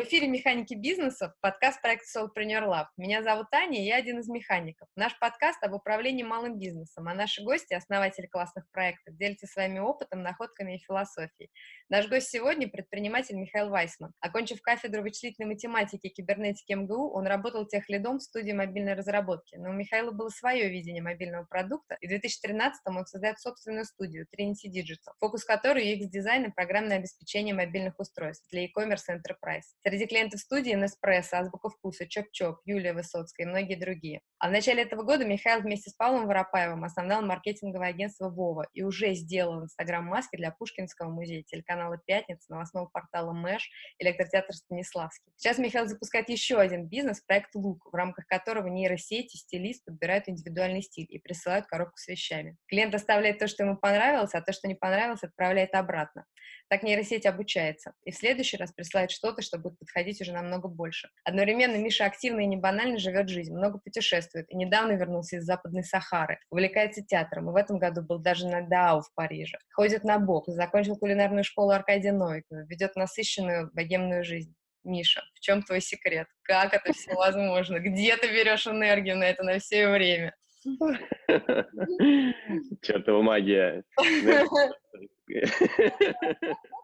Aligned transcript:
В 0.00 0.04
эфире 0.04 0.28
«Механики 0.28 0.72
бизнеса», 0.72 1.34
подкаст 1.42 1.82
проекта 1.82 2.06
Solopreneur 2.20 2.64
Lab. 2.66 2.86
Меня 2.96 3.22
зовут 3.22 3.48
Аня, 3.52 3.78
и 3.78 3.84
я 3.84 3.96
один 3.96 4.20
из 4.20 4.28
механиков. 4.28 4.88
Наш 4.96 5.18
подкаст 5.18 5.62
об 5.62 5.74
управлении 5.74 6.22
малым 6.22 6.58
бизнесом, 6.58 7.06
а 7.06 7.12
наши 7.12 7.44
гости, 7.44 7.74
основатели 7.74 8.26
классных 8.26 8.64
проектов, 8.70 9.14
делятся 9.18 9.46
своими 9.46 9.78
опытом, 9.78 10.22
находками 10.22 10.76
и 10.76 10.78
философией. 10.78 11.50
Наш 11.90 12.08
гость 12.08 12.30
сегодня– 12.30 12.66
предприниматель 12.70 13.36
Михаил 13.36 13.68
Вайсман. 13.68 14.14
Окончив 14.20 14.62
кафедру 14.62 15.02
вычислительной 15.02 15.48
математики 15.48 16.06
и 16.06 16.08
кибернетики 16.08 16.72
МГУ, 16.72 17.12
он 17.12 17.26
работал 17.26 17.66
техлидом 17.66 18.20
в 18.20 18.22
студии 18.22 18.52
мобильной 18.52 18.94
разработки. 18.94 19.56
Но 19.56 19.68
у 19.68 19.74
Михаила 19.74 20.12
было 20.12 20.30
свое 20.30 20.70
видение 20.70 21.02
мобильного 21.02 21.44
продукта, 21.44 21.98
и 22.00 22.06
в 22.06 22.08
2013 22.08 22.80
он 22.86 23.04
создает 23.04 23.38
собственную 23.38 23.84
студию 23.84 24.26
Trinity 24.34 24.70
Digital, 24.72 25.12
фокус 25.18 25.44
которой 25.44 25.94
UX-дизайн 25.94 26.46
и 26.46 26.52
программное 26.52 26.96
обеспечение 26.96 27.54
мобильных 27.54 27.98
устройств 27.98 28.48
для 28.50 28.62
e-commerce 28.62 29.10
enterprise. 29.10 29.66
Среди 29.90 30.06
клиентов 30.06 30.38
студии 30.38 30.70
Неспрессо, 30.70 31.38
Азбука 31.38 31.68
вкуса, 31.68 32.04
Чоп-Чоп, 32.06 32.58
Юлия 32.64 32.92
Высоцкая 32.92 33.44
и 33.44 33.50
многие 33.50 33.74
другие. 33.74 34.20
А 34.38 34.48
в 34.48 34.52
начале 34.52 34.84
этого 34.84 35.02
года 35.02 35.24
Михаил 35.24 35.62
вместе 35.62 35.90
с 35.90 35.94
Павлом 35.94 36.28
Воропаевым 36.28 36.84
основал 36.84 37.22
маркетинговое 37.22 37.88
агентство 37.88 38.30
«Вова» 38.30 38.68
и 38.72 38.84
уже 38.84 39.14
сделал 39.14 39.64
инстаграм-маски 39.64 40.36
для 40.36 40.52
Пушкинского 40.52 41.10
музея, 41.10 41.42
телеканала 41.42 41.98
«Пятница», 42.06 42.52
новостного 42.52 42.86
портала 42.86 43.32
«Мэш», 43.32 43.68
электротеатр 43.98 44.54
Станиславский. 44.54 45.32
Сейчас 45.34 45.58
Михаил 45.58 45.88
запускает 45.88 46.28
еще 46.28 46.60
один 46.60 46.86
бизнес, 46.86 47.20
проект 47.20 47.52
«Лук», 47.56 47.84
в 47.90 47.94
рамках 47.96 48.28
которого 48.28 48.68
нейросети, 48.68 49.36
стилист 49.38 49.84
подбирают 49.84 50.28
индивидуальный 50.28 50.82
стиль 50.82 51.08
и 51.08 51.18
присылают 51.18 51.66
коробку 51.66 51.96
с 51.96 52.06
вещами. 52.06 52.56
Клиент 52.68 52.94
оставляет 52.94 53.40
то, 53.40 53.48
что 53.48 53.64
ему 53.64 53.76
понравилось, 53.76 54.34
а 54.34 54.40
то, 54.40 54.52
что 54.52 54.68
не 54.68 54.76
понравилось, 54.76 55.24
отправляет 55.24 55.74
обратно. 55.74 56.26
Так 56.68 56.84
нейросеть 56.84 57.26
обучается. 57.26 57.94
И 58.04 58.12
в 58.12 58.16
следующий 58.16 58.56
раз 58.56 58.72
присылает 58.72 59.10
что-то, 59.10 59.42
что 59.42 59.58
будет 59.58 59.79
подходить 59.80 60.20
уже 60.20 60.32
намного 60.32 60.68
больше. 60.68 61.08
Одновременно 61.24 61.76
Миша 61.76 62.04
активно 62.04 62.40
и 62.40 62.46
не 62.46 62.56
банально 62.56 62.98
живет 62.98 63.28
жизнь, 63.28 63.52
много 63.52 63.78
путешествует 63.78 64.46
и 64.50 64.56
недавно 64.56 64.92
вернулся 64.92 65.36
из 65.36 65.44
Западной 65.44 65.82
Сахары. 65.82 66.38
Увлекается 66.50 67.02
театром 67.02 67.50
и 67.50 67.52
в 67.52 67.56
этом 67.56 67.78
году 67.78 68.02
был 68.02 68.18
даже 68.18 68.46
на 68.46 68.62
Дау 68.62 69.00
в 69.00 69.12
Париже. 69.14 69.58
Ходит 69.72 70.04
на 70.04 70.18
бок, 70.18 70.44
закончил 70.48 70.96
кулинарную 70.96 71.42
школу 71.42 71.70
Аркадия 71.70 72.12
Новикова, 72.12 72.64
ведет 72.66 72.94
насыщенную 72.94 73.70
богемную 73.72 74.22
жизнь. 74.22 74.54
Миша, 74.84 75.22
в 75.34 75.40
чем 75.40 75.62
твой 75.62 75.80
секрет? 75.80 76.28
Как 76.42 76.72
это 76.72 76.92
все 76.92 77.14
возможно? 77.14 77.80
Где 77.80 78.16
ты 78.16 78.28
берешь 78.28 78.66
энергию 78.66 79.16
на 79.16 79.24
это 79.24 79.42
на 79.42 79.58
все 79.58 79.88
время? 79.88 80.34
Чертова 82.82 83.22
магия. 83.22 83.82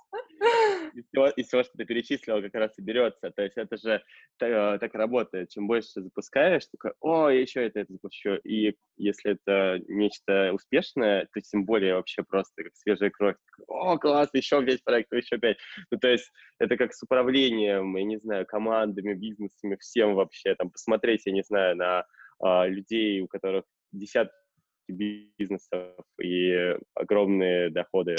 из 1.36 1.46
всего, 1.46 1.62
что 1.62 1.72
ты 1.76 1.84
перечислил, 1.84 2.42
как 2.42 2.54
раз 2.54 2.78
и 2.78 2.82
берется. 2.82 3.30
То 3.30 3.42
есть 3.42 3.56
это 3.56 3.76
же 3.76 4.02
так, 4.38 4.50
э, 4.50 4.78
так 4.78 4.94
работает. 4.94 5.50
Чем 5.50 5.66
больше 5.66 5.88
запускаешь, 6.00 6.66
такой, 6.66 6.92
о, 7.00 7.28
я 7.28 7.40
еще 7.40 7.66
это, 7.66 7.80
это 7.80 7.92
запущу. 7.92 8.36
И 8.44 8.76
если 8.96 9.32
это 9.32 9.82
нечто 9.88 10.52
успешное, 10.52 11.28
то 11.32 11.40
тем 11.40 11.64
более 11.64 11.94
вообще 11.94 12.22
просто 12.22 12.64
как 12.64 12.76
свежая 12.76 13.10
кровь. 13.10 13.36
О, 13.68 13.98
класс, 13.98 14.30
еще 14.32 14.64
пять 14.64 14.82
проектов, 14.84 15.22
еще 15.22 15.38
пять. 15.38 15.58
Ну, 15.90 15.98
то 15.98 16.08
есть 16.08 16.30
это 16.58 16.76
как 16.76 16.94
с 16.94 17.02
управлением, 17.02 17.96
я 17.96 18.04
не 18.04 18.18
знаю, 18.18 18.46
командами, 18.46 19.14
бизнесами, 19.14 19.76
всем 19.76 20.14
вообще. 20.14 20.54
Там 20.54 20.70
посмотреть, 20.70 21.22
я 21.26 21.32
не 21.32 21.42
знаю, 21.42 21.76
на 21.76 22.06
а, 22.40 22.66
людей, 22.66 23.20
у 23.20 23.28
которых 23.28 23.64
десятки 23.92 24.34
бизнесов 24.88 25.94
и 26.20 26.76
огромные 26.94 27.70
доходы 27.70 28.16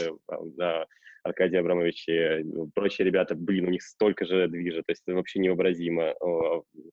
да, 0.56 0.86
Аркадий 1.28 1.58
Абрамович 1.58 2.08
и 2.08 2.44
ну, 2.44 2.70
прочие 2.74 3.06
ребята, 3.06 3.36
блин, 3.36 3.68
у 3.68 3.72
них 3.72 3.84
столько 3.84 4.26
же 4.26 4.48
движа, 4.48 4.82
то 4.84 4.92
есть 4.92 5.04
это 5.06 5.16
вообще 5.16 5.40
невообразимо, 5.40 6.14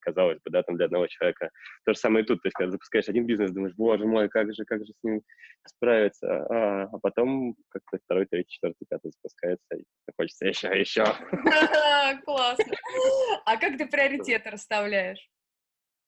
казалось 0.01 0.39
бы, 0.45 0.51
да, 0.51 0.63
там 0.63 0.77
для 0.77 0.87
одного 0.87 1.07
человека. 1.07 1.51
То 1.85 1.93
же 1.93 1.99
самое 1.99 2.25
и 2.25 2.27
тут, 2.27 2.43
то 2.43 2.49
есть 2.49 2.57
когда 2.57 2.73
запускаешь 2.73 3.09
один 3.09 3.27
бизнес, 3.27 3.53
думаешь, 3.53 3.75
боже 3.77 4.07
мой, 4.07 4.29
как 4.29 4.53
же, 4.55 4.65
как 4.65 4.85
же 4.85 4.93
с 4.93 5.05
ним 5.05 5.23
справиться, 5.67 6.47
а, 6.47 6.83
а 6.93 6.99
потом 6.99 7.55
как-то 7.69 7.99
второй, 8.05 8.27
третий, 8.27 8.51
четвертый, 8.51 8.87
пятый 8.89 9.13
запускается, 9.13 9.77
и 9.77 9.85
хочется 10.19 10.47
еще, 10.49 10.69
еще. 10.69 11.05
Классно. 12.25 12.75
А 13.47 13.57
как 13.57 13.79
ты 13.79 13.87
приоритеты 13.87 14.51
расставляешь? 14.51 15.31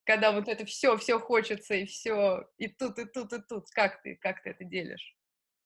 Когда 0.06 0.32
вот 0.32 0.48
это 0.48 0.64
все, 0.64 0.96
все 0.96 1.18
хочется, 1.18 1.74
и 1.74 1.84
все, 1.84 2.48
и 2.58 2.68
тут, 2.68 2.98
и 2.98 3.04
тут, 3.04 3.32
и 3.32 3.38
тут. 3.46 3.64
Как 3.70 4.00
ты, 4.02 4.16
как 4.16 4.42
ты 4.42 4.50
это 4.50 4.64
делишь? 4.64 5.14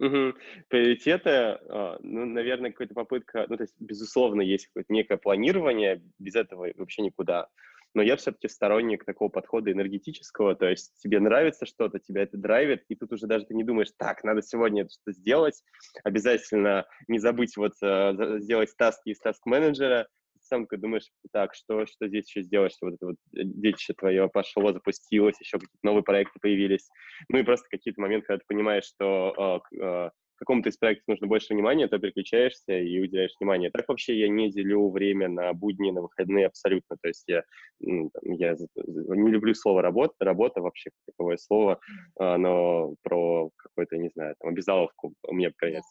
Угу. 0.01 0.35
Приоритеты, 0.69 1.31
а, 1.31 1.99
ну, 2.01 2.25
наверное, 2.25 2.71
какая-то 2.71 2.95
попытка, 2.95 3.45
ну, 3.49 3.57
то 3.59 3.65
есть, 3.65 3.75
безусловно, 3.79 4.41
есть 4.41 4.67
какое-то 4.69 4.93
некое 4.93 5.19
планирование, 5.19 6.03
без 6.19 6.35
этого 6.37 6.69
вообще 6.77 7.03
никуда. 7.03 7.49
Но 7.93 8.03
я 8.03 8.17
все-таки 8.17 8.49
сторонник 8.49 9.05
такого 9.05 9.29
подхода 9.29 9.73
энергетического, 9.73 10.55
то 10.55 10.69
есть 10.69 10.95
тебе 11.03 11.21
нравится 11.21 11.67
что-то, 11.67 11.99
тебя 11.99 12.23
это 12.23 12.39
драйвит, 12.39 12.85
и 12.89 12.95
тут 12.95 13.13
уже 13.13 13.27
даже 13.27 13.47
ты 13.47 13.55
не 13.55 13.65
думаешь, 13.65 13.91
так, 13.99 14.25
надо 14.25 14.43
сегодня 14.43 14.83
это 14.83 14.93
что-то 14.93 15.13
сделать, 15.13 15.63
обязательно 16.05 16.87
не 17.09 17.19
забыть 17.19 17.57
вот 17.57 17.73
э, 17.83 18.39
сделать 18.39 18.75
таски 18.79 19.11
из 19.11 19.19
таск-менеджера, 19.19 20.07
сам 20.51 20.65
такой 20.65 20.79
думаешь, 20.79 21.09
так, 21.33 21.55
что, 21.55 21.87
что 21.87 22.09
здесь 22.09 22.29
еще 22.29 22.43
сделать, 22.43 22.73
что 22.73 22.87
вот 22.87 22.95
это 22.95 23.07
вот 23.07 23.17
э, 23.35 23.45
детище 23.45 23.95
твое 23.95 24.29
пошло, 24.29 24.73
запустилось, 24.73 25.41
еще 25.41 25.59
какие-то 25.59 25.79
новые 25.83 26.03
проекты 26.03 26.39
появились. 26.41 26.89
Ну 27.29 27.39
и 27.39 27.43
просто 27.43 27.67
какие-то 27.71 28.01
моменты, 28.01 28.27
когда 28.27 28.39
ты 28.39 28.45
понимаешь, 28.47 28.85
что 28.85 29.63
э, 29.73 29.77
э, 29.81 30.11
какому-то 30.41 30.71
из 30.71 30.79
проектов 30.79 31.07
нужно 31.07 31.27
больше 31.27 31.53
внимания, 31.53 31.87
то 31.87 31.99
переключаешься 31.99 32.73
и 32.73 32.99
уделяешь 32.99 33.35
внимание. 33.39 33.71
Так 33.71 33.87
вообще 33.89 34.19
я 34.19 34.29
не 34.29 34.51
делю 34.51 34.91
время 34.91 35.29
на 35.29 35.53
будни, 35.53 35.91
на 35.91 36.01
выходные 36.01 36.47
абсолютно. 36.47 36.97
То 37.01 37.09
есть 37.09 37.25
я, 37.27 37.45
я 37.81 38.57
не 38.65 39.31
люблю 39.31 39.55
слово 39.55 39.83
работа, 39.83 40.15
работа 40.21 40.63
вообще 40.63 40.91
таковое 41.07 41.37
слово, 41.37 41.79
а, 42.19 42.39
но 42.39 42.95
про 43.03 43.51
какой-то, 43.57 43.99
не 43.99 44.09
знаю, 44.09 44.35
там, 44.41 44.51
обязаловку 44.51 45.13
мне, 45.29 45.53
конечно, 45.57 45.87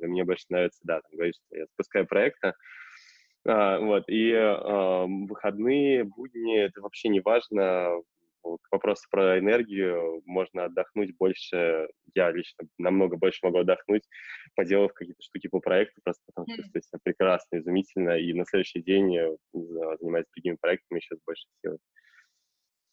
мне 0.00 0.24
больше 0.24 0.46
нравится, 0.48 0.80
да, 0.82 1.00
там, 1.00 1.10
говорить, 1.12 1.36
что 1.36 1.56
я 1.56 1.66
запускаю 1.66 2.06
проекты, 2.08 2.54
а, 3.46 3.78
вот, 3.78 4.04
и 4.08 4.32
а, 4.32 5.06
выходные, 5.06 6.04
будни, 6.04 6.58
это 6.58 6.80
вообще 6.80 7.08
не 7.08 7.20
важно. 7.20 8.00
К 8.42 8.70
вопросу 8.70 9.02
про 9.10 9.40
энергию, 9.40 10.22
можно 10.24 10.66
отдохнуть 10.66 11.16
больше, 11.16 11.88
я 12.14 12.30
лично 12.30 12.68
намного 12.78 13.16
больше 13.16 13.40
могу 13.42 13.58
отдохнуть, 13.58 14.04
поделав 14.54 14.92
какие-то 14.92 15.20
штуки 15.20 15.48
по 15.48 15.58
проекту, 15.58 16.00
просто 16.04 16.22
потому 16.26 16.46
что 16.46 16.62
чувствую 16.62 16.82
себя 16.82 17.00
прекрасно, 17.02 17.58
изумительно, 17.58 18.10
и 18.16 18.32
на 18.34 18.44
следующий 18.44 18.82
день 18.82 19.36
занимаюсь 19.52 20.26
другими 20.32 20.56
проектами 20.60 21.00
еще 21.00 21.16
с 21.16 21.20
большей 21.26 21.48
силой. 21.60 21.78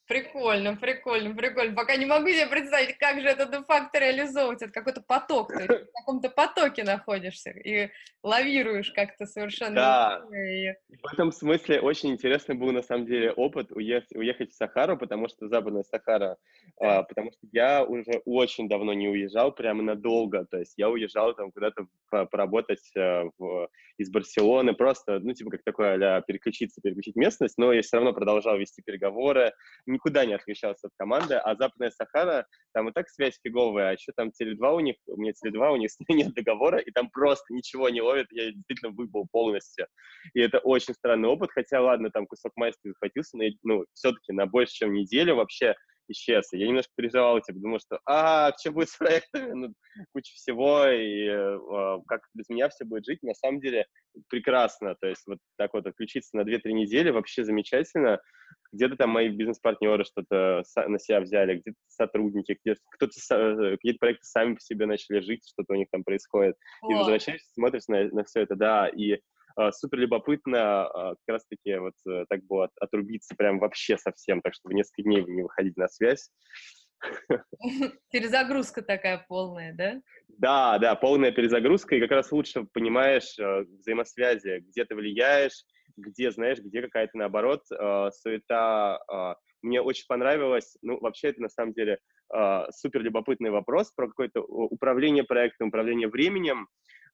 Прикольно, 0.06 0.75
прикольно, 0.75 1.34
прикольно. 1.34 1.75
Пока 1.75 1.96
не 1.96 2.06
могу 2.06 2.28
себе 2.28 2.47
представить, 2.47 2.97
как 2.97 3.22
же 3.22 3.28
это 3.28 3.46
де-факто 3.46 4.00
реализовывать. 4.00 4.62
Это 4.62 4.72
какой-то 4.72 5.02
поток. 5.02 5.53
Ты 5.53 5.66
в 5.66 5.91
каком-то 5.94 6.30
потоке 6.30 6.84
находишься 6.84 7.52
и 7.52 7.90
лавируешь 8.22 8.91
как-то 8.91 9.25
совершенно. 9.25 9.75
Да. 9.75 10.24
И... 10.38 10.74
В 11.02 11.14
этом 11.14 11.31
смысле 11.31 11.80
очень 11.80 12.12
интересный 12.12 12.56
был, 12.56 12.72
на 12.72 12.81
самом 12.81 13.06
деле, 13.06 13.31
опыт 13.31 13.72
уехать, 13.72 14.14
уехать 14.16 14.52
в 14.52 14.56
Сахару, 14.56 14.97
потому 14.97 15.30
что 15.30 15.47
Западная 15.47 15.84
Сахара, 15.84 16.38
а, 16.81 17.03
потому 17.03 17.31
что 17.31 17.47
я 17.53 17.84
уже 17.84 18.22
очень 18.25 18.68
давно 18.68 18.94
не 18.94 19.08
уезжал, 19.08 19.53
прямо 19.53 19.84
надолго. 19.84 20.46
То 20.46 20.59
есть 20.59 20.74
я 20.78 20.90
уезжал 20.90 21.34
там 21.34 21.52
куда-то 21.52 21.88
поработать 22.09 22.91
а, 22.97 23.30
в, 23.38 23.70
из 23.97 24.09
Барселоны, 24.09 24.74
просто, 24.74 25.20
ну, 25.20 25.34
типа, 25.34 25.52
как 25.52 25.64
такое, 25.64 26.18
а 26.18 26.22
переключиться, 26.22 26.81
переключить 26.81 27.16
местность, 27.16 27.58
но 27.58 27.72
я 27.72 27.81
все 27.81 27.97
равно 27.97 28.14
продолжал 28.14 28.58
вести 28.58 28.81
переговоры, 28.81 29.53
никуда 29.93 30.25
не 30.25 30.33
отличался 30.33 30.87
от 30.87 30.93
команды, 30.97 31.35
а 31.35 31.55
Западная 31.55 31.91
Сахара, 31.91 32.45
там 32.73 32.89
и 32.89 32.91
так 32.91 33.07
связь 33.09 33.39
фиговая, 33.41 33.89
а 33.89 33.91
еще 33.93 34.11
там 34.15 34.29
Теле2 34.29 34.75
у 34.75 34.79
них, 34.79 34.95
у 35.07 35.17
меня 35.17 35.31
Теле2, 35.31 35.73
у 35.73 35.78
них 35.78 35.91
нет 36.09 36.34
договора, 36.34 36.79
и 36.79 36.91
там 36.91 37.09
просто 37.09 37.53
ничего 37.53 37.90
не 37.90 38.01
ловит, 38.01 38.28
я 38.31 38.51
действительно 38.51 38.91
выбыл 38.91 39.28
полностью. 39.31 39.87
И 40.34 40.41
это 40.41 40.59
очень 40.59 40.93
странный 40.93 41.29
опыт, 41.29 41.51
хотя, 41.51 41.81
ладно, 41.81 42.09
там 42.09 42.28
кусок 42.28 42.51
майски 42.55 42.90
захватился, 42.90 43.37
но, 43.37 43.43
ну, 43.63 43.85
все-таки 43.93 44.34
на 44.34 44.45
больше, 44.45 44.73
чем 44.73 44.93
неделю 44.93 45.35
вообще 45.35 45.75
исчез. 46.13 46.51
И 46.53 46.57
я 46.57 46.67
немножко 46.67 46.91
переживал, 46.95 47.41
типа, 47.41 47.59
думал, 47.59 47.79
что, 47.79 47.99
а, 48.05 48.51
что 48.57 48.71
будет 48.71 48.89
с 48.89 48.97
проектами? 48.97 49.51
Ну, 49.51 49.73
куча 50.13 50.33
всего, 50.33 50.87
и 50.87 51.27
э, 51.27 51.99
как 52.07 52.21
без 52.33 52.49
меня 52.49 52.69
все 52.69 52.85
будет 52.85 53.05
жить. 53.05 53.21
На 53.21 53.33
самом 53.33 53.59
деле 53.59 53.85
прекрасно. 54.29 54.95
То 54.99 55.07
есть 55.07 55.23
вот 55.27 55.39
так 55.57 55.73
вот 55.73 55.85
отключиться 55.85 56.35
на 56.37 56.41
2-3 56.41 56.71
недели 56.71 57.09
вообще 57.09 57.43
замечательно. 57.43 58.19
Где-то 58.71 58.95
там 58.95 59.11
мои 59.11 59.29
бизнес-партнеры 59.29 60.03
что-то 60.03 60.63
на 60.87 60.99
себя 60.99 61.21
взяли, 61.21 61.55
где-то 61.55 61.77
сотрудники, 61.87 62.57
где-то 62.63 62.81
кто-то, 62.91 63.13
э, 63.35 63.71
какие-то 63.77 63.99
проекты 63.99 64.25
сами 64.25 64.55
по 64.55 64.61
себе 64.61 64.85
начали 64.85 65.19
жить, 65.19 65.47
что-то 65.47 65.73
у 65.73 65.77
них 65.77 65.87
там 65.91 66.03
происходит. 66.03 66.55
И 66.89 66.93
возвращаешься, 66.93 67.47
смотришь 67.53 67.87
на, 67.87 68.05
на 68.09 68.23
все 68.23 68.41
это, 68.41 68.55
да, 68.55 68.87
и 68.87 69.13
а, 69.13 69.17
супер 69.72 70.00
любопытно 70.00 70.85
а, 70.85 71.09
как 71.09 71.35
раз-таки 71.35 71.76
вот 71.76 71.94
э, 72.09 72.26
так 72.29 72.44
было 72.46 72.70
отрубиться 72.79 73.35
прям 73.35 73.59
вообще 73.59 73.97
совсем, 73.97 74.41
так 74.41 74.53
что 74.53 74.70
в 74.70 74.73
несколько 74.73 75.03
дней 75.03 75.23
не 75.23 75.44
выходить 75.44 75.78
на 75.78 75.88
связь. 75.88 76.29
Перезагрузка 78.11 78.82
такая 78.82 79.26
полная, 79.28 79.73
да? 79.73 80.02
Да, 80.28 80.78
да, 80.79 80.96
полная 80.96 81.32
перезагрузка, 81.32 81.96
и 81.96 82.02
как 82.02 82.11
раз 82.11 82.32
лучше 82.32 82.66
понимаешь 82.73 83.38
э, 83.40 83.66
взаимосвязи, 83.79 84.64
где 84.67 84.85
ты 84.85 84.96
влияешь, 84.96 85.64
где, 85.97 86.32
знаешь, 86.32 86.59
где 86.59 86.82
какая-то, 86.82 87.17
наоборот, 87.17 87.61
э, 87.72 88.09
суета. 88.11 88.99
Э, 89.11 89.35
мне 89.61 89.82
очень 89.82 90.06
понравилось, 90.08 90.78
ну, 90.82 90.99
вообще 90.99 91.29
это 91.29 91.41
на 91.41 91.49
самом 91.49 91.73
деле 91.73 91.99
супер 92.72 93.02
любопытный 93.02 93.52
вопрос 93.52 93.91
про 93.91 94.08
какое-то 94.08 94.41
управление 94.41 95.23
проектом, 95.23 95.67
управление 95.67 96.08
временем. 96.08 96.67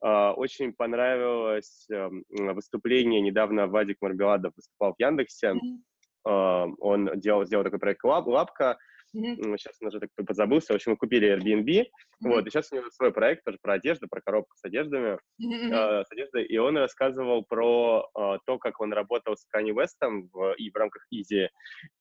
Э, 0.03 0.31
очень 0.31 0.73
понравилось 0.73 1.87
э, 1.91 2.09
выступление, 2.29 3.21
недавно 3.21 3.67
Вадик 3.67 3.97
Марбеладов 4.01 4.53
выступал 4.55 4.93
в 4.93 5.01
Яндексе, 5.01 5.53
mm-hmm. 5.53 6.75
он 6.79 7.09
делал, 7.15 7.45
сделал 7.45 7.63
такой 7.63 7.79
проект 7.79 8.03
Лап, 8.03 8.27
Лапка, 8.27 8.77
Mm-hmm. 9.15 9.57
Сейчас 9.57 9.75
он 9.81 9.87
уже 9.87 9.99
так 9.99 10.09
подзабылся. 10.15 10.73
В 10.73 10.75
общем, 10.75 10.91
мы 10.91 10.97
купили 10.97 11.35
Airbnb. 11.35 11.65
Mm-hmm. 11.65 11.85
Вот, 12.21 12.45
и 12.45 12.49
сейчас 12.49 12.71
у 12.71 12.75
него 12.75 12.89
свой 12.91 13.11
проект 13.11 13.43
тоже 13.43 13.57
про 13.61 13.73
одежду, 13.73 14.07
про 14.07 14.21
коробку 14.21 14.55
с 14.55 14.63
одеждами. 14.63 15.17
Mm-hmm. 15.41 15.73
Э, 15.73 16.03
с 16.05 16.11
одеждой. 16.11 16.45
И 16.45 16.57
он 16.57 16.77
рассказывал 16.77 17.43
про 17.43 18.07
э, 18.15 18.37
то, 18.45 18.59
как 18.59 18.79
он 18.81 18.93
работал 18.93 19.35
с 19.35 19.45
Kanye 19.55 19.71
West 19.71 19.97
в, 20.01 20.53
и 20.53 20.69
в 20.69 20.75
рамках 20.75 21.05
Easy. 21.13 21.47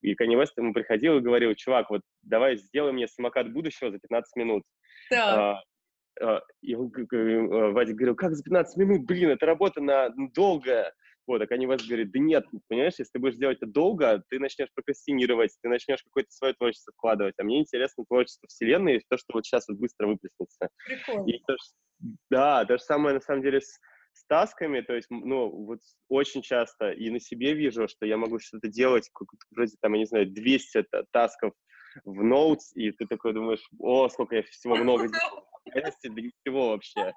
И 0.02 0.12
Kanye 0.12 0.40
West 0.40 0.52
ему 0.56 0.72
приходил 0.72 1.16
и 1.18 1.22
говорил, 1.22 1.54
чувак, 1.54 1.90
вот 1.90 2.02
давай 2.22 2.56
сделай 2.56 2.92
мне 2.92 3.08
самокат 3.08 3.52
будущего 3.52 3.90
за 3.90 3.98
15 3.98 4.36
минут. 4.36 4.62
Да. 5.10 5.62
И 6.62 6.75
он, 6.75 6.91
Вадик 6.91 7.97
говорил, 7.97 8.17
как 8.17 8.35
за 8.35 8.43
15 8.43 8.76
минут? 8.76 9.06
Блин, 9.06 9.31
это 9.31 9.47
работа 9.47 9.81
на 9.81 10.11
долгая. 10.35 10.93
Вот, 11.29 11.43
а 11.43 11.44
Kanye 11.44 11.67
West 11.67 11.87
говорит, 11.87 12.11
да 12.11 12.19
нет, 12.19 12.47
понимаешь, 12.69 12.94
если 12.97 13.12
ты 13.12 13.19
будешь 13.19 13.37
делать 13.37 13.59
это 13.59 13.70
долго, 13.70 14.25
ты 14.31 14.38
начнешь 14.38 14.73
прокрастинировать, 14.75 15.55
ты 15.61 15.69
начнешь 15.69 16.03
какое-то 16.03 16.31
свое 16.31 16.55
творчество 16.55 16.91
вкладывать, 16.97 17.35
а 17.38 17.44
мне 17.44 17.61
интересно 17.61 18.06
творчество 18.06 18.49
вселенной, 18.49 18.97
и 18.97 19.03
то, 19.06 19.19
что 19.19 19.35
вот 19.35 19.44
сейчас 19.44 19.69
вот 19.69 19.76
быстро 19.76 20.06
выплеснется. 20.06 20.70
Прикольно. 20.87 21.31
И 21.31 21.38
то, 21.47 21.56
да, 22.31 22.65
то 22.65 22.79
же 22.79 22.82
самое, 22.82 23.17
на 23.17 23.20
самом 23.20 23.43
деле, 23.43 23.61
с, 23.61 23.79
с 24.15 24.25
тасками, 24.26 24.81
то 24.81 24.94
есть, 24.94 25.09
ну, 25.11 25.50
вот 25.50 25.81
очень 26.09 26.41
часто 26.41 26.93
и 26.93 27.11
на 27.11 27.20
себе 27.20 27.53
вижу, 27.53 27.88
что 27.88 28.06
я 28.06 28.17
могу 28.17 28.38
что-то 28.38 28.69
делать, 28.69 29.11
вроде 29.50 29.76
там, 29.82 29.93
я 29.93 29.99
не 29.99 30.06
знаю, 30.06 30.32
200 30.32 30.87
тасков 31.12 31.53
в 32.06 32.23
ноутс, 32.23 32.73
и 32.75 32.91
ты 32.93 33.06
такой 33.06 33.35
думаешь, 33.35 33.69
о, 33.79 34.09
сколько 34.09 34.37
я 34.37 34.43
всего 34.44 34.76
много 34.76 35.09
делал, 35.09 35.47
реальности 35.75 36.09
да 36.09 36.20
ничего 36.20 36.70
вообще. 36.70 37.15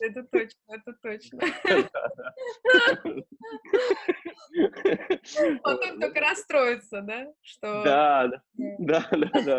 Это 0.00 0.22
точно, 0.30 0.60
это 0.68 0.92
точно. 1.02 1.40
Потом 5.62 6.00
только 6.00 6.20
расстроиться, 6.20 7.02
да? 7.02 7.30
Что... 7.42 7.82
Да, 7.84 8.28
да, 8.28 8.42
да, 8.78 9.06
да, 9.10 9.28
да, 9.42 9.58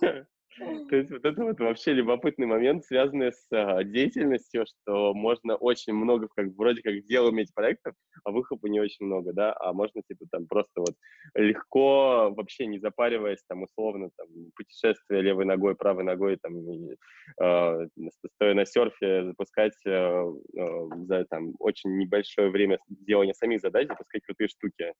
да. 0.00 0.26
То 0.58 0.96
есть 0.96 1.10
вот 1.10 1.24
это 1.24 1.44
вот 1.44 1.60
вообще 1.60 1.92
любопытный 1.92 2.46
момент, 2.46 2.84
связанный 2.84 3.32
с 3.32 3.46
а, 3.52 3.84
деятельностью, 3.84 4.64
что 4.66 5.14
можно 5.14 5.56
очень 5.56 5.92
много, 5.92 6.28
как 6.34 6.48
вроде 6.56 6.82
как 6.82 7.04
дел 7.04 7.30
иметь 7.30 7.54
проектов, 7.54 7.94
а 8.24 8.30
выхлопа 8.30 8.66
не 8.66 8.80
очень 8.80 9.06
много, 9.06 9.32
да, 9.32 9.54
а 9.60 9.72
можно 9.72 10.02
типа 10.02 10.26
там 10.30 10.46
просто 10.46 10.80
вот 10.80 10.94
легко, 11.34 12.32
вообще 12.36 12.66
не 12.66 12.78
запариваясь, 12.78 13.42
там 13.48 13.62
условно, 13.62 14.10
там 14.16 14.26
путешествие 14.56 15.22
левой 15.22 15.44
ногой, 15.44 15.76
правой 15.76 16.04
ногой, 16.04 16.36
там, 16.42 16.58
и, 16.58 16.96
э, 17.42 17.88
стоя 18.34 18.54
на 18.54 18.64
серфе, 18.64 19.24
запускать 19.24 19.76
э, 19.86 19.90
э, 19.90 20.88
за 21.06 21.24
там 21.26 21.54
очень 21.58 21.96
небольшое 21.96 22.50
время 22.50 22.78
делания 22.88 23.34
самих 23.34 23.60
задач, 23.60 23.86
запускать 23.88 24.22
крутые 24.22 24.48
штуки. 24.48 24.92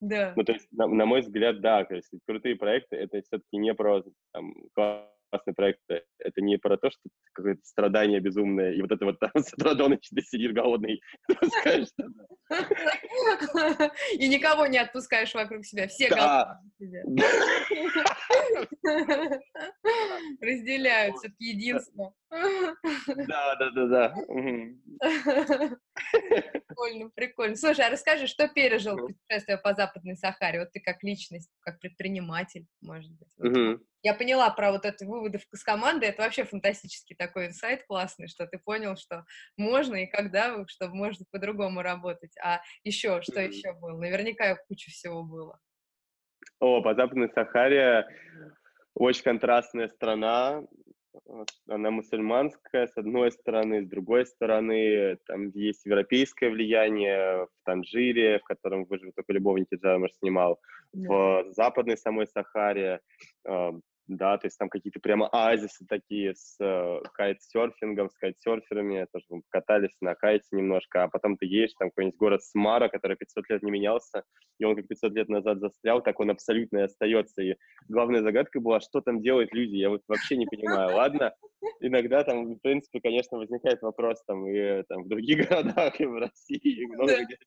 Да. 0.00 0.32
Ну, 0.36 0.44
то 0.44 0.52
есть, 0.52 0.68
на, 0.72 0.86
на 0.86 1.06
мой 1.06 1.20
взгляд, 1.20 1.60
да, 1.60 1.84
то 1.84 1.94
есть 1.94 2.10
крутые 2.26 2.56
проекты— 2.56 2.96
это 2.98 3.20
все-таки 3.22 3.56
не 3.56 3.74
про 3.74 4.02
там, 4.32 4.54
классный 5.34 5.54
проект, 5.54 5.80
это 5.88 6.40
не 6.40 6.58
про 6.58 6.76
то, 6.76 6.90
что 6.90 7.00
какое-то 7.32 7.60
страдание 7.64 8.20
безумное, 8.20 8.72
и 8.72 8.80
вот 8.80 8.92
это 8.92 9.04
вот 9.04 9.18
там 9.18 9.30
с 9.42 9.52
утра 9.52 9.74
до 9.74 9.88
ночи 9.88 10.08
ты 10.14 10.22
сидишь 10.22 10.52
голодный, 10.52 11.00
И 14.18 14.28
никого 14.28 14.66
не 14.66 14.78
отпускаешь 14.78 15.34
вокруг 15.34 15.64
себя, 15.64 15.88
все 15.88 16.08
голодные 16.08 17.04
Разделяют 20.40 21.16
все-таки 21.16 21.46
единство. 21.46 22.14
Да, 22.30 23.56
да, 23.56 23.70
да, 23.70 23.86
да. 23.86 24.14
Прикольно, 26.68 27.10
прикольно. 27.14 27.56
Слушай, 27.56 27.86
а 27.86 27.90
расскажи, 27.90 28.26
что 28.26 28.48
пережил 28.48 28.96
путешествие 28.96 29.58
по 29.58 29.74
Западной 29.74 30.16
Сахаре? 30.16 30.60
Вот 30.60 30.72
ты 30.72 30.80
как 30.80 31.02
личность, 31.02 31.50
как 31.60 31.80
предприниматель, 31.80 32.66
может 32.80 33.12
быть. 33.12 33.28
Я 34.04 34.12
поняла 34.12 34.50
про 34.50 34.70
вот 34.70 34.84
эти 34.84 35.02
выводы 35.02 35.40
с 35.50 35.64
команды. 35.64 36.04
Это 36.04 36.22
вообще 36.22 36.44
фантастический 36.44 37.16
такой 37.16 37.46
инсайт 37.46 37.84
классный, 37.86 38.28
что 38.28 38.46
ты 38.46 38.58
понял, 38.58 38.96
что 38.96 39.24
можно 39.56 39.96
и 39.96 40.06
когда, 40.06 40.62
что 40.68 40.88
можно 40.88 41.24
по-другому 41.32 41.80
работать. 41.80 42.36
А 42.42 42.60
еще, 42.84 43.22
что 43.22 43.40
mm-hmm. 43.40 43.48
еще 43.48 43.72
было? 43.72 43.98
Наверняка 43.98 44.56
куча 44.68 44.90
всего 44.90 45.24
было. 45.24 45.58
О, 46.60 46.82
по 46.82 46.94
Западной 46.94 47.30
Сахаре 47.34 48.06
очень 48.94 49.22
контрастная 49.22 49.88
страна 49.88 50.62
она 51.68 51.90
мусульманская, 51.90 52.88
с 52.88 52.96
одной 52.96 53.30
стороны, 53.32 53.84
с 53.84 53.88
другой 53.88 54.26
стороны, 54.26 55.16
там 55.26 55.48
есть 55.50 55.86
европейское 55.86 56.50
влияние 56.50 57.46
в 57.46 57.64
Танжире, 57.64 58.40
в 58.40 58.44
котором 58.44 58.84
выживут 58.84 59.14
только 59.14 59.32
любовники 59.32 59.76
Джамер 59.76 60.10
снимал, 60.18 60.60
в 60.92 61.44
западной 61.50 61.96
самой 61.96 62.26
Сахаре 62.26 63.00
да, 64.06 64.36
то 64.36 64.46
есть 64.46 64.58
там 64.58 64.68
какие-то 64.68 65.00
прямо 65.00 65.28
оазисы 65.28 65.86
такие 65.88 66.34
с 66.34 66.56
э, 66.60 67.00
кайтсерфингом, 67.14 68.10
с 68.10 68.14
кайтсерферами, 68.16 69.06
тоже 69.12 69.24
мы 69.30 69.42
катались 69.48 69.96
на 70.00 70.14
кайте 70.14 70.46
немножко, 70.52 71.04
а 71.04 71.08
потом 71.08 71.36
ты 71.36 71.46
едешь, 71.46 71.74
там 71.78 71.90
какой-нибудь 71.90 72.18
город 72.18 72.42
Смара, 72.42 72.88
который 72.88 73.16
500 73.16 73.48
лет 73.48 73.62
не 73.62 73.70
менялся, 73.70 74.22
и 74.58 74.64
он 74.64 74.76
как 74.76 74.88
500 74.88 75.12
лет 75.12 75.28
назад 75.28 75.60
застрял, 75.60 76.02
так 76.02 76.20
он 76.20 76.30
абсолютно 76.30 76.78
и 76.78 76.82
остается, 76.82 77.42
и 77.42 77.56
главная 77.88 78.22
загадка 78.22 78.60
была, 78.60 78.80
что 78.80 79.00
там 79.00 79.22
делают 79.22 79.52
люди, 79.54 79.76
я 79.76 79.88
вот 79.88 80.02
вообще 80.06 80.36
не 80.36 80.46
понимаю, 80.46 80.94
ладно, 80.96 81.34
иногда 81.80 82.24
там, 82.24 82.54
в 82.54 82.58
принципе, 82.60 83.00
конечно, 83.00 83.38
возникает 83.38 83.80
вопрос 83.80 84.22
там 84.26 84.46
и 84.46 84.82
там 84.88 85.04
в 85.04 85.08
других 85.08 85.48
городах, 85.48 85.98
и 86.00 86.04
в 86.04 86.18
России, 86.18 86.82
и 86.82 86.86
много 86.86 87.24
где. 87.24 87.38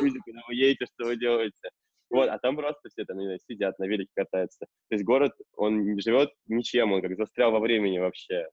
Люди, 0.00 0.18
когда 0.24 0.42
вы 0.46 0.54
едете, 0.54 0.86
что 0.86 1.06
вы 1.06 1.16
делаете, 1.16 1.70
вот, 2.10 2.28
а 2.28 2.38
там 2.38 2.56
просто 2.56 2.88
все 2.88 3.04
там 3.04 3.20
знаю, 3.20 3.38
сидят, 3.48 3.78
на 3.78 3.84
велике 3.84 4.10
катаются. 4.14 4.66
То 4.88 4.94
есть 4.94 5.04
город, 5.04 5.32
он 5.56 5.98
живет 6.00 6.30
ничем, 6.46 6.92
он 6.92 7.02
как 7.02 7.16
застрял 7.16 7.50
во 7.50 7.58
времени 7.58 7.98
вообще. 7.98 8.48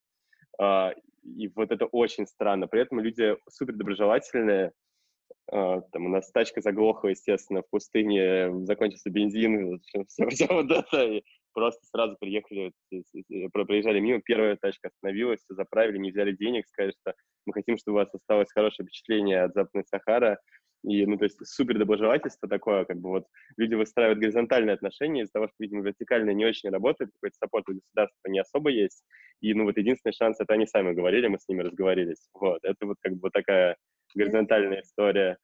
А, 0.60 0.93
и 1.24 1.48
вот 1.50 1.72
это 1.72 1.86
очень 1.86 2.27
странно. 2.27 2.67
При 2.67 2.81
этом 2.81 3.00
люди 3.00 3.36
супер 3.50 3.75
доброжелательные. 3.75 4.72
А, 5.51 5.81
там 5.91 6.05
у 6.05 6.10
нас 6.10 6.31
тачка 6.31 6.62
заглохла, 6.62 7.10
естественно, 7.10 7.62
в 7.62 7.69
пустыне, 7.69 8.65
закончился 8.65 9.10
бензин, 9.10 9.79
все, 10.07 10.27
все, 10.29 10.48
вот 10.48 10.72
это. 10.72 11.03
И 11.03 11.24
просто 11.53 11.86
сразу 11.86 12.17
приехали, 12.19 12.72
проезжали 13.51 14.00
мимо, 14.00 14.22
первая 14.22 14.57
тачка 14.60 14.88
остановилась, 14.88 15.41
все 15.41 15.53
заправили, 15.53 15.98
не 15.98 16.12
взяли 16.12 16.31
денег, 16.31 16.67
сказали, 16.67 16.93
что 17.00 17.13
мы 17.45 17.53
хотим, 17.53 17.77
чтобы 17.77 17.98
у 17.98 18.00
вас 18.00 18.13
осталось 18.13 18.51
хорошее 18.51 18.88
впечатление 18.88 19.43
от 19.43 19.53
Западной 19.53 19.83
Сахара, 19.86 20.39
и, 20.84 21.06
ну, 21.06 21.18
то 21.18 21.24
есть 21.24 21.38
супер 21.46 21.78
доброжелательство 21.78 22.48
такое, 22.50 22.86
как 22.86 22.98
бы 22.98 23.10
вот 23.10 23.25
люди 23.58 23.74
выстраивают 23.75 24.20
горизонтальные 24.20 24.74
отношения 24.74 25.22
из-за 25.22 25.34
того, 25.34 25.48
что, 25.48 25.56
видимо, 25.60 25.84
вертикальное 25.84 26.34
не 26.34 26.46
очень 26.46 26.70
работает, 26.70 27.12
какой-то 27.13 27.36
саппорт 27.38 27.70
у 27.70 27.74
государства 27.74 28.30
не 28.30 28.40
особо 28.40 28.70
есть. 28.70 29.04
И, 29.42 29.54
ну, 29.54 29.63
вот 29.63 29.78
единственный 29.78 30.13
шанс, 30.13 30.40
это 30.40 30.54
они 30.54 30.68
сами 30.68 30.94
говорили, 30.94 31.28
мы 31.28 31.40
с 31.40 31.48
ними 31.48 31.62
разговорились. 31.62 32.30
Вот, 32.34 32.60
это 32.63 32.86
вот 32.86 32.98
как 33.02 33.13
бы 33.13 33.30
такая 33.30 33.78
горизонтальная 34.13 34.82
история. 34.82 35.38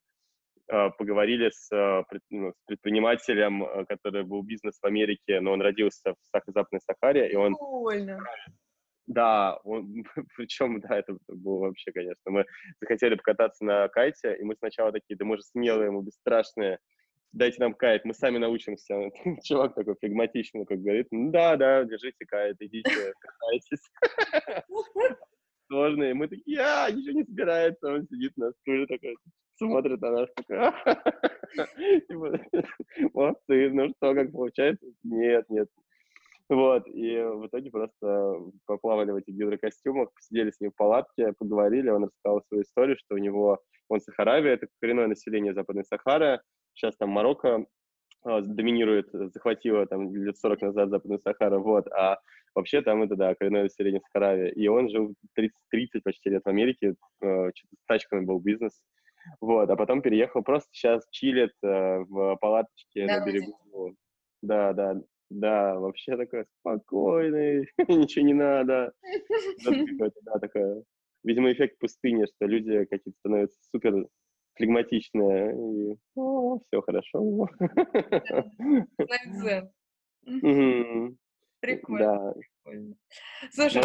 А, 0.71 0.89
поговорили 0.91 1.49
с, 1.51 1.71
а, 1.71 2.03
ну, 2.29 2.51
с 2.51 2.65
предпринимателем, 2.65 3.63
а, 3.63 3.85
который 3.85 4.23
был 4.23 4.43
бизнес 4.43 4.77
в 4.79 4.85
Америке, 4.85 5.39
но 5.41 5.53
он 5.53 5.61
родился 5.61 6.13
в 6.13 6.51
Западной 6.51 6.81
Сахаре, 6.81 7.31
и 7.31 7.35
он... 7.35 7.55
Прикольно. 7.55 8.19
Да, 9.09 9.59
он, 9.63 10.03
причем, 10.37 10.79
да, 10.81 10.99
это 10.99 11.17
было 11.27 11.59
вообще, 11.61 11.91
конечно. 11.91 12.31
Мы 12.31 12.45
захотели 12.79 13.15
покататься 13.15 13.65
на 13.65 13.87
кайте, 13.89 14.37
и 14.39 14.43
мы 14.43 14.55
сначала 14.55 14.91
такие, 14.91 15.17
да 15.17 15.25
мы 15.25 15.37
же 15.37 15.43
смелые, 15.43 15.89
мы 15.89 16.03
бесстрашные, 16.03 16.77
дайте 17.31 17.57
нам 17.59 17.73
кайт, 17.73 18.05
мы 18.05 18.13
сами 18.13 18.37
научимся. 18.37 19.09
Чувак 19.43 19.73
такой 19.73 19.95
флегматичный, 19.99 20.65
как 20.65 20.79
говорит, 20.79 21.07
ну 21.09 21.31
да, 21.31 21.55
да, 21.57 21.83
держите 21.85 22.23
кайт, 22.27 22.57
идите, 22.59 23.13
катайтесь. 23.19 23.83
Сложно, 25.67 26.13
мы 26.13 26.27
такие, 26.27 26.59
а, 26.59 26.91
ничего 26.91 27.13
не 27.13 27.23
собирается, 27.23 27.91
он 27.91 28.07
сидит 28.07 28.37
на 28.37 28.51
стуле 28.51 28.85
такой, 28.85 29.17
смотрит 29.55 30.01
на 30.01 30.11
нас, 30.11 30.29
такой, 30.35 30.71
молодцы, 33.13 33.69
ну 33.71 33.89
что, 33.89 34.13
как 34.13 34.31
получается? 34.31 34.85
Нет, 35.03 35.45
нет, 35.49 35.67
вот, 36.49 36.87
и 36.87 37.17
в 37.17 37.47
итоге 37.47 37.69
просто 37.69 38.35
поплавали 38.65 39.11
в 39.11 39.17
этих 39.17 39.35
гидрокостюмах, 39.35 40.11
посидели 40.13 40.49
с 40.49 40.59
ним 40.59 40.71
в 40.71 40.75
палатке, 40.75 41.33
поговорили, 41.37 41.89
он 41.89 42.05
рассказал 42.05 42.41
свою 42.47 42.63
историю, 42.63 42.97
что 42.97 43.15
у 43.15 43.19
него, 43.19 43.59
он 43.87 44.01
Сахаравия, 44.01 44.53
это 44.53 44.67
коренное 44.81 45.07
население 45.07 45.53
Западной 45.53 45.85
Сахары, 45.85 46.41
сейчас 46.73 46.95
там 46.97 47.09
Марокко 47.09 47.65
доминирует, 48.23 49.09
захватила 49.11 49.85
там 49.85 50.13
лет 50.13 50.37
40 50.37 50.61
назад 50.61 50.89
Западную 50.89 51.19
Сахару, 51.19 51.61
вот, 51.61 51.87
а 51.91 52.19
вообще 52.55 52.81
там 52.81 53.03
это, 53.03 53.15
да, 53.15 53.35
коренное 53.35 53.63
население 53.63 54.01
Сахаравия. 54.01 54.49
И 54.49 54.67
он 54.67 54.89
жил 54.89 55.13
30, 55.35 55.55
30 55.69 56.03
почти 56.03 56.29
лет 56.29 56.43
в 56.43 56.49
Америке, 56.49 56.95
э, 57.21 57.51
с 57.51 57.85
тачками 57.87 58.25
был 58.25 58.39
бизнес, 58.39 58.81
вот, 59.39 59.69
а 59.69 59.75
потом 59.75 60.01
переехал, 60.01 60.43
просто 60.43 60.69
сейчас 60.71 61.07
чилит 61.11 61.53
э, 61.63 61.99
в 61.99 62.37
палаточке 62.37 63.07
да, 63.07 63.19
на 63.19 63.25
берегу. 63.25 63.95
Да, 64.41 64.73
да, 64.73 64.95
да, 65.29 65.75
вообще 65.75 66.17
такой 66.17 66.45
спокойный, 66.59 67.69
ничего 67.87 68.25
не 68.25 68.33
надо. 68.33 68.93
Да, 70.23 70.39
такая, 70.39 70.83
видимо, 71.23 71.51
эффект 71.51 71.77
пустыни, 71.79 72.25
что 72.25 72.45
люди 72.45 72.85
какие-то 72.85 73.17
становятся 73.19 73.59
супер 73.71 74.07
флегматичная, 74.55 75.53
и 75.53 75.97
о, 76.15 76.59
все 76.67 76.81
хорошо. 76.81 77.47
Прикольно. 81.61 82.33
Слушай, 83.51 83.81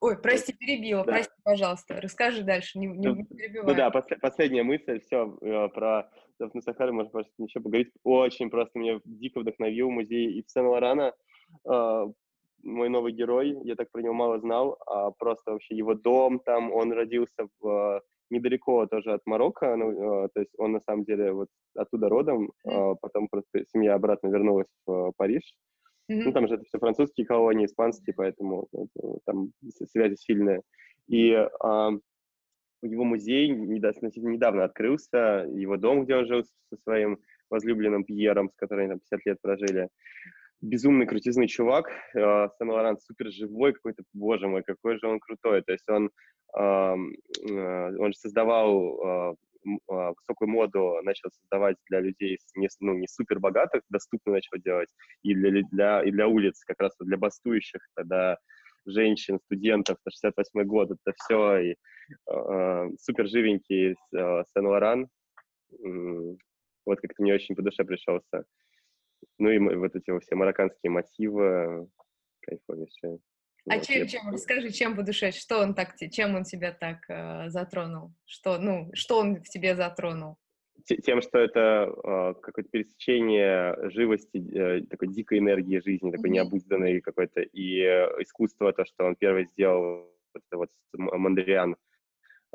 Ой, 0.00 0.20
прости, 0.20 0.52
перебила, 0.52 1.04
прости, 1.04 1.32
пожалуйста. 1.42 2.00
Расскажи 2.00 2.42
дальше, 2.42 2.78
не, 2.78 2.86
не 2.86 3.24
перебивай. 3.24 3.66
Ну 3.66 3.74
да, 3.74 3.90
пос, 3.90 4.04
последняя 4.20 4.62
мысль, 4.62 5.00
все, 5.00 5.38
э, 5.40 5.68
про 5.68 6.10
Западную 6.38 6.62
Сахару 6.62 6.92
можно 6.92 7.10
просто 7.10 7.32
еще 7.38 7.60
поговорить. 7.60 7.92
Очень 8.04 8.50
просто 8.50 8.78
меня 8.78 9.00
дико 9.04 9.40
вдохновил 9.40 9.90
музей 9.90 10.38
Ив 10.38 10.44
Сен-Лорана. 10.48 11.12
Э, 11.68 12.06
мой 12.62 12.88
новый 12.88 13.12
герой, 13.12 13.56
я 13.64 13.76
так 13.76 13.90
про 13.90 14.02
него 14.02 14.14
мало 14.14 14.38
знал, 14.40 14.78
а 14.86 15.10
просто 15.12 15.52
вообще 15.52 15.76
его 15.76 15.94
дом 15.94 16.40
там, 16.40 16.72
он 16.72 16.92
родился 16.92 17.48
в 17.60 18.02
недалеко 18.30 18.86
тоже 18.86 19.12
от 19.12 19.20
Марокко, 19.24 19.76
ну, 19.76 20.24
э, 20.24 20.28
то 20.34 20.40
есть 20.40 20.52
он 20.58 20.72
на 20.72 20.80
самом 20.80 21.04
деле 21.04 21.32
вот 21.32 21.48
оттуда 21.76 22.08
родом, 22.08 22.50
mm-hmm. 22.66 22.96
потом 23.00 23.28
просто 23.28 23.64
семья 23.72 23.94
обратно 23.94 24.28
вернулась 24.28 24.66
в 24.84 25.12
Париж. 25.16 25.42
Mm-hmm. 26.10 26.22
Ну, 26.24 26.32
там 26.32 26.48
же 26.48 26.54
это 26.54 26.64
все 26.64 26.78
французские 26.78 27.26
колонии, 27.26 27.66
испанские, 27.66 28.14
поэтому 28.14 28.66
вот, 28.72 28.88
там 29.26 29.52
связи 29.90 30.16
сильные. 30.16 30.62
И 31.08 31.32
а, 31.60 31.90
его 32.82 33.04
музей 33.04 33.48
недавно 33.48 34.64
открылся, 34.64 35.46
его 35.54 35.76
дом, 35.76 36.04
где 36.04 36.16
он 36.16 36.26
жил 36.26 36.44
со 36.44 36.76
своим 36.82 37.18
возлюбленным 37.50 38.04
Пьером, 38.04 38.50
с 38.50 38.56
которым 38.56 38.88
там 38.88 38.98
50 38.98 39.26
лет 39.26 39.38
прожили. 39.40 39.88
Безумный 40.62 41.06
крутизный 41.06 41.48
чувак, 41.48 41.88
э, 42.14 42.48
Сен-Лоран 42.58 42.98
супер 42.98 43.30
живой 43.30 43.74
какой-то, 43.74 44.02
боже 44.14 44.48
мой, 44.48 44.62
какой 44.62 44.98
же 44.98 45.06
он 45.06 45.20
крутой. 45.20 45.62
То 45.62 45.72
есть 45.72 45.88
он 45.88 46.10
Э, 46.54 46.94
он 46.94 48.12
же 48.12 48.18
создавал 48.18 49.00
а, 49.02 49.34
а, 49.88 50.12
высокую 50.12 50.48
моду, 50.48 51.00
начал 51.02 51.30
создавать 51.30 51.76
для 51.90 52.00
людей 52.00 52.38
не, 52.54 52.68
ну, 52.80 52.94
не 52.94 53.06
супер 53.08 53.40
богатых, 53.40 53.82
доступно 53.90 54.32
начал 54.32 54.58
делать, 54.58 54.88
и 55.22 55.34
для, 55.34 55.62
для, 55.70 56.02
и 56.02 56.10
для 56.10 56.28
улиц, 56.28 56.64
как 56.64 56.80
раз 56.80 56.92
для 57.00 57.16
бастующих, 57.16 57.80
тогда 57.94 58.38
женщин, 58.86 59.38
студентов, 59.44 59.98
68 60.08 60.64
год, 60.64 60.90
это 60.90 61.14
все, 61.16 61.58
и 61.58 61.76
э, 62.30 62.88
супер 62.98 63.26
живенький 63.28 63.92
э, 63.92 64.44
Сен-Лоран, 64.54 65.08
вот 66.86 67.00
как-то 67.00 67.22
мне 67.22 67.34
очень 67.34 67.56
по 67.56 67.62
душе 67.62 67.84
пришелся. 67.84 68.44
Ну 69.38 69.50
и 69.50 69.58
вот 69.58 69.94
эти 69.94 70.18
все 70.20 70.34
марокканские 70.36 70.90
мотивы, 70.90 71.88
кайфовейшие. 72.40 73.18
А 73.68 73.80
чем, 73.80 74.06
чем, 74.06 74.30
расскажи, 74.30 74.70
чем 74.70 74.94
по 74.94 75.02
душе, 75.02 75.32
что 75.32 75.58
он 75.58 75.74
так, 75.74 75.96
чем 76.12 76.36
он 76.36 76.44
тебя 76.44 76.72
так 76.72 76.98
э, 77.08 77.48
затронул? 77.48 78.14
Что, 78.24 78.58
ну, 78.58 78.90
что 78.94 79.18
он 79.18 79.42
в 79.42 79.48
тебе 79.48 79.74
затронул? 79.74 80.38
Тем, 80.84 81.20
что 81.20 81.38
это 81.38 81.92
э, 81.92 82.34
какое-то 82.40 82.70
пересечение 82.70 83.90
живости, 83.90 84.38
э, 84.54 84.82
такой 84.82 85.08
дикой 85.08 85.38
энергии 85.38 85.80
жизни, 85.80 86.10
такой 86.10 86.30
mm-hmm. 86.30 86.32
необузданной 86.32 87.00
какой-то, 87.00 87.40
и 87.40 87.80
э, 87.80 88.22
искусство, 88.22 88.72
то, 88.72 88.84
что 88.84 89.04
он 89.04 89.16
первый 89.16 89.46
сделал, 89.46 90.12
это 90.34 90.56
вот 90.56 90.70
Мандриан, 90.92 91.76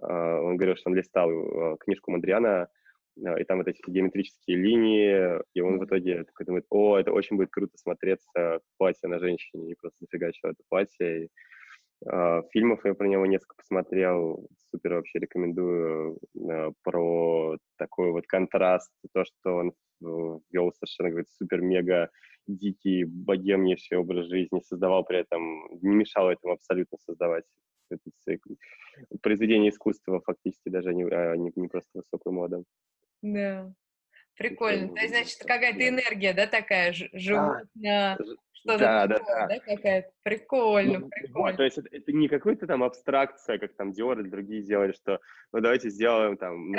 э, 0.01 0.05
он 0.05 0.55
говорил, 0.55 0.75
что 0.77 0.89
он 0.89 0.95
листал 0.95 1.29
э, 1.29 1.77
книжку 1.79 2.11
Мандриана, 2.11 2.69
и 3.17 3.43
там 3.43 3.57
вот 3.57 3.67
эти 3.67 3.81
геометрические 3.85 4.55
линии, 4.55 5.41
и 5.53 5.59
он 5.59 5.79
в 5.79 5.85
итоге 5.85 6.23
такой 6.23 6.45
думает, 6.45 6.65
о, 6.69 6.97
это 6.97 7.11
очень 7.11 7.35
будет 7.35 7.51
круто 7.51 7.77
смотреться 7.77 8.61
платье 8.77 9.09
на 9.09 9.19
женщине, 9.19 9.71
и 9.71 9.75
просто 9.75 9.97
зафигачил 9.99 10.49
это 10.49 10.63
платье. 10.69 11.23
И, 11.23 11.25
э, 11.25 11.27
фильмов 12.51 12.83
я 12.83 12.93
про 12.93 13.07
него 13.07 13.25
несколько 13.25 13.55
посмотрел, 13.55 14.47
супер 14.71 14.95
вообще 14.95 15.19
рекомендую, 15.19 16.17
э, 16.35 16.71
про 16.83 17.57
такой 17.77 18.11
вот 18.11 18.25
контраст, 18.27 18.91
то, 19.13 19.23
что 19.23 19.55
он 19.55 19.73
вел 20.01 20.73
совершенно 20.73 21.09
какой-то 21.09 21.31
супер-мега 21.33 22.09
дикий, 22.47 23.03
богемнейший 23.03 23.99
образ 23.99 24.25
жизни, 24.25 24.61
создавал 24.61 25.03
при 25.05 25.19
этом, 25.19 25.67
не 25.81 25.95
мешал 25.95 26.31
этому 26.31 26.53
абсолютно 26.53 26.97
создавать 26.97 27.45
это 27.91 28.09
произведение 29.21 29.69
искусства 29.69 30.21
фактически 30.21 30.69
даже 30.69 30.93
не, 30.93 31.03
а 31.03 31.35
не, 31.35 31.51
не 31.55 31.67
просто 31.67 31.89
высокую 31.93 32.33
моду. 32.33 32.65
Да. 33.21 33.71
Прикольно. 34.37 34.93
То 34.95 35.01
есть, 35.01 35.13
значит, 35.13 35.39
какая-то 35.39 35.87
энергия, 35.87 36.33
да, 36.33 36.47
такая 36.47 36.93
животная, 36.93 38.17
что-то 38.61 38.79
да, 38.79 39.07
да, 39.07 39.19
да. 39.19 39.47
да, 39.47 39.59
какая-то. 39.59 40.11
Прикольно, 40.23 40.99
ну, 40.99 41.09
прикольно. 41.09 41.47
Вот, 41.47 41.57
то 41.57 41.63
есть 41.63 41.77
это, 41.77 41.87
это 41.91 42.11
не 42.11 42.27
какая-то 42.27 42.67
там 42.67 42.83
абстракция, 42.83 43.57
как 43.57 43.73
там 43.75 43.91
Диор 43.91 44.19
или 44.19 44.29
другие 44.29 44.61
делали, 44.61 44.91
что 44.93 45.19
ну 45.51 45.61
давайте 45.61 45.89
сделаем 45.89 46.37
там 46.37 46.71
ну, 46.71 46.77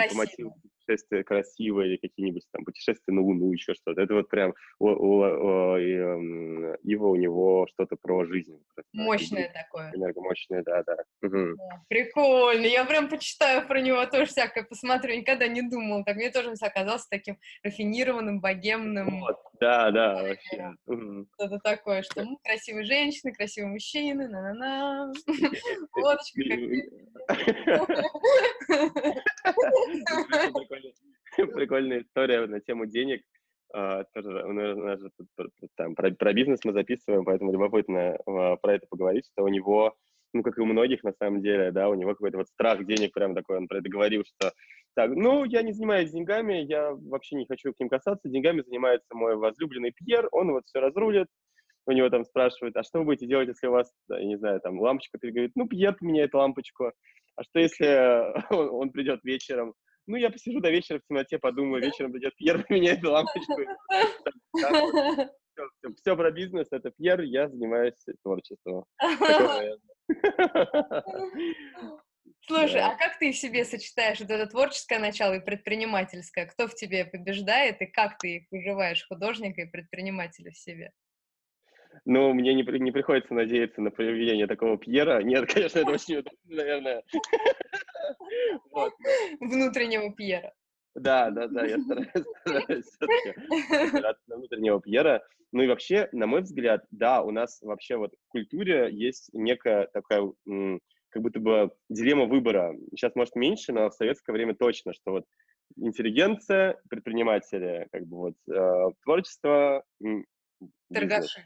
путешествия 0.87 1.25
красивые 1.25 1.91
или 1.91 1.97
какие-нибудь 1.97 2.45
там 2.53 2.65
путешествия 2.65 3.15
на 3.15 3.23
Луну, 3.23 3.53
еще 3.53 3.75
что-то. 3.75 4.01
Это 4.01 4.15
вот 4.15 4.29
прям 4.29 4.55
у, 4.79 4.89
у, 4.89 5.19
у, 5.19 5.77
эм, 5.77 6.77
его 6.83 7.11
у 7.11 7.17
него 7.17 7.67
что-то 7.73 7.97
про 7.97 8.25
жизнь. 8.25 8.63
Мощное 8.93 9.51
да, 9.53 9.63
такое. 9.63 9.93
Энергомощное, 9.95 10.63
да, 10.63 10.83
да. 10.85 10.97
Угу. 11.23 11.59
Прикольно. 11.89 12.67
Я 12.67 12.85
прям 12.85 13.09
почитаю 13.09 13.67
про 13.67 13.81
него 13.81 14.05
тоже 14.07 14.27
всякое, 14.27 14.65
посмотрю. 14.65 15.17
Никогда 15.17 15.47
не 15.47 15.63
думал. 15.63 16.05
Так 16.05 16.17
мне 16.17 16.31
тоже 16.31 16.53
оказался 16.61 17.07
таким 17.11 17.39
рафинированным, 17.63 18.41
богемным. 18.41 19.21
Вот, 19.21 19.39
да, 19.61 19.91
да, 19.91 20.23
вообще. 20.23 20.75
Что-то 21.35 21.59
такое, 21.59 21.72
что 22.03 22.25
ну, 22.25 22.39
красивые 22.43 22.85
женщины, 22.85 23.33
красивые 23.33 23.73
мужчины, 23.73 24.29
на-на-на. 24.29 25.13
Водочка 25.95 26.43
Прикольная 31.55 32.03
история 32.03 32.47
на 32.47 32.61
тему 32.61 32.87
денег. 32.87 33.23
Uh, 33.75 34.05
тоже, 34.13 34.45
у 34.45 34.53
нас 34.53 35.01
же 35.01 35.11
там, 35.77 35.95
про, 35.95 36.11
про 36.11 36.35
бизнес 36.35 36.61
мы 36.63 36.75
записываем, 36.75 37.25
поэтому 37.25 37.53
любопытно 37.53 38.19
uh, 38.27 38.59
про 38.61 38.75
это 38.75 38.87
поговорить, 38.87 39.27
что 39.33 39.45
у 39.45 39.49
него, 39.49 39.97
ну, 40.35 40.43
как 40.43 40.59
и 40.59 40.61
у 40.61 40.67
многих, 40.67 41.03
на 41.05 41.15
самом 41.15 41.41
деле, 41.41 41.73
да, 41.73 41.89
у 41.89 41.95
него 41.95 42.11
какой-то 42.11 42.37
вот 42.37 42.49
страх 42.49 42.85
денег, 42.85 43.15
прям 43.15 43.35
такой, 43.35 43.57
он 43.57 43.69
про 43.69 43.79
это 43.79 43.89
говорил, 43.89 44.25
что 44.27 44.53
так, 44.95 45.11
ну, 45.15 45.45
я 45.45 45.63
не 45.63 45.73
занимаюсь 45.73 46.11
деньгами, 46.11 46.55
я 46.55 46.93
вообще 46.93 47.37
не 47.37 47.47
хочу 47.47 47.73
к 47.73 47.81
ним 47.81 47.89
касаться, 47.89 48.29
деньгами 48.29 48.61
занимается 48.61 49.09
мой 49.15 49.37
возлюбленный 49.37 49.93
Пьер, 49.93 50.29
он 50.33 50.53
вот 50.53 50.67
все 50.67 50.81
разрулит, 50.81 51.29
у 51.87 51.93
него 51.93 52.09
там 52.11 52.25
спрашивают, 52.25 52.77
а 52.77 52.83
что 52.83 53.01
вы 53.01 53.07
будете 53.07 53.27
делать, 53.27 53.49
если 53.49 53.67
у 53.67 53.73
вас, 53.73 53.93
я 54.09 54.25
не 54.25 54.37
знаю, 54.37 54.61
там 54.61 54.81
лампочка, 54.81 55.19
ты 55.19 55.31
говорит, 55.31 55.53
ну, 55.55 55.67
Пьер 55.67 55.95
поменяет 55.95 56.35
лампочку, 56.35 56.93
а 57.37 57.43
что 57.43 57.59
если 57.59 58.33
он, 58.55 58.71
он 58.71 58.91
придет 58.91 59.21
вечером, 59.25 59.75
ну, 60.07 60.17
я 60.17 60.31
посижу 60.31 60.61
до 60.61 60.71
вечера 60.71 60.99
в 60.99 61.07
темноте, 61.07 61.39
подумаю, 61.39 61.83
вечером 61.83 62.13
придет 62.13 62.35
Пьер, 62.37 62.65
поменяет 62.67 63.05
лампочку. 63.05 63.63
Все, 65.55 65.93
все 65.97 66.17
про 66.17 66.31
бизнес, 66.31 66.69
это 66.71 66.91
Пьер, 66.91 67.21
я 67.21 67.49
занимаюсь 67.49 67.95
творчеством. 68.23 68.85
Слушай, 72.47 72.81
а 72.81 72.97
как 72.97 73.19
ты 73.19 73.31
в 73.31 73.37
себе 73.37 73.65
сочетаешь 73.65 74.19
вот 74.19 74.31
это 74.31 74.47
творческое 74.47 74.99
начало 74.99 75.35
и 75.35 75.45
предпринимательское? 75.45 76.47
Кто 76.47 76.67
в 76.67 76.75
тебе 76.75 77.05
побеждает 77.05 77.81
и 77.81 77.87
как 77.87 78.19
ты 78.19 78.39
их 78.39 78.47
уживаешь, 78.51 79.07
художника 79.07 79.63
и 79.63 79.71
предпринимателя 79.71 80.51
в 80.51 80.59
себе? 80.59 80.91
Ну, 82.05 82.33
мне 82.35 82.55
не, 82.55 82.63
не 82.63 82.91
приходится 82.91 83.35
надеяться 83.35 83.81
на 83.81 83.91
появление 83.91 84.47
такого 84.47 84.77
Пьера. 84.77 85.23
Нет, 85.23 85.47
конечно, 85.53 85.81
это 85.81 85.91
очень 85.91 86.17
удобно, 86.17 86.39
наверное. 86.49 87.03
Внутреннего 89.41 90.13
Пьера. 90.15 90.53
Да, 90.95 91.31
да, 91.31 91.49
да, 91.49 91.65
я 91.65 91.79
стараюсь, 91.79 92.27
стараюсь 92.41 92.85
все-таки 92.85 93.35
на 94.29 94.37
внутреннего 94.37 94.81
Пьера. 94.81 95.23
Ну 95.53 95.63
и 95.63 95.69
вообще, 95.69 96.09
на 96.13 96.27
мой 96.27 96.43
взгляд, 96.43 96.85
да, 96.91 97.23
у 97.23 97.31
нас 97.31 97.61
вообще 97.63 97.97
вот 97.97 98.13
в 98.13 98.29
культуре 98.29 98.91
есть 98.93 99.31
некая 99.33 99.89
такая 99.93 100.31
как 101.11 101.23
будто 101.23 101.41
бы 101.41 101.71
дилемма 101.91 102.25
выбора. 102.25 102.75
Сейчас, 102.91 103.15
может, 103.15 103.37
меньше, 103.37 103.73
но 103.73 103.91
в 103.91 103.95
советское 103.95 104.33
время 104.33 104.55
точно, 104.55 104.95
что 104.95 105.13
вот 105.13 105.25
интеллигенция, 105.77 106.81
предприниматели, 106.89 107.87
как 107.93 108.07
бы 108.07 108.17
вот 108.17 108.35
э, 108.51 108.91
творчество, 109.05 109.85
Торгаши. 110.93 111.45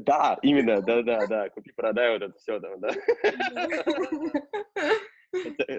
Да, 0.00 0.38
именно, 0.42 0.80
да-да-да, 0.82 1.48
купи-продай 1.50 2.12
вот 2.12 2.22
это 2.22 2.38
все 2.38 2.60
там, 2.60 2.80
да. 2.80 2.90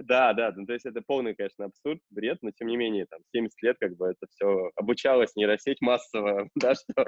Да, 0.04 0.34
да, 0.34 0.52
ну, 0.56 0.66
то 0.66 0.74
есть 0.74 0.86
это 0.86 1.02
полный, 1.06 1.36
конечно, 1.36 1.66
абсурд, 1.66 2.00
бред, 2.10 2.40
но 2.42 2.50
тем 2.52 2.68
не 2.70 2.76
менее, 2.76 3.06
там, 3.06 3.20
70 3.32 3.62
лет, 3.62 3.78
как 3.80 3.96
бы, 3.98 4.08
это 4.08 4.26
все 4.32 4.72
обучалось 4.76 5.36
нейросеть 5.36 5.80
массово, 5.80 6.50
да, 6.56 6.74
что 6.74 7.06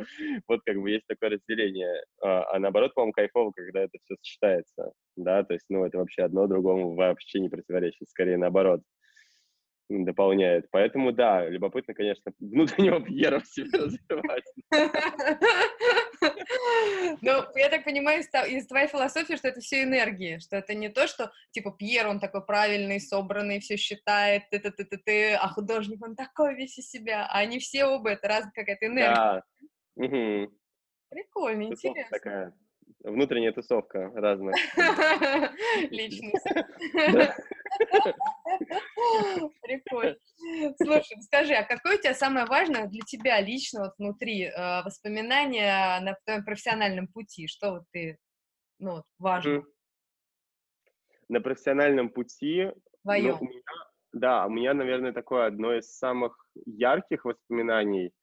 вот, 0.48 0.62
как 0.64 0.80
бы, 0.80 0.92
есть 0.92 1.08
такое 1.08 1.32
разделение, 1.32 2.04
а, 2.22 2.44
а 2.56 2.60
наоборот, 2.60 2.94
по-моему, 2.94 3.14
кайфово, 3.14 3.52
когда 3.52 3.82
это 3.82 3.98
все 4.04 4.16
сочетается, 4.18 4.92
да, 5.16 5.44
то 5.44 5.54
есть, 5.54 5.66
ну, 5.70 5.86
это 5.86 5.98
вообще 5.98 6.22
одно 6.22 6.46
другому 6.46 6.94
вообще 6.94 7.40
не 7.40 7.50
противоречит, 7.50 8.08
скорее 8.10 8.38
наоборот 8.38 8.82
дополняет. 9.90 10.66
Поэтому, 10.72 11.12
да, 11.12 11.48
любопытно, 11.48 11.94
конечно, 11.94 12.32
внутреннего 12.40 13.02
Пьера 13.06 13.40
в 13.40 13.46
себе 13.48 13.70
развивать. 13.80 14.46
Ну, 17.22 17.44
я 17.56 17.70
так 17.70 17.84
понимаю 17.84 18.22
из 18.22 18.68
твоей 18.68 18.88
философии, 18.88 19.36
что 19.36 19.48
это 19.48 19.60
все 19.62 19.84
энергии, 19.84 20.40
что 20.40 20.56
это 20.56 20.74
не 20.74 20.90
то, 20.90 21.08
что, 21.08 21.32
типа, 21.52 21.72
Пьер, 21.72 22.08
он 22.08 22.20
такой 22.20 22.46
правильный, 22.46 23.00
собранный, 23.00 23.60
все 23.60 23.78
считает, 23.78 24.44
ты 24.50 24.60
ты 24.60 24.72
ты 24.72 24.98
ты 24.98 25.34
а 25.34 25.48
художник, 25.48 26.04
он 26.04 26.16
такой 26.16 26.56
весь 26.56 26.78
из 26.78 26.90
себя, 26.90 27.28
а 27.28 27.40
они 27.40 27.60
все 27.60 27.86
оба, 27.86 28.12
это 28.12 28.28
разная 28.28 28.52
какая-то 28.54 28.88
энергия. 28.88 29.44
Прикольно, 31.10 31.64
интересно. 31.64 32.18
Такая 32.18 32.54
внутренняя 33.06 33.52
тусовка 33.52 34.12
разных. 34.16 34.56
Личность. 35.92 36.46
Прикольно. 39.62 40.16
Слушай, 40.82 41.22
скажи, 41.22 41.54
а 41.54 41.64
какое 41.64 41.98
у 41.98 42.02
тебя 42.02 42.14
самое 42.14 42.46
важное 42.46 42.88
для 42.88 43.02
тебя 43.06 43.40
лично 43.42 43.86
вот 43.86 43.94
внутри 43.98 44.46
э, 44.46 44.84
воспоминания 44.84 46.00
на 46.02 46.16
твоем 46.26 46.44
профессиональном 46.44 47.08
пути? 47.08 47.48
Что 47.48 47.72
вот 47.72 47.84
ты, 47.92 48.18
ну, 48.80 49.04
важно? 49.20 49.64
На 51.30 51.42
профессиональном 51.42 52.10
пути... 52.10 52.72
Твоем. 53.04 53.38
Ну, 53.40 53.40
у 53.42 53.46
меня, 53.46 53.62
да, 54.14 54.46
у 54.46 54.50
меня, 54.50 54.74
наверное, 54.74 55.14
такое 55.14 55.46
одно 55.46 55.74
из 55.74 55.96
самых 55.96 56.36
ярких 56.66 57.26
воспоминаний— 57.26 58.12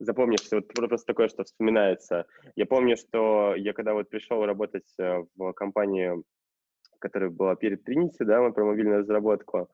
запомнишься, 0.00 0.56
вот 0.56 0.68
просто 0.68 1.06
такое, 1.06 1.28
что 1.28 1.44
вспоминается. 1.44 2.26
Я 2.56 2.66
помню, 2.66 2.96
что 2.96 3.54
я 3.54 3.72
когда 3.72 3.94
вот 3.94 4.08
пришел 4.08 4.44
работать 4.44 4.86
э, 4.98 5.24
в 5.36 5.52
компанию, 5.52 6.24
которая 6.98 7.30
была 7.30 7.54
перед 7.54 7.88
Trinity, 7.88 8.24
да, 8.24 8.40
мы 8.40 8.52
про 8.52 8.64
мобильную 8.64 9.00
разработку, 9.00 9.68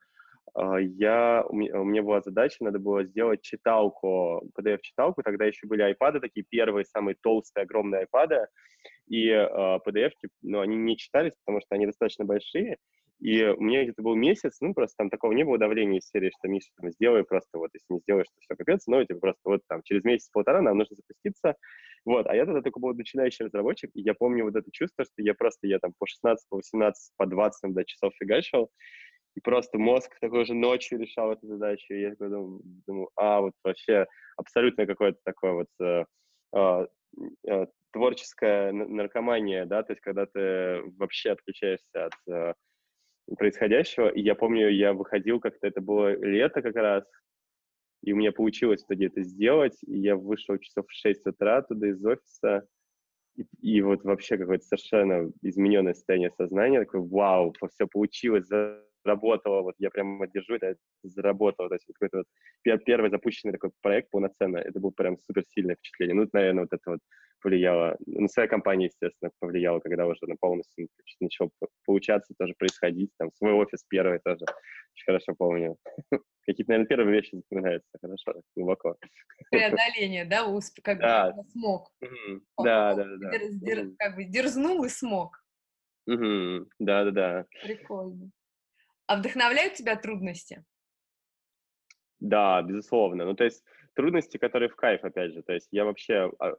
а, 0.53 0.79
я, 0.79 1.43
у 1.47 1.55
меня, 1.55 2.01
была 2.01 2.21
задача, 2.21 2.63
надо 2.63 2.79
было 2.79 3.03
сделать 3.03 3.41
читалку, 3.41 4.49
PDF-читалку, 4.57 5.21
тогда 5.23 5.45
еще 5.45 5.67
были 5.67 5.93
iPad, 5.93 6.19
такие 6.19 6.45
первые, 6.49 6.85
самые 6.85 7.15
толстые, 7.21 7.63
огромные 7.63 8.05
iPad, 8.05 8.47
и 9.07 9.29
а, 9.29 9.79
PDF-ки, 9.85 10.29
ну, 10.41 10.59
они 10.61 10.75
не 10.75 10.97
читались, 10.97 11.33
потому 11.45 11.61
что 11.61 11.75
они 11.75 11.85
достаточно 11.85 12.25
большие, 12.25 12.77
и 13.19 13.43
у 13.45 13.61
меня 13.61 13.83
где-то 13.83 14.01
был 14.03 14.15
месяц, 14.15 14.57
ну, 14.61 14.73
просто 14.73 14.95
там 14.97 15.09
такого 15.09 15.31
не 15.31 15.43
было 15.43 15.57
давления 15.57 15.99
из 15.99 16.07
серии, 16.07 16.31
что, 16.37 16.47
Миша, 16.47 16.69
там, 16.79 16.91
сделай 16.91 17.23
просто, 17.23 17.57
вот, 17.57 17.71
если 17.73 17.85
не 17.89 17.99
сделаешь, 17.99 18.27
то 18.27 18.39
все, 18.41 18.55
капец, 18.55 18.85
но, 18.85 19.03
типа, 19.03 19.19
просто 19.19 19.41
вот 19.45 19.61
там 19.67 19.81
через 19.83 20.03
месяц-полтора 20.03 20.61
нам 20.61 20.77
нужно 20.77 20.95
запуститься, 20.95 21.55
вот, 22.05 22.27
а 22.27 22.35
я 22.35 22.45
тогда 22.45 22.61
только 22.61 22.79
был 22.79 22.93
начинающий 22.93 23.45
разработчик, 23.45 23.89
и 23.95 24.01
я 24.01 24.13
помню 24.13 24.43
вот 24.45 24.55
это 24.55 24.69
чувство, 24.71 25.03
что 25.03 25.13
я 25.17 25.33
просто, 25.33 25.67
я 25.67 25.79
там 25.79 25.93
по 25.97 26.05
16, 26.05 26.47
по 26.49 26.57
18, 26.57 27.13
по 27.17 27.25
20 27.25 27.73
да, 27.73 27.83
часов 27.85 28.13
фигачил, 28.19 28.69
и 29.35 29.39
просто 29.41 29.77
мозг 29.77 30.11
такой 30.19 30.45
же 30.45 30.53
ночью 30.53 30.99
решал 30.99 31.31
эту 31.31 31.47
задачу, 31.47 31.93
и 31.93 32.01
я 32.01 32.11
такой 32.11 32.29
думаю, 32.29 32.61
думаю 32.85 33.09
а, 33.15 33.41
вот 33.41 33.53
вообще 33.63 34.07
абсолютно 34.35 34.85
какое-то 34.85 35.19
такое 35.23 35.51
вот 35.53 35.67
э, 35.79 36.05
э, 36.55 36.87
э, 37.47 37.65
творческая 37.91 38.71
наркомания, 38.71 39.65
да, 39.65 39.83
то 39.83 39.93
есть 39.93 40.01
когда 40.01 40.25
ты 40.25 40.81
вообще 40.97 41.31
отключаешься 41.31 42.05
от 42.05 42.13
э, 42.29 42.53
происходящего. 43.37 44.09
И 44.09 44.21
я 44.21 44.35
помню, 44.35 44.69
я 44.69 44.93
выходил 44.93 45.39
как-то, 45.39 45.67
это 45.67 45.81
было 45.81 46.15
лето 46.15 46.61
как 46.61 46.75
раз, 46.75 47.03
и 48.03 48.13
у 48.13 48.15
меня 48.15 48.31
получилось 48.31 48.83
итоге 48.83 49.07
это 49.07 49.23
сделать, 49.23 49.77
и 49.83 49.97
я 49.97 50.15
вышел 50.15 50.57
часов 50.57 50.85
в 50.87 50.93
6 50.93 51.25
утра 51.25 51.61
туда 51.61 51.87
из 51.89 52.03
офиса, 52.05 52.67
и, 53.35 53.45
и 53.61 53.81
вот 53.81 54.03
вообще 54.03 54.37
какое-то 54.37 54.65
совершенно 54.65 55.31
измененное 55.41 55.93
состояние 55.93 56.31
сознания, 56.31 56.79
такое, 56.79 57.01
вау, 57.01 57.53
все 57.69 57.87
получилось, 57.87 58.47
заработало, 59.07 59.61
вот 59.61 59.75
я 59.79 59.89
прям 59.89 60.19
держу 60.33 60.55
это, 60.55 60.75
заработало, 61.03 61.69
то 61.69 61.75
есть 61.75 61.85
какой-то 61.93 62.17
вот 62.65 62.83
первый 62.83 63.09
запущенный 63.09 63.53
такой 63.53 63.71
проект 63.81 64.09
полноценно, 64.11 64.57
это 64.57 64.79
было 64.79 64.91
прям 64.91 65.17
супер 65.19 65.43
сильное 65.47 65.75
впечатление. 65.75 66.15
Ну, 66.15 66.27
наверное, 66.33 66.63
вот 66.63 66.73
это 66.73 66.91
вот 66.91 66.99
повлияло, 67.41 67.97
на 68.05 68.27
своя 68.27 68.49
компания, 68.49 68.85
естественно, 68.85 69.31
повлияло, 69.39 69.79
когда 69.79 70.05
уже 70.05 70.19
на 70.27 70.35
полностью 70.35 70.87
начал 71.19 71.51
получаться, 71.85 72.33
тоже 72.37 72.53
происходить, 72.57 73.11
там, 73.17 73.31
свой 73.33 73.53
офис 73.53 73.85
первый 73.87 74.19
тоже, 74.19 74.41
очень 74.41 75.05
хорошо 75.05 75.35
помню. 75.37 75.77
Какие-то, 76.45 76.71
наверное, 76.71 76.87
первые 76.87 77.15
вещи 77.15 77.35
запоминаются 77.35 77.89
хорошо, 78.01 78.41
глубоко. 78.55 78.95
Преодоление, 79.51 80.25
да, 80.25 80.45
усп... 80.47 80.79
как 80.81 80.99
да. 80.99 81.31
бы 81.31 81.43
смог. 81.51 81.91
Да, 82.57 82.95
да, 82.95 83.05
да. 83.17 83.31
Как 83.97 84.15
бы 84.15 84.23
дерзнул 84.23 84.83
и 84.83 84.89
смог. 84.89 85.37
Да, 86.07 87.03
да, 87.03 87.11
да. 87.11 87.45
Прикольно. 87.63 88.31
А 89.07 89.17
вдохновляют 89.17 89.73
тебя 89.73 89.95
трудности? 89.95 90.63
Да, 92.19 92.61
безусловно. 92.61 93.25
Ну, 93.25 93.35
то 93.35 93.43
есть 93.43 93.63
трудности, 93.93 94.37
которые 94.37 94.69
в 94.69 94.75
кайф, 94.75 95.03
опять 95.03 95.33
же. 95.33 95.41
То 95.43 95.53
есть 95.53 95.69
я 95.71 95.85
вообще 95.85 96.31
а, 96.39 96.53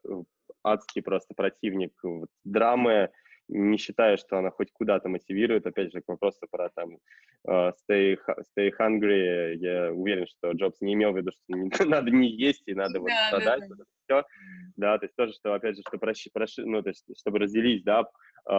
адский 0.65 1.03
просто 1.03 1.35
противник 1.35 1.93
вот, 2.03 2.31
драмы, 2.45 3.11
не 3.49 3.79
считаю, 3.79 4.19
что 4.19 4.39
она 4.39 4.51
хоть 4.51 4.73
куда-то 4.73 5.09
мотивирует. 5.09 5.67
Опять 5.67 5.93
же, 5.93 6.03
к 6.03 6.09
вопросу 6.09 6.47
про 6.51 6.69
там 6.71 6.99
uh, 7.49 7.73
stay, 7.89 8.19
stay 8.57 8.71
hungry, 8.79 9.55
я 9.55 9.93
уверен, 9.93 10.27
что 10.27 10.53
Джобс 10.53 10.81
не 10.81 10.93
имел 10.95 11.13
в 11.13 11.17
виду, 11.17 11.33
что 11.33 11.43
не, 11.49 11.71
надо 11.91 12.11
не 12.11 12.29
есть 12.29 12.63
и 12.67 12.75
надо 12.75 13.01
вот 13.01 13.09
да, 13.09 13.27
страдать. 13.29 13.69
Да, 13.69 13.77
да. 13.77 13.85
все. 14.05 14.27
Да, 14.77 14.99
то 14.99 15.07
есть 15.07 15.17
тоже, 15.17 15.33
что, 15.33 15.55
опять 15.55 15.77
же, 15.77 15.83
что 15.87 15.99
проще, 15.99 16.31
проще, 16.33 16.63
ну, 16.65 16.83
то 16.83 16.91
есть, 16.91 17.05
чтобы 17.19 17.39
разделить, 17.39 17.85
да, 17.85 18.07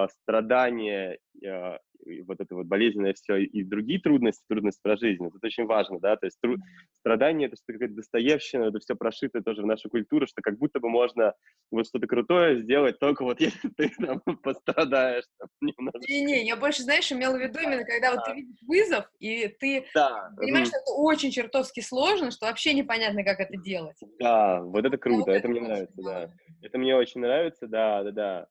страдания 0.10 1.18
uh, 1.44 1.78
вот 2.26 2.40
это 2.40 2.56
вот 2.56 2.68
болезненное 2.68 3.14
все 3.14 3.38
и 3.38 3.64
другие 3.64 4.00
трудности, 4.00 4.44
трудности 4.48 4.80
про 4.82 4.98
жизнь, 4.98 5.26
это 5.26 5.38
очень 5.44 5.66
важно, 5.66 6.00
да, 6.00 6.16
то 6.16 6.26
есть 6.26 6.38
тру... 6.42 6.56
страдание 7.00 7.48
это 7.48 7.58
что-то 7.58 7.74
какая-то 7.74 7.96
достоевщина, 7.96 8.64
это 8.66 8.80
все 8.80 8.96
прошито 8.96 9.42
тоже 9.42 9.62
в 9.62 9.66
нашу 9.66 9.90
культуру, 9.90 10.28
что 10.28 10.42
как 10.42 10.58
будто 10.58 10.80
бы 10.80 10.90
можно 10.90 11.34
вот 11.72 11.88
что-то 11.88 12.08
крутое 12.08 12.62
сделать, 12.62 13.00
только 13.00 13.24
вот 13.24 13.40
если 13.42 13.70
ты 13.70 13.92
там 14.00 14.22
пострадаешь 14.44 15.26
там, 15.38 15.50
немножко. 15.62 16.00
Не-не, 16.08 16.46
я 16.46 16.56
больше, 16.56 16.84
знаешь, 16.84 17.12
имела 17.12 17.38
в 17.38 17.42
виду 17.42 17.60
именно, 17.60 17.84
когда 17.84 18.16
вот 18.16 18.26
ты 18.26 18.34
видишь 18.34 18.60
вызов, 18.68 19.10
и 19.20 19.48
ты 19.60 19.86
да. 19.94 20.32
понимаешь, 20.38 20.68
что 20.68 20.78
это 20.78 20.92
очень 20.94 21.32
чертовски 21.32 21.82
сложно, 21.82 22.32
что 22.32 22.46
вообще 22.48 22.74
непонятно, 22.74 23.24
как 23.24 23.40
это 23.40 23.58
делать. 23.58 23.98
Да, 24.20 24.62
вот 24.62 24.86
это 24.86 24.98
круто, 24.98 25.32
это, 25.32 25.40
это 25.40 25.48
мне 25.50 25.62
нравится, 25.62 26.02
да. 26.02 26.30
Это 26.62 26.78
мне 26.78 26.96
очень 26.96 27.22
нравится, 27.22 27.68
да, 27.68 28.04
да, 28.04 28.12
да. 28.12 28.48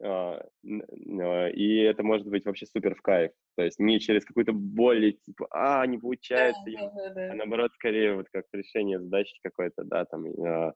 А, 0.00 0.42
а, 0.64 1.48
и 1.48 1.76
это 1.78 2.02
может 2.02 2.26
быть 2.26 2.44
вообще 2.44 2.66
супер 2.66 2.94
в 2.94 3.02
кайф. 3.02 3.32
То 3.56 3.62
есть 3.62 3.78
не 3.78 4.00
через 4.00 4.24
какую-то 4.24 4.52
боль, 4.52 5.14
типа, 5.24 5.46
а, 5.50 5.86
не 5.86 5.98
получается, 5.98 6.62
да, 6.66 6.72
да, 6.72 7.08
да, 7.08 7.14
да. 7.14 7.32
а 7.32 7.34
наоборот, 7.34 7.72
скорее 7.74 8.14
вот 8.14 8.26
как 8.32 8.46
решение 8.52 8.98
задачи 8.98 9.38
какой-то, 9.42 9.84
да, 9.84 10.04
там. 10.04 10.26
А. 10.44 10.72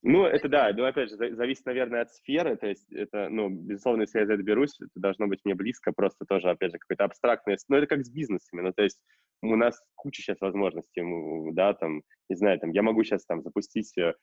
Ну, 0.00 0.24
это 0.24 0.48
да, 0.48 0.72
ну, 0.74 0.84
опять 0.84 1.10
же, 1.10 1.16
зависит, 1.16 1.66
наверное, 1.66 2.00
от 2.00 2.10
сферы, 2.10 2.56
то 2.56 2.66
есть 2.66 2.90
это, 2.90 3.28
ну, 3.28 3.50
безусловно, 3.50 4.02
если 4.02 4.20
я 4.20 4.26
за 4.26 4.34
это 4.34 4.42
берусь, 4.42 4.80
это 4.80 4.90
должно 4.94 5.26
быть 5.26 5.40
мне 5.44 5.54
близко, 5.54 5.92
просто 5.92 6.24
тоже, 6.24 6.48
опять 6.48 6.72
же, 6.72 6.78
какой-то 6.78 7.04
абстрактный, 7.04 7.58
ну, 7.68 7.76
это 7.76 7.86
как 7.86 8.04
с 8.04 8.10
бизнесами, 8.10 8.62
ну, 8.62 8.72
то 8.72 8.82
есть 8.82 8.98
у 9.42 9.54
нас 9.54 9.78
куча 9.94 10.22
сейчас 10.22 10.40
возможностей, 10.40 11.02
да, 11.52 11.74
там, 11.74 12.02
не 12.30 12.36
знаю, 12.36 12.58
там, 12.58 12.70
я 12.70 12.82
могу 12.82 13.04
сейчас 13.04 13.26
там 13.26 13.42
запустить 13.42 13.92
э, 13.98 14.14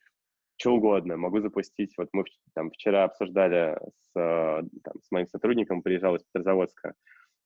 что 0.60 0.76
угодно. 0.76 1.17
Могу 1.17 1.39
запустить, 1.39 1.93
вот 1.98 2.10
мы 2.12 2.26
там 2.54 2.72
вчера 2.72 3.06
обсуждали 3.06 3.78
с, 3.91 4.19
э, 4.19 4.62
там, 4.84 4.93
с 5.02 5.12
моим 5.12 5.28
сотрудником, 5.28 5.82
приезжал 5.82 6.15
из 6.15 6.24
Петрозаводска, 6.24 6.93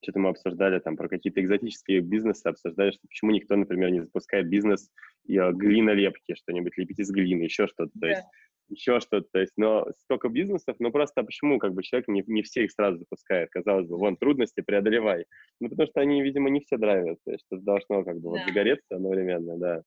что-то 0.02 0.20
мы 0.20 0.30
обсуждали 0.30 0.80
там 0.80 0.98
про 0.98 1.08
какие-то 1.08 1.42
экзотические 1.42 2.02
бизнесы, 2.02 2.48
обсуждали, 2.48 2.92
что 2.92 3.08
почему 3.08 3.32
никто, 3.32 3.56
например, 3.56 3.92
не 3.92 4.02
запускает 4.02 4.50
бизнес 4.50 4.92
и 5.26 5.38
э, 5.38 5.52
глинолепки, 5.54 6.36
что-нибудь 6.36 6.78
лепить 6.78 7.00
из 7.00 7.12
глины, 7.12 7.44
еще 7.44 7.68
что-то, 7.68 7.92
то 8.00 8.08
есть 8.08 8.26
еще 8.70 9.00
что-то, 9.00 9.28
то 9.32 9.40
есть, 9.40 9.54
но 9.58 9.88
столько 9.98 10.30
бизнесов, 10.30 10.78
ну 10.80 10.92
просто 10.92 11.24
почему 11.24 11.60
как 11.60 11.74
бы 11.74 11.84
человек 11.84 12.08
не, 12.08 12.24
не 12.28 12.42
все 12.42 12.64
их 12.64 12.72
сразу 12.72 12.98
запускает, 12.98 13.50
казалось 13.52 13.88
бы, 13.88 13.98
вон 13.98 14.18
трудности 14.18 14.62
преодолевай, 14.62 15.26
ну 15.60 15.70
потому 15.70 15.88
что 15.88 16.02
они, 16.02 16.22
видимо, 16.22 16.50
не 16.50 16.62
все 16.62 16.78
драйвят, 16.78 17.20
то 17.24 17.32
есть 17.32 17.46
это 17.52 17.62
должно 17.62 18.04
как 18.04 18.16
бы 18.16 18.24
да. 18.24 18.30
вот 18.30 18.40
загореться 18.48 18.96
одновременно, 18.96 19.58
да. 19.58 19.82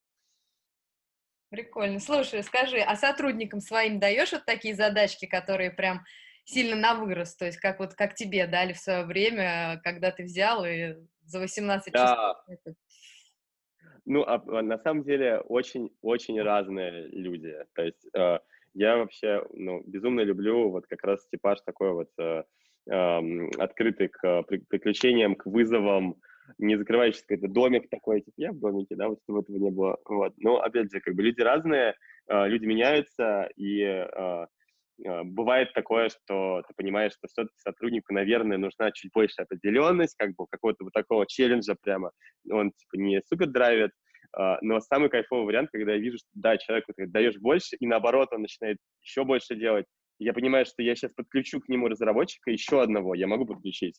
Прикольно. 1.51 2.01
Слушай, 2.01 2.43
скажи, 2.43 2.79
а 2.79 2.97
сотрудникам 2.97 3.61
своим 3.61 4.01
даешь 4.01 4.33
вот 4.33 4.45
такие 4.45 4.75
задачки, 4.75 5.27
которые 5.27 5.71
прям 5.71 6.05
сильно 6.45 6.77
на 6.77 6.95
вырос, 6.95 7.37
то 7.37 7.45
есть 7.45 7.59
как 7.59 7.81
вот 7.81 7.95
как 7.95 8.15
тебе 8.15 8.47
дали 8.47 8.73
в 8.73 8.79
свое 8.79 9.05
время, 9.05 9.81
когда 9.83 10.11
ты 10.11 10.23
взял 10.25 10.65
и 10.65 10.95
за 11.25 11.41
18 11.41 11.93
да. 11.93 12.35
часов? 12.47 12.75
Ну, 14.05 14.23
а, 14.23 14.43
а, 14.47 14.63
на 14.63 14.79
самом 14.79 15.03
деле 15.03 15.41
очень-очень 15.41 16.41
разные 16.41 17.09
люди. 17.09 17.57
То 17.75 17.83
есть 17.83 18.07
э, 18.15 18.39
я 18.75 18.97
вообще, 18.99 19.45
ну, 19.53 19.83
безумно 19.85 20.21
люблю 20.21 20.71
вот 20.71 20.87
как 20.87 21.03
раз 21.03 21.27
типаж 21.27 21.61
такой 21.63 21.93
вот 21.93 22.11
э, 22.19 22.45
э, 22.89 23.49
открыты 23.59 24.07
к 24.07 24.45
приключениям, 24.45 25.35
к 25.35 25.47
вызовам, 25.47 26.21
не 26.59 26.77
закрывающийся 26.77 27.27
какой-то 27.27 27.53
домик 27.53 27.89
такой, 27.91 28.21
типа, 28.21 28.35
я 28.37 28.53
в 28.53 28.59
домике, 28.59 28.97
да, 28.97 29.09
вот 29.09 29.19
чтобы 29.23 29.41
этого 29.41 29.57
не 29.57 29.71
было, 29.71 29.99
вот. 30.05 30.35
Но, 30.39 30.61
опять 30.61 30.93
же, 30.93 31.01
как 31.01 31.15
бы 31.15 31.23
люди 31.23 31.41
разные, 31.41 31.95
э, 32.29 32.49
люди 32.49 32.67
меняются, 32.67 33.49
и 33.57 33.81
э, 33.83 34.47
э, 35.05 35.23
бывает 35.25 35.73
такое, 35.75 36.09
что 36.09 36.63
ты 36.67 36.75
понимаешь, 36.77 37.13
что 37.13 37.29
все-таки 37.29 37.57
сотруднику, 37.59 38.13
наверное, 38.13 38.59
нужна 38.59 38.91
чуть 38.93 39.13
больше 39.13 39.43
определенность, 39.43 40.17
как 40.17 40.35
бы 40.35 40.47
какого-то 40.49 40.85
вот 40.85 40.93
такого 40.93 41.27
челленджа 41.27 41.75
прямо, 41.81 42.11
он, 42.51 42.73
типа, 42.73 43.01
не 43.01 43.21
супер 43.27 43.47
драйвит, 43.49 43.91
но 44.61 44.81
самый 44.81 45.09
кайфовый 45.09 45.47
вариант, 45.47 45.71
когда 45.73 45.93
я 45.93 45.99
вижу, 45.99 46.19
что 46.19 46.29
да, 46.35 46.59
человеку 46.59 46.93
ты 46.95 47.07
даешь 47.07 47.39
больше, 47.39 47.77
и 47.77 47.87
наоборот, 47.87 48.29
он 48.33 48.43
начинает 48.43 48.77
еще 49.01 49.25
больше 49.25 49.55
делать. 49.55 49.87
Я 50.19 50.35
понимаю, 50.35 50.67
что 50.67 50.83
я 50.83 50.95
сейчас 50.95 51.13
подключу 51.13 51.61
к 51.61 51.69
нему 51.69 51.89
разработчика 51.89 52.51
еще 52.51 52.83
одного, 52.83 53.15
я 53.15 53.27
могу 53.27 53.47
подключить 53.47 53.99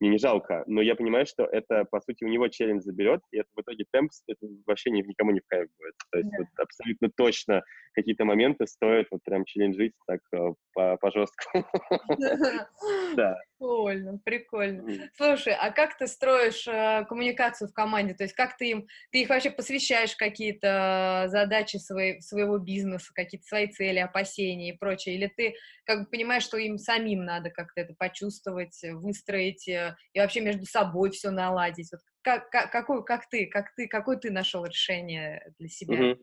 мне 0.00 0.10
не 0.10 0.18
жалко, 0.18 0.64
но 0.66 0.82
я 0.82 0.94
понимаю, 0.94 1.26
что 1.26 1.44
это, 1.44 1.84
по 1.84 2.00
сути, 2.00 2.24
у 2.24 2.28
него 2.28 2.48
челлендж 2.48 2.82
заберет, 2.82 3.20
и 3.30 3.38
это 3.38 3.48
в 3.54 3.60
итоге 3.60 3.84
темпс, 3.90 4.22
это 4.26 4.46
вообще 4.66 4.90
ни, 4.90 5.02
никому 5.02 5.30
не 5.30 5.40
в 5.40 5.46
кайф 5.46 5.68
будет. 5.78 5.94
То 6.10 6.18
есть 6.18 6.30
да. 6.30 6.38
вот 6.38 6.48
абсолютно 6.58 7.10
точно 7.16 7.62
какие-то 7.94 8.24
моменты 8.24 8.66
стоит 8.66 9.08
вот 9.10 9.22
прям 9.24 9.44
челленджить 9.44 9.94
так 10.06 10.20
э, 10.32 10.54
по, 10.74 10.96
по 10.98 11.10
жесткому. 11.10 11.64
Да. 13.14 13.36
Прикольно, 13.58 14.18
прикольно. 14.18 15.10
Слушай, 15.16 15.54
а 15.54 15.70
как 15.70 15.96
ты 15.96 16.06
строишь 16.06 16.66
э, 16.66 17.04
коммуникацию 17.08 17.68
в 17.68 17.72
команде? 17.72 18.14
То 18.14 18.24
есть 18.24 18.34
как 18.34 18.56
ты 18.56 18.70
им, 18.70 18.86
ты 19.10 19.22
их 19.22 19.28
вообще 19.28 19.50
посвящаешь 19.50 20.14
какие-то 20.16 21.26
задачи 21.28 21.76
свои, 21.78 22.20
своего 22.20 22.58
бизнеса, 22.58 23.12
какие-то 23.14 23.46
свои 23.46 23.68
цели, 23.68 23.98
опасения 23.98 24.70
и 24.70 24.76
прочее? 24.76 25.14
Или 25.14 25.32
ты 25.34 25.54
как 25.84 26.00
бы 26.00 26.06
понимаешь, 26.06 26.42
что 26.42 26.58
им 26.58 26.78
самим 26.78 27.24
надо 27.24 27.50
как-то 27.50 27.80
это 27.80 27.94
почувствовать, 27.94 28.78
выстроить 28.82 29.68
э, 29.68 29.96
и 30.12 30.20
вообще 30.20 30.40
между 30.40 30.66
собой 30.66 31.10
все 31.10 31.30
наладить? 31.30 31.90
Вот 31.92 32.00
как, 32.22 32.50
как, 32.50 32.72
какой, 32.72 33.04
как 33.04 33.28
ты, 33.28 33.46
как 33.46 33.74
ты, 33.74 33.86
какое 33.86 34.16
ты 34.16 34.30
нашел 34.30 34.64
решение 34.64 35.52
для 35.58 35.68
себя? 35.68 35.94
Угу. 35.94 36.20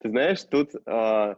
Ты 0.00 0.08
знаешь, 0.08 0.42
тут 0.42 0.72
а, 0.86 1.36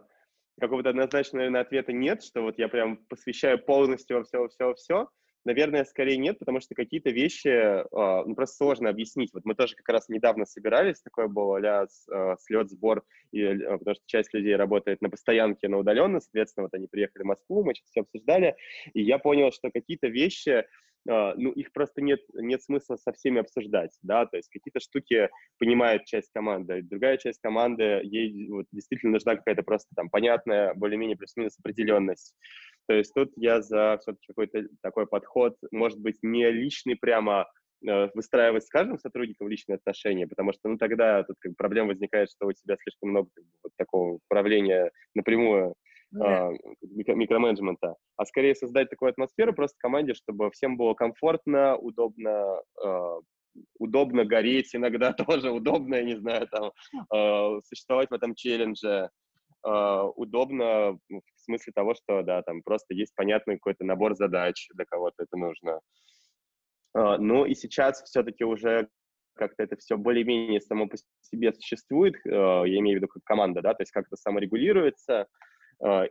какого-то 0.59 0.89
однозначного, 0.89 1.41
наверное, 1.41 1.61
ответа 1.61 1.93
нет, 1.93 2.23
что 2.23 2.41
вот 2.41 2.57
я 2.57 2.67
прям 2.67 2.97
посвящаю 3.09 3.59
полностью 3.59 4.17
во 4.17 4.23
все, 4.23 4.39
во 4.39 4.47
все, 4.47 4.65
во 4.65 4.75
все. 4.75 5.09
Наверное, 5.45 5.85
скорее 5.85 6.17
нет, 6.17 6.39
потому 6.39 6.59
что 6.59 6.73
какие-то 6.73 7.11
вещи 7.11 7.49
а, 7.49 8.25
ну, 8.25 8.33
просто 8.33 8.55
сложно 8.55 8.89
объяснить. 8.89 9.29
Вот 9.31 9.45
мы 9.45 9.53
тоже 9.53 9.75
как 9.75 9.87
раз 9.89 10.09
недавно 10.09 10.45
собирались, 10.45 11.01
такое 11.01 11.27
было 11.27 11.59
а 11.59 12.35
слет, 12.39 12.71
сбор, 12.71 13.03
и, 13.31 13.43
а, 13.43 13.77
потому 13.77 13.93
что 13.93 14.03
часть 14.07 14.33
людей 14.33 14.55
работает 14.55 15.01
на 15.01 15.09
постоянке, 15.11 15.67
на 15.67 15.77
удаленно, 15.77 16.19
соответственно, 16.19 16.63
вот 16.63 16.73
они 16.73 16.87
приехали 16.87 17.21
в 17.21 17.27
Москву, 17.27 17.63
мы 17.63 17.75
сейчас 17.75 17.89
все 17.91 18.01
обсуждали, 18.01 18.55
и 18.95 19.03
я 19.03 19.19
понял, 19.19 19.51
что 19.51 19.69
какие-то 19.69 20.07
вещи, 20.07 20.65
ну, 21.05 21.51
их 21.51 21.71
просто 21.71 22.01
нет, 22.01 22.19
нет 22.33 22.63
смысла 22.63 22.95
со 22.97 23.11
всеми 23.13 23.39
обсуждать, 23.39 23.97
да, 24.01 24.25
то 24.25 24.37
есть 24.37 24.49
какие-то 24.49 24.79
штуки 24.79 25.29
понимает 25.59 26.05
часть 26.05 26.31
команды, 26.33 26.81
другая 26.81 27.17
часть 27.17 27.39
команды, 27.41 28.01
ей 28.03 28.49
вот, 28.49 28.65
действительно 28.71 29.13
нужна 29.13 29.35
какая-то 29.35 29.63
просто 29.63 29.89
там 29.95 30.09
понятная, 30.09 30.73
более-менее 30.73 31.17
плюс-минус 31.17 31.57
определенность. 31.59 32.35
То 32.87 32.93
есть 32.95 33.13
тут 33.13 33.31
я 33.35 33.61
за 33.61 33.97
все-таки 34.01 34.27
какой-то 34.27 34.63
такой 34.81 35.07
подход, 35.07 35.55
может 35.71 35.99
быть, 35.99 36.17
не 36.21 36.49
личный 36.51 36.95
прямо, 36.95 37.47
э, 37.87 38.09
выстраивать 38.13 38.63
с 38.65 38.69
каждым 38.69 38.97
сотрудником 38.99 39.47
личные 39.47 39.75
отношения, 39.77 40.27
потому 40.27 40.53
что, 40.53 40.69
ну, 40.69 40.77
тогда 40.77 41.23
тут 41.23 41.35
как 41.39 41.51
бы, 41.51 41.55
проблема 41.55 41.89
возникает, 41.89 42.29
что 42.31 42.47
у 42.47 42.53
тебя 42.53 42.75
слишком 42.81 43.09
много 43.09 43.29
как 43.35 43.43
бы, 43.43 43.49
вот 43.63 43.71
такого 43.77 44.13
управления 44.27 44.91
напрямую 45.15 45.75
да. 46.11 46.51
э, 46.51 46.57
микроменеджмента, 46.81 47.95
а 48.17 48.25
скорее 48.25 48.55
создать 48.55 48.89
такую 48.89 49.09
атмосферу 49.09 49.53
просто 49.53 49.75
команде, 49.79 50.13
чтобы 50.13 50.51
всем 50.51 50.77
было 50.77 50.93
комфортно, 50.93 51.75
удобно, 51.77 52.61
э, 52.83 53.19
удобно 53.79 54.25
гореть 54.25 54.75
иногда 54.75 55.13
тоже, 55.13 55.51
удобно, 55.51 55.95
я 55.95 56.03
не 56.03 56.15
знаю, 56.15 56.47
там, 56.47 56.71
э, 57.13 57.61
существовать 57.65 58.09
в 58.09 58.13
этом 58.13 58.35
челлендже, 58.35 59.09
э, 59.65 60.01
удобно 60.15 60.97
в 61.09 61.21
смысле 61.37 61.73
того, 61.73 61.95
что, 61.95 62.21
да, 62.23 62.41
там 62.43 62.61
просто 62.63 62.93
есть 62.93 63.13
понятный 63.15 63.55
какой-то 63.55 63.83
набор 63.83 64.15
задач, 64.15 64.67
для 64.73 64.85
кого-то 64.85 65.23
это 65.23 65.37
нужно. 65.37 65.79
Э, 66.95 67.17
ну 67.17 67.45
и 67.45 67.55
сейчас 67.55 68.01
все-таки 68.03 68.43
уже 68.43 68.87
как-то 69.35 69.63
это 69.63 69.75
все 69.75 69.97
более-менее 69.97 70.61
само 70.61 70.87
по 70.87 70.95
себе 71.19 71.51
существует, 71.51 72.15
я 72.23 72.79
имею 72.79 72.97
в 72.97 73.01
виду 73.01 73.09
как 73.09 73.21
команда, 73.25 73.61
да, 73.61 73.73
то 73.73 73.81
есть 73.81 73.91
как-то 73.91 74.15
саморегулируется, 74.15 75.27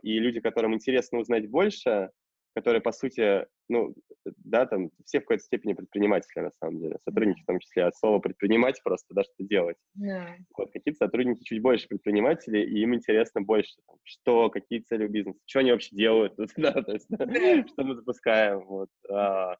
и 0.03 0.19
люди, 0.19 0.39
которым 0.39 0.73
интересно 0.73 1.19
узнать 1.19 1.49
больше, 1.49 2.11
которые, 2.55 2.81
по 2.81 2.93
сути, 2.93 3.45
ну, 3.67 3.93
да, 4.37 4.65
там, 4.65 4.89
все 5.03 5.19
в 5.19 5.23
какой-то 5.23 5.43
степени 5.43 5.73
предприниматели, 5.73 6.41
на 6.41 6.51
самом 6.51 6.79
деле, 6.79 6.97
сотрудники 7.03 7.41
в 7.41 7.45
том 7.45 7.59
числе, 7.59 7.83
от 7.83 7.97
слова 7.97 8.19
предпринимать 8.19 8.81
просто, 8.81 9.13
да, 9.13 9.23
что 9.23 9.33
делать. 9.39 9.75
Yeah. 9.99 10.37
Вот, 10.57 10.71
какие-то 10.71 11.05
сотрудники 11.05 11.43
чуть 11.43 11.61
больше 11.61 11.89
предприниматели, 11.89 12.59
и 12.59 12.79
им 12.79 12.95
интересно 12.95 13.41
больше, 13.41 13.73
там, 13.85 13.97
что, 14.03 14.49
какие 14.49 14.79
цели 14.79 15.05
у 15.05 15.09
бизнеса, 15.09 15.39
что 15.45 15.59
они 15.59 15.71
вообще 15.71 15.95
делают, 15.95 16.33
да, 16.57 16.71
то 16.81 16.93
есть, 16.93 17.11
yeah. 17.11 17.67
что 17.67 17.83
мы 17.83 17.95
запускаем, 17.95 18.65
вот, 18.65 18.89
а, 19.09 19.57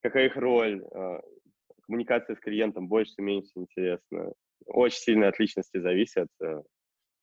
какая 0.00 0.26
их 0.26 0.36
роль, 0.36 0.80
а, 0.94 1.20
коммуникация 1.86 2.36
с 2.36 2.40
клиентом 2.40 2.86
больше, 2.86 3.14
меньше 3.18 3.50
интересно. 3.56 4.32
Очень 4.66 4.98
сильно 4.98 5.28
от 5.28 5.40
личности 5.40 5.80
зависит. 5.80 6.28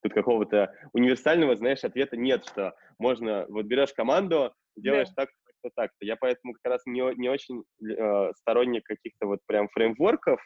Тут 0.01 0.13
какого-то 0.13 0.73
универсального, 0.93 1.55
знаешь, 1.55 1.83
ответа 1.83 2.15
нет, 2.15 2.45
что 2.45 2.73
можно, 2.99 3.45
вот 3.49 3.65
берешь 3.65 3.93
команду, 3.93 4.53
делаешь 4.77 5.09
да. 5.09 5.25
так, 5.25 5.29
так, 5.62 5.71
так. 5.75 5.91
Я 5.99 6.15
поэтому 6.15 6.53
как 6.53 6.71
раз 6.71 6.81
не, 6.85 7.01
не 7.15 7.29
очень 7.29 7.63
э, 7.83 8.31
сторонник 8.35 8.85
каких-то 8.85 9.27
вот 9.27 9.39
прям 9.45 9.67
фреймворков, 9.69 10.41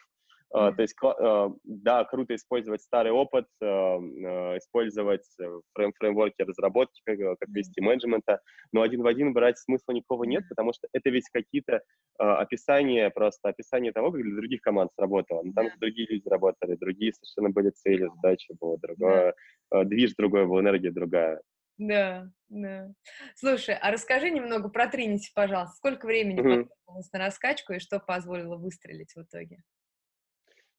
то 0.54 0.76
есть, 0.78 0.94
uh, 1.02 1.52
да, 1.64 2.04
круто 2.04 2.36
использовать 2.36 2.80
старый 2.80 3.10
опыт, 3.10 3.46
uh, 3.60 4.56
использовать 4.56 5.26
фрейм 5.72 5.92
фреймворки 5.98 6.42
разработки, 6.42 7.02
как, 7.04 7.18
как 7.40 7.48
вести 7.48 7.80
менеджмента, 7.80 8.40
но 8.72 8.82
один 8.82 9.02
в 9.02 9.06
один 9.08 9.32
брать 9.32 9.58
смысла 9.58 9.92
никакого 9.92 10.22
нет, 10.22 10.44
потому 10.48 10.72
что 10.72 10.86
это 10.92 11.10
ведь 11.10 11.28
какие-то 11.32 11.82
описания, 12.18 13.10
просто 13.10 13.48
описание 13.48 13.90
того, 13.90 14.12
как 14.12 14.22
для 14.22 14.36
других 14.36 14.60
команд 14.60 14.92
сработало. 14.96 15.42
Но 15.42 15.52
там 15.52 15.70
же 15.70 15.76
другие 15.80 16.06
люди 16.08 16.28
работали, 16.28 16.76
другие 16.76 17.12
совершенно 17.12 17.50
были 17.50 17.70
цели, 17.70 18.08
задачи 18.14 18.54
было 18.60 18.78
другое, 18.78 19.34
движ 19.72 20.14
другой 20.14 20.46
был, 20.46 20.60
энергия 20.60 20.92
другая. 20.92 21.40
Да, 21.78 22.28
да. 22.48 22.92
Слушай, 23.34 23.76
а 23.80 23.90
расскажи 23.90 24.30
немного 24.30 24.68
про 24.68 24.86
Тринити, 24.86 25.32
пожалуйста. 25.34 25.74
Сколько 25.76 26.06
времени 26.06 26.40
mm-hmm. 26.40 26.68
на 27.12 27.18
раскачку 27.18 27.72
и 27.72 27.80
что 27.80 27.98
позволило 27.98 28.56
выстрелить 28.56 29.12
в 29.16 29.22
итоге? 29.22 29.58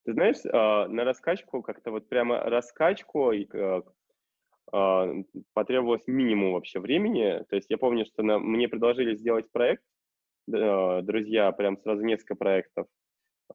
Ты 0.06 0.12
знаешь, 0.12 0.36
а, 0.52 0.86
на 0.86 1.02
раскачку, 1.02 1.62
как-то 1.62 1.90
вот 1.90 2.08
прямо 2.08 2.38
раскачку 2.38 3.32
а, 3.32 3.82
а, 4.72 5.12
потребовалось 5.52 6.06
минимум 6.06 6.52
вообще 6.52 6.78
времени. 6.78 7.44
То 7.50 7.56
есть 7.56 7.68
я 7.70 7.76
помню, 7.76 8.06
что 8.06 8.22
на, 8.22 8.38
мне 8.38 8.68
предложили 8.68 9.16
сделать 9.16 9.50
проект, 9.50 9.82
друзья, 10.46 11.50
прям 11.50 11.76
сразу 11.76 12.04
несколько 12.04 12.36
проектов. 12.36 12.86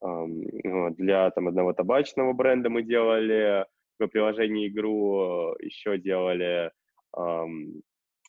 Для 0.01 1.31
там 1.31 1.47
одного 1.47 1.71
табачного 1.71 2.33
бренда 2.33 2.69
мы 2.69 2.83
делали, 2.83 3.65
в 3.97 4.07
приложении 4.07 4.67
игру 4.67 5.55
еще 5.59 5.97
делали 5.97 6.71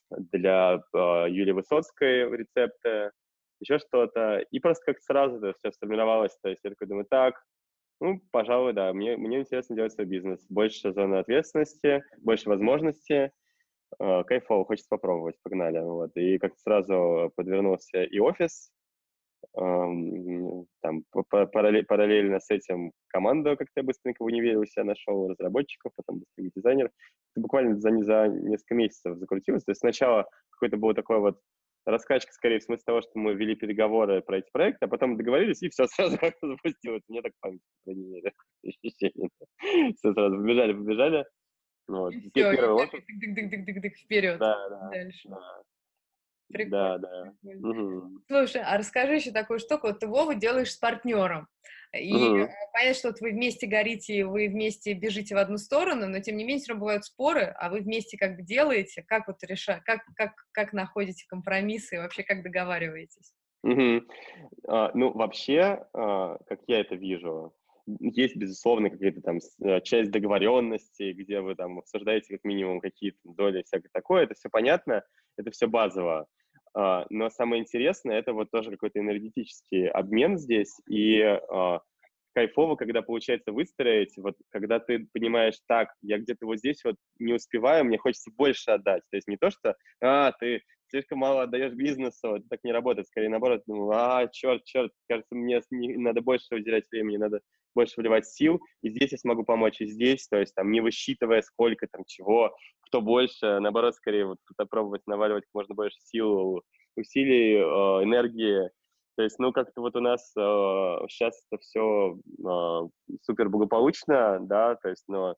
для 0.09 0.81
Юлии 0.93 1.51
Высоцкой 1.51 2.29
рецепты, 2.37 3.11
еще 3.59 3.79
что-то. 3.79 4.45
И 4.49 4.59
просто 4.59 4.93
как 4.93 5.01
сразу 5.01 5.37
это 5.37 5.57
все 5.59 5.73
сформировалось. 5.73 6.37
То 6.41 6.47
есть 6.47 6.61
я 6.63 6.69
такой 6.69 6.87
думаю, 6.87 7.05
так, 7.09 7.43
ну, 8.03 8.21
пожалуй, 8.31 8.73
да. 8.73 8.91
Мне, 8.93 9.15
мне 9.15 9.39
интересно 9.39 9.77
делать 9.77 9.93
свой 9.93 10.05
бизнес. 10.05 10.45
Больше 10.49 10.91
зоны 10.91 11.15
ответственности, 11.15 12.03
больше 12.17 12.49
возможностей. 12.49 13.31
Э, 13.99 14.23
кайфово, 14.25 14.65
хочется 14.65 14.89
попробовать, 14.89 15.35
погнали. 15.41 15.79
Вот. 15.79 16.11
И 16.17 16.37
как-то 16.37 16.59
сразу 16.59 17.31
подвернулся 17.37 18.03
и 18.03 18.19
офис. 18.19 18.73
Эм, 19.55 20.65
там 20.81 21.03
параллельно 21.11 22.39
с 22.39 22.49
этим 22.49 22.91
команду 23.07 23.55
как-то 23.57 23.71
я 23.77 23.83
быстренько 23.83 24.23
в 24.23 24.25
универе 24.25 24.57
у 24.57 24.65
себя 24.65 24.83
нашел, 24.83 25.29
разработчиков, 25.29 25.93
потом 25.95 26.19
быстренько 26.19 26.51
дизайнер. 26.55 26.85
Это 26.85 27.41
буквально 27.41 27.77
за, 27.77 27.89
за 28.03 28.27
несколько 28.27 28.75
месяцев 28.75 29.17
закрутилось. 29.17 29.63
То 29.63 29.71
есть 29.71 29.79
сначала 29.79 30.27
какой-то 30.51 30.75
был 30.75 30.93
такой 30.93 31.19
вот 31.19 31.39
раскачка 31.85 32.31
скорее 32.33 32.59
в 32.59 32.63
смысле 32.63 32.83
того, 32.85 33.01
что 33.01 33.11
мы 33.15 33.33
вели 33.33 33.55
переговоры 33.55 34.21
про 34.21 34.37
эти 34.39 34.49
проекты, 34.51 34.85
а 34.85 34.87
потом 34.87 35.17
договорились, 35.17 35.61
и 35.61 35.69
все 35.69 35.87
сразу 35.87 36.17
как-то 36.17 36.47
запустилось. 36.47 37.03
Мне 37.07 37.21
так 37.21 37.33
память, 37.39 37.61
по 37.61 37.91
крайней 37.91 38.05
мере, 38.05 38.33
ощущение. 38.65 39.29
Все 39.97 40.13
сразу 40.13 40.37
побежали, 40.37 40.73
побежали. 40.73 41.25
Вот. 41.87 42.13
И 42.13 42.19
все, 42.19 42.55
первый 42.55 42.87
вперед. 44.03 44.39
Да, 44.39 44.69
да. 44.69 44.89
Дальше. 44.89 45.29
Да. 45.29 45.63
Прикольно. 46.49 46.99
Да, 46.99 47.33
да. 47.41 47.69
Угу. 47.69 48.21
Слушай, 48.27 48.61
а 48.63 48.77
расскажи 48.77 49.15
еще 49.15 49.31
такую 49.31 49.59
штуку. 49.59 49.87
Вот 49.87 49.99
ты 49.99 50.07
Вову 50.07 50.33
делаешь 50.33 50.71
с 50.71 50.77
партнером. 50.77 51.47
И 51.93 52.13
угу. 52.13 52.49
понятно, 52.73 52.93
что 52.95 53.07
вот 53.09 53.21
вы 53.21 53.31
вместе 53.31 53.67
горите, 53.67 54.25
вы 54.25 54.47
вместе 54.47 54.93
бежите 54.93 55.35
в 55.35 55.37
одну 55.37 55.57
сторону, 55.57 56.07
но 56.07 56.19
тем 56.19 56.37
не 56.37 56.43
менее 56.43 56.61
все 56.61 56.71
равно 56.71 56.85
бывают 56.85 57.05
споры, 57.05 57.53
а 57.57 57.69
вы 57.69 57.81
вместе 57.81 58.17
как 58.17 58.35
бы 58.35 58.41
делаете, 58.41 59.03
как 59.07 59.27
вот 59.27 59.43
решаете, 59.43 59.83
как, 59.85 60.01
как, 60.15 60.31
как 60.51 60.73
находите 60.73 61.25
компромиссы 61.27 61.95
и 61.95 61.99
вообще 61.99 62.23
как 62.23 62.43
договариваетесь? 62.43 63.33
Угу. 63.63 64.01
А, 64.67 64.91
ну, 64.95 65.11
вообще, 65.13 65.85
а, 65.93 66.37
как 66.47 66.61
я 66.67 66.79
это 66.79 66.95
вижу, 66.95 67.53
есть, 67.85 68.35
безусловно, 68.35 68.89
какая-то 68.89 69.21
там 69.21 69.39
э, 69.61 69.81
часть 69.81 70.11
договоренности, 70.11 71.11
где 71.11 71.41
вы 71.41 71.55
там 71.55 71.79
обсуждаете 71.79 72.35
как 72.35 72.43
минимум 72.45 72.79
какие-то 72.79 73.19
доли, 73.23 73.63
всякое 73.63 73.89
такое, 73.91 74.23
это 74.23 74.35
все 74.35 74.49
понятно, 74.49 75.03
это 75.37 75.51
все 75.51 75.67
базово. 75.67 76.27
А, 76.75 77.05
но 77.09 77.29
самое 77.29 77.61
интересное, 77.61 78.17
это 78.19 78.33
вот 78.33 78.49
тоже 78.51 78.71
какой-то 78.71 78.99
энергетический 78.99 79.87
обмен 79.87 80.37
здесь, 80.37 80.79
и 80.89 81.21
а, 81.21 81.81
кайфово, 82.33 82.75
когда 82.75 83.01
получается 83.01 83.51
выстроить, 83.51 84.17
вот 84.17 84.35
когда 84.49 84.79
ты 84.79 85.07
понимаешь, 85.13 85.55
так, 85.67 85.89
я 86.01 86.17
где-то 86.17 86.45
вот 86.45 86.57
здесь 86.57 86.83
вот 86.83 86.95
не 87.19 87.33
успеваю, 87.33 87.85
мне 87.85 87.97
хочется 87.97 88.31
больше 88.35 88.71
отдать. 88.71 89.03
То 89.11 89.17
есть 89.17 89.27
не 89.27 89.37
то, 89.37 89.51
что, 89.51 89.75
а, 90.01 90.31
ты 90.33 90.61
слишком 90.93 91.19
мало 91.19 91.43
отдаешь 91.43 91.73
бизнесу, 91.73 92.35
это 92.35 92.45
так 92.49 92.59
не 92.63 92.71
работает, 92.71 93.07
скорее 93.07 93.29
наоборот, 93.29 93.63
ну, 93.65 93.89
а, 93.91 94.27
черт, 94.27 94.63
черт, 94.63 94.91
кажется, 95.09 95.33
мне 95.33 95.59
надо 95.71 96.21
больше 96.21 96.45
уделять 96.51 96.85
времени, 96.91 97.17
надо 97.17 97.41
больше 97.73 97.95
вливать 97.97 98.27
сил, 98.27 98.59
и 98.83 98.89
здесь 98.89 99.11
я 99.11 99.17
смогу 99.17 99.43
помочь, 99.43 99.81
и 99.81 99.87
здесь, 99.87 100.27
то 100.27 100.37
есть 100.37 100.53
там 100.53 100.71
не 100.71 100.81
высчитывая 100.81 101.41
сколько 101.41 101.87
там 101.91 102.03
чего, 102.05 102.55
кто 102.81 103.01
больше, 103.01 103.59
наоборот, 103.59 103.95
скорее 103.95 104.27
вот 104.27 104.37
тут 104.45 104.69
пробовать 104.69 105.01
наваливать 105.07 105.45
как 105.45 105.53
можно 105.55 105.73
больше 105.73 105.97
сил, 106.03 106.61
усилий, 106.95 107.55
э, 107.55 108.03
энергии, 108.03 108.69
то 109.15 109.23
есть, 109.23 109.39
ну, 109.39 109.51
как-то 109.51 109.81
вот 109.81 109.95
у 109.95 109.99
нас 109.99 110.31
э, 110.37 110.41
сейчас 111.09 111.43
это 111.49 111.59
все 111.59 112.15
э, 112.15 113.15
супер 113.23 113.49
благополучно, 113.49 114.39
да, 114.41 114.75
то 114.75 114.89
есть, 114.89 115.05
но 115.07 115.35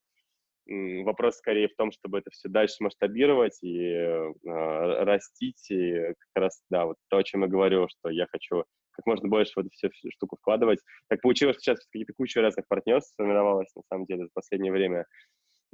вопрос 0.68 1.38
скорее 1.38 1.68
в 1.68 1.76
том, 1.76 1.92
чтобы 1.92 2.20
это 2.20 2.32
все 2.32 2.50
дальше 2.50 2.78
масштабировать 2.80 3.60
и 3.62 3.80
э, 3.80 4.34
растить, 4.44 5.70
и 5.70 6.14
как 6.18 6.44
раз, 6.44 6.62
да, 6.70 6.86
вот 6.86 6.98
то, 7.10 7.18
о 7.18 7.24
чем 7.24 7.42
я 7.42 7.48
говорю, 7.48 7.88
что 7.90 8.10
я 8.10 8.28
хочу 8.28 8.64
как 8.92 9.06
можно 9.06 9.28
больше 9.28 9.52
в 9.56 9.60
эту 9.60 9.70
всю 9.72 10.10
штуку 10.12 10.38
вкладывать. 10.38 10.80
Так 11.10 11.22
получилось, 11.22 11.58
что 11.58 11.64
сейчас 11.64 11.86
какие-то 11.86 12.14
куча 12.14 12.42
разных 12.42 12.66
партнерств 12.68 13.12
сформировалось, 13.12 13.74
на 13.76 13.82
самом 13.90 14.06
деле, 14.06 14.24
за 14.24 14.30
последнее 14.34 14.72
время. 14.72 15.06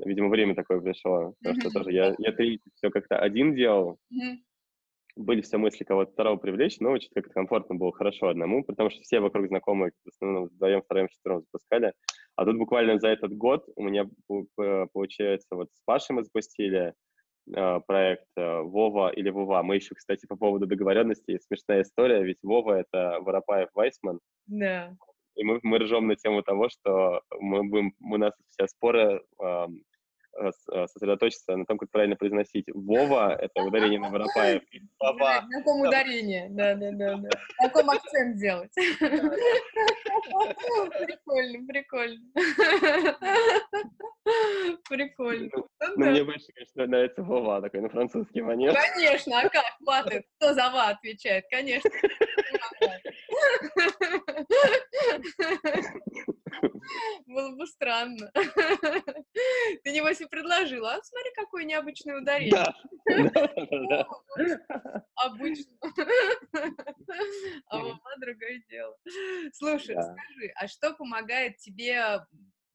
Видимо, 0.04 0.30
время 0.30 0.56
такое 0.56 0.82
пришло, 0.82 1.36
потому 1.44 1.62
что 1.62 1.70
тоже 1.70 1.92
я, 1.92 2.16
я 2.18 2.32
три 2.32 2.60
все 2.74 2.90
как-то 2.90 3.20
один 3.20 3.54
делал, 3.54 4.00
mm-hmm 4.12 4.38
были 5.16 5.42
все 5.42 5.58
мысли 5.58 5.84
кого-то 5.84 6.12
второго 6.12 6.38
привлечь, 6.38 6.80
но 6.80 6.92
очень 6.92 7.10
как-то 7.14 7.34
комфортно 7.34 7.76
было 7.76 7.92
хорошо 7.92 8.28
одному, 8.28 8.64
потому 8.64 8.90
что 8.90 9.02
все 9.02 9.20
вокруг 9.20 9.48
знакомые 9.48 9.92
в 10.06 10.10
основном 10.10 10.46
вдвоем, 10.46 10.82
втроем, 10.82 11.10
четвером 11.10 11.42
запускали. 11.42 11.94
А 12.36 12.46
тут 12.46 12.58
буквально 12.58 13.00
за 13.00 13.10
этот 13.10 13.36
год 13.36 13.68
у 13.76 13.84
меня 13.84 14.08
получается 14.94 15.56
вот 15.56 15.70
с 15.74 15.82
Пашей 15.86 16.16
мы 16.16 16.24
запустили 16.24 16.94
э, 17.54 17.80
проект 17.86 18.28
э, 18.38 18.62
Вова 18.62 19.10
или 19.10 19.30
Вова. 19.30 19.62
Мы 19.64 19.76
еще, 19.76 19.96
кстати, 19.96 20.26
по 20.26 20.36
поводу 20.36 20.66
договоренности, 20.68 21.40
смешная 21.46 21.82
история, 21.82 22.24
ведь 22.24 22.40
Вова— 22.44 22.80
это 22.82 23.20
Воропаев 23.22 23.70
Вайсман. 23.74 24.20
Да. 24.48 24.96
И 25.36 25.44
мы, 25.44 25.60
мы 25.64 25.80
ржем 25.80 26.08
на 26.08 26.16
тему 26.16 26.44
того, 26.44 26.70
что 26.70 27.22
мы 27.40 27.64
будем, 27.64 27.94
у 28.02 28.18
нас 28.18 28.34
все 28.50 28.68
споры 28.68 29.22
Э, 29.42 29.68
э, 29.68 29.68
сосредоточиться 30.88 31.56
на 31.56 31.66
том, 31.66 31.78
как 31.78 31.90
правильно 31.92 32.16
произносить. 32.16 32.66
Вова— 32.74 33.36
это 33.42 33.64
ударение 33.64 34.00
на 34.00 34.10
Воропаев. 34.10 34.64
Вова. 35.00 35.46
На 35.50 35.60
каком 35.60 35.82
ударение, 35.82 36.48
да-да-да. 36.50 37.18
На 37.18 37.70
каком 37.70 37.90
акцент 37.90 38.38
делать. 38.38 38.72
Прикольно, 41.06 41.68
прикольно. 41.68 42.22
Прикольно. 44.90 45.50
Ну, 45.54 45.68
ну 45.98 46.12
мне 46.12 46.24
больше, 46.24 46.46
конечно, 46.54 46.88
нравится 46.88 47.24
Вова, 47.24 47.62
такой 47.62 47.82
на 47.82 47.90
французский 47.90 48.42
манер. 48.42 48.74
Конечно, 48.74 49.40
а 49.40 49.50
как? 49.50 49.66
Ваты, 49.82 50.24
кто 50.38 50.54
за 50.54 50.70
ва 50.70 50.90
отвечает? 50.90 51.46
Конечно. 51.50 51.90
Было 57.26 57.56
бы 57.56 57.66
странно. 57.68 58.32
Ты, 58.34 59.92
небось, 59.92 60.22
и 60.22 60.26
предложила. 60.26 60.94
А 60.94 61.04
смотри, 61.04 61.32
какое 61.36 61.64
необычное 61.64 62.20
ударение. 62.20 62.52
Да. 62.52 62.76
Обычно. 65.16 65.72
А 67.70 67.78
мама 67.78 68.18
другое 68.20 68.64
дело. 68.70 68.96
Слушай, 69.54 69.96
скажи, 69.96 70.52
а 70.56 70.68
что 70.68 70.94
помогает 70.94 71.58
тебе 71.58 72.26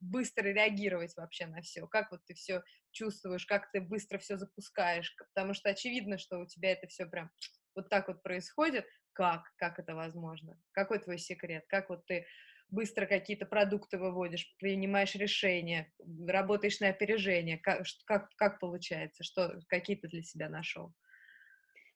быстро 0.00 0.44
реагировать 0.44 1.16
вообще 1.16 1.46
на 1.46 1.62
все? 1.62 1.86
Как 1.86 2.10
вот 2.10 2.20
ты 2.26 2.34
все 2.34 2.62
чувствуешь, 2.92 3.46
как 3.46 3.70
ты 3.72 3.80
быстро 3.80 4.18
все 4.18 4.36
запускаешь? 4.36 5.14
Потому 5.34 5.54
что 5.54 5.70
очевидно, 5.70 6.18
что 6.18 6.38
у 6.38 6.46
тебя 6.46 6.72
это 6.72 6.86
все 6.86 7.06
прям 7.06 7.30
вот 7.74 7.88
так 7.88 8.08
вот 8.08 8.22
происходит. 8.22 8.86
Как? 9.12 9.42
Как 9.56 9.78
это 9.78 9.94
возможно? 9.94 10.60
Какой 10.72 10.98
твой 10.98 11.18
секрет? 11.18 11.64
Как 11.68 11.88
вот 11.88 12.04
ты 12.06 12.26
быстро 12.68 13.06
какие-то 13.06 13.46
продукты 13.46 13.98
выводишь, 13.98 14.54
принимаешь 14.58 15.14
решения, 15.14 15.92
работаешь 16.26 16.80
на 16.80 16.88
опережение. 16.88 17.58
Как, 17.58 17.84
как, 18.04 18.28
как 18.36 18.60
получается? 18.60 19.24
Что, 19.24 19.58
какие 19.68 19.96
ты 19.96 20.08
для 20.08 20.22
себя 20.22 20.48
нашел? 20.48 20.92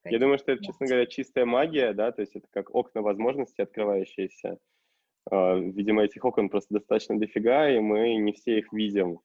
Какие? 0.02 0.16
Я 0.16 0.20
думаю, 0.20 0.38
что 0.38 0.52
это, 0.52 0.64
честно 0.64 0.86
говоря, 0.86 1.06
чистая 1.06 1.44
магия, 1.44 1.92
да, 1.92 2.12
то 2.12 2.22
есть 2.22 2.34
это 2.34 2.46
как 2.50 2.74
окна 2.74 3.02
возможностей, 3.02 3.62
открывающиеся. 3.62 4.58
Uh, 5.30 5.70
видимо, 5.72 6.02
этих 6.02 6.24
окон 6.24 6.48
просто 6.48 6.74
достаточно 6.74 7.18
дофига, 7.18 7.70
и 7.70 7.78
мы 7.78 8.16
не 8.16 8.32
все 8.32 8.58
их 8.58 8.72
видим. 8.72 9.20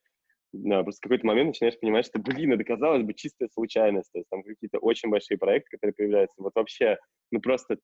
Да, 0.52 0.84
просто 0.84 1.00
в 1.00 1.04
какой-то 1.04 1.26
момент 1.26 1.48
начинаешь 1.48 1.80
понимать, 1.80 2.06
что, 2.06 2.20
блин, 2.20 2.54
это 2.54 2.64
казалось 2.64 3.04
бы 3.04 3.14
чистая 3.14 3.50
случайность. 3.50 4.12
То 4.12 4.20
есть 4.20 4.30
там 4.30 4.44
какие-то 4.44 4.80
очень 4.80 5.10
большие 5.10 5.38
проекты, 5.38 5.72
которые 5.72 5.94
появляются. 5.94 6.42
Вот 6.42 6.54
вообще, 6.56 6.98
ну 7.32 7.42
просто 7.42 7.78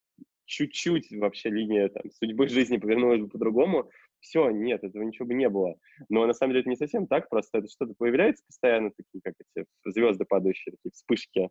чуть-чуть 0.45 1.11
вообще 1.11 1.49
линия 1.49 1.89
там, 1.89 2.03
судьбы 2.11 2.47
жизни 2.47 2.77
повернулась 2.77 3.21
бы 3.21 3.29
по-другому, 3.29 3.89
все, 4.19 4.49
нет, 4.49 4.83
этого 4.83 5.03
ничего 5.03 5.27
бы 5.27 5.33
не 5.33 5.49
было. 5.49 5.75
Но 6.09 6.25
на 6.25 6.33
самом 6.33 6.51
деле 6.51 6.61
это 6.61 6.69
не 6.69 6.75
совсем 6.75 7.07
так, 7.07 7.29
просто 7.29 7.59
это 7.59 7.67
что-то 7.67 7.93
появляется 7.97 8.43
постоянно, 8.45 8.91
такие 8.91 9.21
как 9.23 9.33
эти 9.39 9.65
звезды 9.85 10.25
падающие, 10.25 10.73
такие 10.73 10.91
вспышки. 10.91 11.49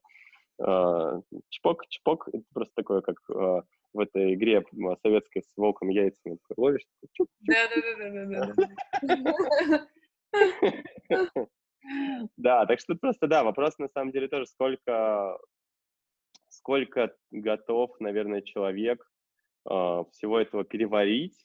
Uh, 0.61 1.23
чпок, 1.49 1.87
чпок, 1.89 2.29
это 2.29 2.45
просто 2.53 2.73
такое, 2.77 3.01
как 3.01 3.17
uh, 3.31 3.63
в 3.95 3.99
этой 3.99 4.35
игре 4.35 4.63
советской 5.03 5.43
с 5.43 5.57
волком 5.57 5.89
яйцами 5.89 6.39
ловишь. 6.57 6.85
Да-да-да. 7.41 8.55
Да, 12.37 12.67
так 12.67 12.79
что 12.79 12.95
просто, 12.95 13.27
да, 13.27 13.43
вопрос 13.43 13.79
на 13.79 13.89
самом 13.89 14.13
деле 14.13 14.29
тоже, 14.29 14.47
сколько 14.47 15.39
сколько 16.61 17.13
готов, 17.31 17.91
наверное, 18.01 18.43
человек 18.43 19.05
э, 19.69 20.05
всего 20.13 20.39
этого 20.39 20.65
переварить 20.65 21.37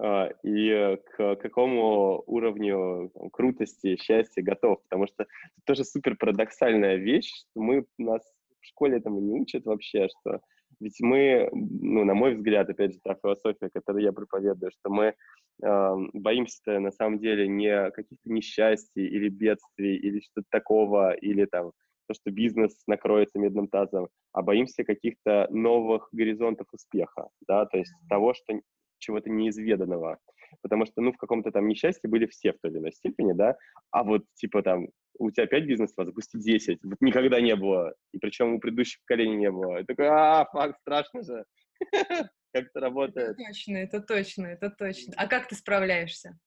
э, 0.00 0.30
и 0.42 0.98
к 1.16 1.36
какому 1.36 2.22
уровню 2.26 3.10
там, 3.14 3.30
крутости, 3.30 3.96
счастья 3.96 4.42
готов. 4.42 4.82
Потому 4.84 5.06
что 5.06 5.24
это 5.24 5.62
тоже 5.64 5.84
супер 5.84 6.16
парадоксальная 6.16 6.96
вещь, 6.96 7.30
что 7.30 7.60
мы 7.60 7.86
нас 7.98 8.22
в 8.60 8.66
школе 8.66 8.98
этому 8.98 9.20
не 9.20 9.32
учат 9.32 9.64
вообще, 9.66 10.08
что 10.08 10.40
ведь 10.80 11.00
мы, 11.00 11.48
ну, 11.52 12.04
на 12.04 12.14
мой 12.14 12.34
взгляд, 12.34 12.68
опять 12.68 12.94
же, 12.94 12.98
та 13.04 13.14
философия, 13.14 13.70
которую 13.72 14.02
я 14.02 14.12
проповедую, 14.12 14.72
что 14.72 14.90
мы 14.90 15.14
э, 15.62 15.94
боимся 16.12 16.80
на 16.80 16.90
самом 16.90 17.20
деле 17.20 17.46
не 17.46 17.90
каких-то 17.90 18.28
несчастий 18.28 19.06
или 19.06 19.28
бедствий 19.28 19.96
или 19.96 20.20
что-то 20.20 20.46
такого, 20.50 21.12
или 21.12 21.44
там 21.44 21.72
то, 22.06 22.14
что 22.14 22.30
бизнес 22.30 22.82
накроется 22.86 23.38
медным 23.38 23.68
тазом, 23.68 24.08
а 24.32 24.42
боимся 24.42 24.84
каких-то 24.84 25.46
новых 25.50 26.08
горизонтов 26.12 26.66
успеха, 26.72 27.28
да, 27.46 27.66
то 27.66 27.78
есть 27.78 27.92
того, 28.08 28.34
что 28.34 28.60
чего-то 28.98 29.30
неизведанного. 29.30 30.18
Потому 30.60 30.86
что, 30.86 31.00
ну, 31.00 31.12
в 31.12 31.16
каком-то 31.16 31.50
там 31.50 31.66
несчастье 31.66 32.08
были 32.08 32.26
все 32.26 32.52
в 32.52 32.58
той 32.60 32.70
или 32.70 32.78
иной 32.78 32.92
степени, 32.92 33.32
да, 33.32 33.56
а 33.90 34.04
вот, 34.04 34.24
типа, 34.34 34.62
там, 34.62 34.88
у 35.18 35.30
тебя 35.30 35.46
5 35.46 35.64
бизнесов, 35.64 35.98
а 35.98 36.04
запусти 36.04 36.38
10. 36.38 36.80
Вот 36.84 36.96
никогда 37.00 37.40
не 37.40 37.54
было. 37.54 37.94
И 38.12 38.18
причем 38.18 38.54
у 38.54 38.60
предыдущих 38.60 39.00
поколений 39.02 39.36
не 39.36 39.50
было. 39.50 39.80
И 39.80 39.84
такой, 39.84 40.08
а, 40.08 40.46
факт, 40.46 40.78
страшно 40.80 41.22
же. 41.22 41.44
Как 42.52 42.66
это 42.66 42.80
работает? 42.80 43.30
Это 43.30 43.46
точно, 43.46 43.76
это 43.76 44.00
точно, 44.00 44.46
это 44.46 44.70
точно. 44.70 45.14
А 45.16 45.26
как 45.26 45.48
ты 45.48 45.54
справляешься? 45.54 46.38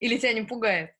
Или 0.00 0.16
тебя 0.16 0.32
не 0.32 0.42
пугает? 0.42 0.95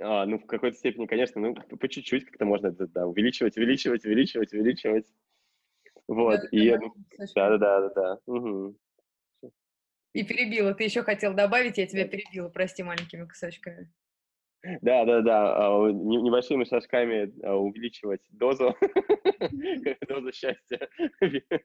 А, 0.00 0.26
ну, 0.26 0.38
в 0.38 0.46
какой-то 0.46 0.76
степени, 0.76 1.06
конечно, 1.06 1.40
ну, 1.40 1.54
по 1.78 1.88
чуть-чуть 1.88 2.24
как-то 2.24 2.44
можно 2.44 2.68
это, 2.68 2.86
да, 2.88 3.06
увеличивать, 3.06 3.56
увеличивать, 3.56 4.04
увеличивать, 4.04 4.52
увеличивать. 4.52 5.06
Вот, 6.08 6.40
да, 6.40 6.48
и, 6.50 6.76
ну, 6.76 6.94
да-да-да-да, 7.34 8.18
угу. 8.26 8.76
И 10.14 10.24
перебила, 10.24 10.74
ты 10.74 10.84
еще 10.84 11.02
хотел 11.02 11.32
добавить, 11.32 11.78
я 11.78 11.86
тебя 11.86 12.06
перебила, 12.06 12.48
прости, 12.50 12.82
маленькими 12.82 13.24
кусочками. 13.24 13.90
Да, 14.80 15.04
да, 15.04 15.22
да, 15.22 15.90
небольшими 15.90 16.64
шажками 16.64 17.32
а, 17.44 17.56
увеличивать 17.56 18.20
дозу, 18.30 18.76
дозу 20.08 20.32
счастья, 20.32 20.88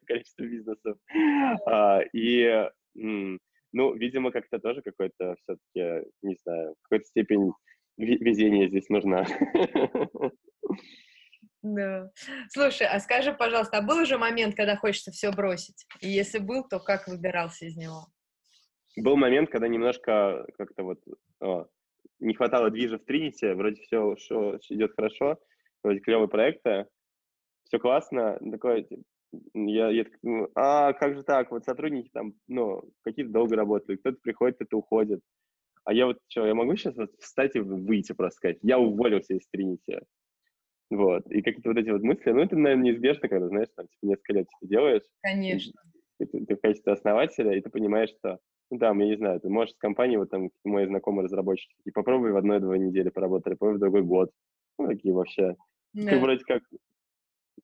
количество 0.08 0.43
бизнесов. 0.43 0.98
А, 1.67 2.02
и, 2.13 2.70
ну, 2.96 3.93
видимо, 3.93 4.32
как-то 4.32 4.60
тоже 4.60 4.82
какой-то 4.82 5.36
все-таки, 5.41 6.10
не 6.24 6.36
знаю, 6.41 6.76
какой-то 6.84 7.06
степень 7.06 7.52
везения 7.97 8.67
здесь 8.67 8.89
нужна. 8.89 9.25
Да. 11.63 12.12
Слушай, 12.49 12.88
а 12.88 12.99
скажи, 12.99 13.33
пожалуйста, 13.33 13.79
а 13.79 13.81
был 13.81 13.97
уже 13.97 14.17
момент, 14.17 14.55
когда 14.55 14.77
хочется 14.77 15.12
все 15.12 15.31
бросить? 15.31 15.86
И 16.01 16.07
если 16.07 16.38
был, 16.38 16.63
то 16.65 16.79
как 16.79 17.07
выбирался 17.07 17.65
из 17.65 17.75
него? 17.75 18.05
Был 18.95 19.17
момент, 19.17 19.49
когда 19.49 19.67
немножко 19.67 20.45
как-то 20.57 20.83
вот 20.83 20.99
о, 21.41 21.65
не 22.19 22.36
хватало 22.36 22.69
движа 22.69 22.97
в 22.97 23.05
Тринити, 23.05 23.53
вроде 23.53 23.81
все, 23.81 24.15
все 24.15 24.57
идет 24.69 24.93
хорошо, 24.95 25.38
вроде 25.83 25.99
клевые 25.99 26.27
проекты, 26.27 26.88
все 27.65 27.79
классно, 27.79 28.39
типа, 28.39 28.86
я, 29.53 29.89
я 29.89 30.05
ну, 30.23 30.49
а 30.55 30.93
как 30.93 31.15
же 31.15 31.23
так, 31.23 31.51
вот 31.51 31.65
сотрудники 31.65 32.10
там, 32.13 32.33
ну, 32.47 32.83
какие-то 33.03 33.31
долго 33.31 33.55
работали, 33.55 33.97
кто-то 33.97 34.17
приходит, 34.21 34.55
кто-то 34.55 34.77
уходит, 34.77 35.21
а 35.88 35.93
я 35.93 36.06
вот 36.06 36.17
что, 36.28 36.45
я 36.45 36.54
могу 36.54 36.76
сейчас 36.76 36.95
встать 37.17 37.56
и 37.56 37.60
выйти 37.60 38.12
просто 38.12 38.38
сказать, 38.38 38.58
я 38.62 38.78
уволился 38.78 39.36
из 39.36 39.47
Тринити, 39.47 40.02
вот, 40.89 41.26
и 41.32 41.41
какие-то 41.41 41.69
вот 41.69 41.78
эти 41.78 41.89
вот 41.89 42.02
мысли, 42.04 42.32
ну, 42.32 42.41
это, 42.41 42.58
наверное, 42.58 42.91
неизбежно, 42.91 43.30
когда, 43.30 43.47
знаешь, 43.47 43.69
там, 43.73 43.88
типа, 43.88 44.06
несколько 44.06 44.34
лет 44.34 44.47
типа, 44.50 44.69
делаешь. 44.69 45.04
Конечно. 45.21 45.82
Ты, 46.19 46.26
ты, 46.26 46.45
ты 46.45 46.56
в 46.58 46.60
качестве 46.60 46.91
основателя, 46.91 47.56
и 47.56 47.62
ты 47.62 47.69
понимаешь, 47.69 48.10
что 48.10 48.39
ну, 48.69 48.80
там, 48.80 49.00
я 49.00 49.06
не 49.06 49.15
знаю, 49.15 49.39
ты 49.39 49.47
можешь 49.50 49.76
с 49.76 49.78
компанией, 49.78 50.17
вот 50.17 50.30
там, 50.30 50.50
мои 50.65 50.86
знакомые 50.86 51.23
разработчики, 51.23 51.73
и 51.86 51.91
попробуй 51.91 52.34
в 52.34 52.38
одной-две 52.38 52.80
недели 52.80 53.08
поработали, 53.08 53.54
попробуй 53.54 53.78
в 53.78 53.82
другой 53.82 54.04
год. 54.04 54.32
Ну, 54.78 54.88
такие 54.88 55.13
вообще. 55.13 55.56
Да. 55.93 56.10
Ты 56.12 56.19
вроде 56.19 56.43
как, 56.43 56.63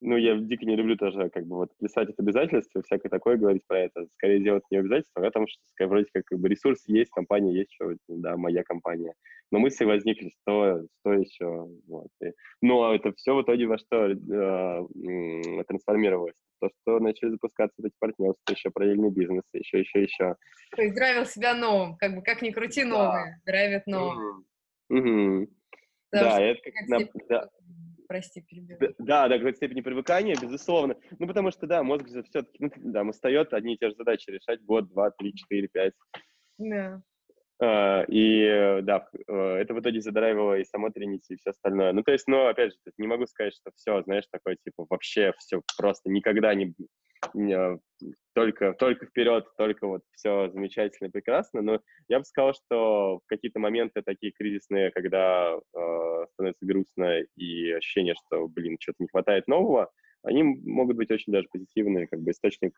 ну, 0.04 0.18
я 0.18 0.36
дико 0.36 0.66
не 0.66 0.76
люблю 0.76 0.96
тоже, 0.98 1.30
как 1.30 1.46
бы, 1.46 1.56
вот, 1.58 1.70
писать 1.80 2.10
это 2.10 2.22
обязательства, 2.22 2.82
всякое 2.84 3.10
такое 3.10 3.38
говорить 3.38 3.64
про 3.68 3.80
это. 3.80 4.06
Скорее 4.16 4.44
делать 4.44 4.64
не 4.70 4.78
обязательства, 4.78 5.22
а 5.22 5.26
потому 5.26 5.48
что, 5.48 5.62
вроде 5.88 6.08
как, 6.14 6.26
как 6.26 6.40
бы, 6.40 6.50
ресурс 6.50 6.84
есть, 6.88 7.12
компания 7.12 7.54
есть, 7.54 7.74
что, 7.74 7.96
да, 8.08 8.38
моя 8.38 8.64
компания. 8.64 9.14
Но 9.52 9.60
мысли 9.60 9.86
возникли, 9.86 10.32
что, 10.42 10.84
что 11.00 11.14
еще, 11.14 11.68
вот. 11.88 12.10
И, 12.22 12.32
но 12.62 12.94
это 12.94 13.14
все 13.14 13.36
в 13.36 13.42
итоге 13.42 13.68
во 13.68 13.78
что 13.78 14.08
э, 14.08 15.64
трансформировалось 15.68 16.36
то, 16.60 16.70
что 16.82 17.00
начали 17.00 17.30
запускаться 17.30 17.76
эти 17.84 17.94
партнерства, 18.00 18.52
еще 18.52 18.70
параллельный 18.72 19.12
бизнес, 19.12 19.44
еще, 19.54 19.80
еще, 19.80 20.04
еще. 20.04 20.36
То 20.76 20.82
есть 20.82 20.96
драйвил 20.96 21.26
себя 21.26 21.56
новым, 21.56 21.98
как 21.98 22.16
бы 22.16 22.22
как 22.22 22.42
ни 22.42 22.52
крути 22.52 22.84
новое, 22.84 23.42
да. 23.46 23.52
драйвит 23.52 23.86
новым. 23.86 24.46
Угу. 24.90 25.48
Да, 26.12 26.40
это 26.40 26.62
как, 26.72 26.88
на, 26.88 27.00
да. 27.28 27.50
Прости, 28.14 28.42
перебиваю. 28.42 28.94
Да, 29.00 29.28
да, 29.28 29.38
какой-то 29.38 29.58
степени 29.58 29.82
привыкания, 29.82 30.36
безусловно. 30.40 30.96
Ну, 31.18 31.26
потому 31.26 31.50
что, 31.50 31.66
да, 31.66 31.82
мозг 31.82 32.08
же 32.10 32.22
все-таки, 32.22 32.58
ну, 32.60 32.70
да, 32.76 33.02
устает 33.02 33.54
одни 33.54 33.74
и 33.74 33.78
те 33.80 33.90
же 33.90 33.96
задачи 33.96 34.30
решать 34.30 34.64
год, 34.64 34.88
два, 34.90 35.10
три, 35.10 35.34
четыре, 35.34 35.68
пять. 35.68 35.94
Да. 36.60 37.02
Uh, 37.60 38.06
и 38.10 38.82
да, 38.84 39.08
uh, 39.28 39.56
это 39.56 39.74
в 39.74 39.80
итоге 39.80 40.00
задрайвило 40.00 40.60
и 40.60 40.64
само 40.64 40.92
Тринити, 40.92 41.34
и 41.34 41.38
все 41.38 41.50
остальное. 41.50 41.92
Ну, 41.92 42.04
то 42.04 42.12
есть, 42.12 42.28
ну, 42.28 42.46
опять 42.46 42.74
же, 42.74 42.78
не 43.00 43.08
могу 43.08 43.26
сказать, 43.26 43.56
что 43.56 43.72
все, 43.76 44.04
знаешь, 44.04 44.26
такое, 44.30 44.58
типа, 44.64 44.86
вообще 44.88 45.34
все 45.40 45.64
просто 45.76 46.12
никогда 46.12 46.54
не 46.54 46.76
только, 48.34 48.74
только 48.74 49.06
вперед, 49.06 49.46
только 49.58 49.88
вот 49.88 50.02
все 50.12 50.50
замечательно, 50.50 51.10
прекрасно, 51.10 51.62
но 51.62 51.80
я 52.08 52.20
бы 52.20 52.26
сказал, 52.26 52.54
что 52.54 53.20
в 53.20 53.22
какие-то 53.28 53.60
моменты 53.60 54.02
такие 54.04 54.32
кризисные, 54.32 54.92
когда 54.92 55.54
uh, 55.56 56.26
становится 56.34 56.66
грустно 56.66 57.22
и 57.36 57.72
ощущение, 57.72 58.16
что, 58.26 58.48
блин, 58.48 58.78
что-то 58.80 58.98
не 59.00 59.08
хватает 59.08 59.48
нового, 59.48 59.92
они 60.24 60.44
могут 60.44 60.96
быть 60.96 61.12
очень 61.12 61.34
даже 61.34 61.48
позитивные, 61.52 62.08
как 62.08 62.22
бы 62.22 62.32
источник 62.32 62.74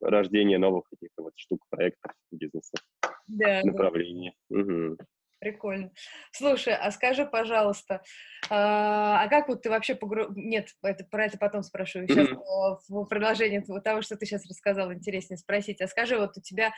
рождения 0.00 0.58
новых 0.58 0.88
каких-то 0.88 1.24
вот 1.24 1.32
штук, 1.36 1.60
проектов, 1.68 2.12
бизнесов 2.30 2.80
да, 3.26 3.60
направлении. 3.64 4.34
Да. 4.48 4.60
Угу. 4.60 4.96
Прикольно. 5.38 5.90
Слушай, 6.32 6.74
а 6.74 6.90
скажи, 6.90 7.26
пожалуйста, 7.26 8.02
а, 8.48 9.22
а 9.22 9.28
как 9.28 9.48
вот 9.48 9.62
ты 9.62 9.68
вообще 9.68 9.94
погру... 9.94 10.32
Нет, 10.34 10.68
это, 10.82 11.04
про 11.04 11.26
это 11.26 11.36
потом 11.36 11.62
спрошу. 11.62 12.06
Сейчас 12.06 12.30
mm-hmm. 12.30 12.78
в 12.88 13.04
продолжении 13.04 13.62
того, 13.80 14.00
что 14.00 14.16
ты 14.16 14.24
сейчас 14.24 14.46
рассказал, 14.48 14.92
интереснее 14.94 15.36
спросить. 15.36 15.82
А 15.82 15.88
скажи, 15.88 16.16
вот 16.16 16.38
у 16.38 16.40
тебя, 16.40 16.72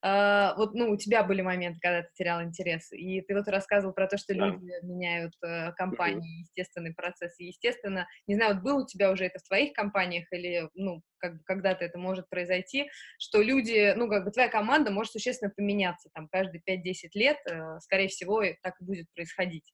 а, 0.00 0.54
вот, 0.56 0.74
ну, 0.74 0.90
у 0.90 0.96
тебя 0.96 1.24
были 1.24 1.42
моменты, 1.42 1.80
когда 1.82 2.02
ты 2.02 2.08
терял 2.14 2.42
интерес, 2.42 2.92
и 2.92 3.20
ты 3.20 3.34
вот 3.34 3.48
рассказывал 3.48 3.92
про 3.94 4.06
то, 4.06 4.16
что 4.16 4.32
yeah. 4.32 4.50
люди 4.50 4.70
меняют 4.82 5.32
э, 5.42 5.72
компании, 5.72 6.18
mm-hmm. 6.18 6.46
естественный 6.46 6.94
процесс. 6.94 7.34
И, 7.40 7.46
естественно, 7.46 8.06
не 8.28 8.36
знаю, 8.36 8.54
вот 8.54 8.62
был 8.62 8.78
у 8.84 8.86
тебя 8.86 9.10
уже 9.10 9.24
это 9.24 9.40
в 9.40 9.42
твоих 9.42 9.72
компаниях 9.72 10.26
или, 10.30 10.68
ну, 10.74 11.02
как 11.24 11.38
бы 11.38 11.44
когда-то 11.44 11.84
это 11.84 11.98
может 11.98 12.28
произойти, 12.28 12.90
что 13.18 13.40
люди, 13.40 13.94
ну, 13.96 14.08
как 14.08 14.24
бы 14.24 14.30
твоя 14.30 14.48
команда 14.48 14.90
может 14.90 15.12
существенно 15.12 15.50
поменяться, 15.50 16.10
там, 16.12 16.28
каждые 16.28 16.62
5-10 16.68 17.10
лет, 17.14 17.38
э, 17.50 17.78
скорее 18.04 18.08
всего, 18.08 18.42
так 18.62 18.80
и 18.80 18.84
будет 18.84 19.06
происходить. 19.14 19.72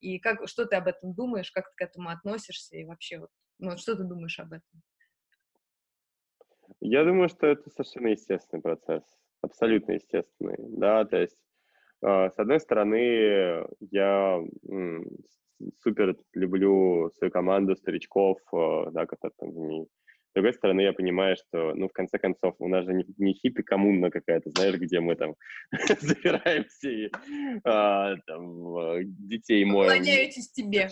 И 0.00 0.18
как, 0.18 0.46
что 0.48 0.66
ты 0.66 0.76
об 0.76 0.86
этом 0.86 1.14
думаешь, 1.14 1.50
как 1.50 1.68
ты 1.70 1.76
к 1.76 1.88
этому 1.88 2.10
относишься, 2.10 2.76
и 2.76 2.84
вообще, 2.84 3.18
вот, 3.18 3.30
ну, 3.58 3.76
что 3.76 3.96
ты 3.96 4.04
думаешь 4.04 4.38
об 4.38 4.52
этом? 4.52 4.82
Я 6.80 7.04
думаю, 7.04 7.28
что 7.28 7.46
это 7.46 7.70
совершенно 7.70 8.08
естественный 8.08 8.62
процесс, 8.62 9.02
абсолютно 9.40 9.92
естественный, 9.92 10.56
да, 10.58 11.04
то 11.04 11.16
есть, 11.16 11.42
э, 12.02 12.30
с 12.30 12.38
одной 12.38 12.60
стороны, 12.60 13.66
я 13.90 14.40
супер 15.82 16.16
люблю 16.34 17.10
свою 17.16 17.30
команду 17.30 17.76
старичков, 17.76 18.38
э, 18.52 18.90
да, 18.92 19.06
которые 19.06 19.34
там 19.38 19.86
с 20.36 20.38
другой 20.38 20.52
стороны, 20.52 20.82
я 20.82 20.92
понимаю, 20.92 21.34
что, 21.36 21.72
ну, 21.74 21.88
в 21.88 21.92
конце 21.92 22.18
концов, 22.18 22.56
у 22.58 22.68
нас 22.68 22.84
же 22.84 22.92
не, 22.92 23.06
не 23.16 23.32
хиппи-коммуна 23.32 24.10
какая-то, 24.10 24.50
знаешь, 24.50 24.76
где 24.76 25.00
мы 25.00 25.16
там 25.16 25.34
забираемся 26.00 26.90
и 26.90 27.10
а, 27.64 28.16
там, 28.26 28.98
детей 29.28 29.64
моем. 29.64 29.88
Поклоняетесь 29.88 30.50
тебе. 30.50 30.88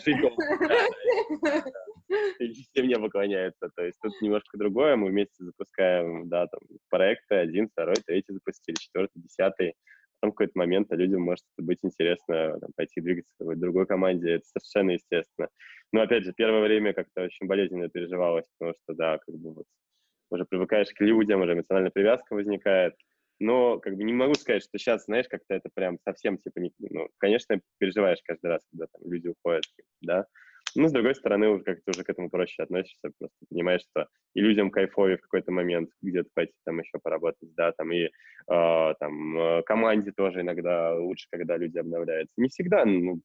И 2.38 2.52
все 2.52 2.82
мне 2.82 2.96
поклоняются. 2.96 3.68
То 3.76 3.84
есть 3.84 3.98
тут 4.00 4.14
немножко 4.22 4.56
другое. 4.56 4.96
Мы 4.96 5.10
вместе 5.10 5.44
запускаем, 5.44 6.26
да, 6.30 6.46
там, 6.46 6.60
проекты, 6.88 7.34
один, 7.34 7.68
второй, 7.68 7.96
третий 8.06 8.32
запустили, 8.32 8.76
четвертый, 8.76 9.20
десятый 9.20 9.74
потом 10.24 10.32
в 10.32 10.34
какой-то 10.36 10.58
момент 10.58 10.90
людям 10.90 11.22
может 11.22 11.44
быть 11.58 11.78
интересно 11.82 12.58
там, 12.58 12.70
пойти 12.76 13.00
двигаться 13.00 13.32
в 13.34 13.38
какой-то 13.38 13.60
другой 13.60 13.86
команде, 13.86 14.36
это 14.36 14.44
совершенно 14.46 14.92
естественно. 14.92 15.48
Но, 15.92 16.00
опять 16.00 16.24
же, 16.24 16.32
первое 16.32 16.62
время 16.62 16.94
как-то 16.94 17.22
очень 17.22 17.46
болезненно 17.46 17.88
переживалось, 17.88 18.46
потому 18.58 18.74
что, 18.74 18.94
да, 18.94 19.18
как 19.18 19.34
бы 19.34 19.54
вот 19.54 19.66
уже 20.30 20.44
привыкаешь 20.46 20.88
к 20.94 21.00
людям, 21.00 21.42
уже 21.42 21.52
эмоциональная 21.52 21.90
привязка 21.90 22.34
возникает, 22.34 22.94
но 23.38 23.78
как 23.78 23.96
бы 23.96 24.04
не 24.04 24.12
могу 24.12 24.34
сказать, 24.34 24.62
что 24.62 24.78
сейчас, 24.78 25.04
знаешь, 25.04 25.26
как-то 25.28 25.54
это 25.54 25.68
прям 25.74 25.98
совсем 26.04 26.38
типа 26.38 26.58
не... 26.58 26.72
Ну, 26.78 27.08
конечно, 27.18 27.60
переживаешь 27.78 28.20
каждый 28.24 28.46
раз, 28.46 28.62
когда 28.70 28.86
там 28.86 29.10
люди 29.10 29.28
уходят, 29.28 29.64
да, 30.00 30.26
ну, 30.74 30.88
с 30.88 30.92
другой 30.92 31.14
стороны, 31.14 31.48
уже 31.48 31.64
как-то 31.64 31.90
уже 31.90 32.04
к 32.04 32.10
этому 32.10 32.30
проще 32.30 32.62
относишься, 32.62 33.10
просто 33.18 33.36
понимаешь, 33.48 33.82
что 33.90 34.08
и 34.34 34.40
людям 34.40 34.70
кайфовее 34.70 35.18
в 35.18 35.22
какой-то 35.22 35.52
момент 35.52 35.90
где-то 36.02 36.28
пойти 36.34 36.54
там 36.64 36.80
еще 36.80 36.98
поработать, 37.02 37.54
да, 37.54 37.72
там 37.72 37.92
и 37.92 38.04
э, 38.04 38.10
там 38.98 39.62
команде 39.64 40.12
тоже 40.12 40.40
иногда 40.40 40.94
лучше, 40.94 41.26
когда 41.30 41.56
люди 41.56 41.78
обновляются. 41.78 42.34
Не 42.40 42.48
всегда, 42.48 42.84
ну, 42.84 43.20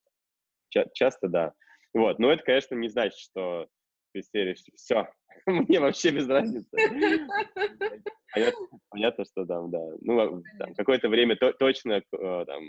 ча- 0.69 0.87
часто, 0.93 1.27
да. 1.27 1.53
Вот, 1.93 2.19
но 2.19 2.31
это, 2.31 2.43
конечно, 2.43 2.75
не 2.75 2.89
значит, 2.89 3.17
что 3.17 3.67
ты 4.13 4.21
серишь, 4.21 4.63
все, 4.75 5.07
мне 5.45 5.79
вообще 5.79 6.11
без 6.11 6.27
разницы. 6.27 6.69
Понятно, 8.31 8.67
понятно, 8.89 9.25
что 9.25 9.45
там, 9.45 9.71
да. 9.71 9.79
Ну, 10.01 10.43
там, 10.59 10.75
какое-то 10.75 11.09
время 11.09 11.35
то, 11.35 11.51
точно 11.53 11.93
э, 11.93 12.45
там, 12.45 12.63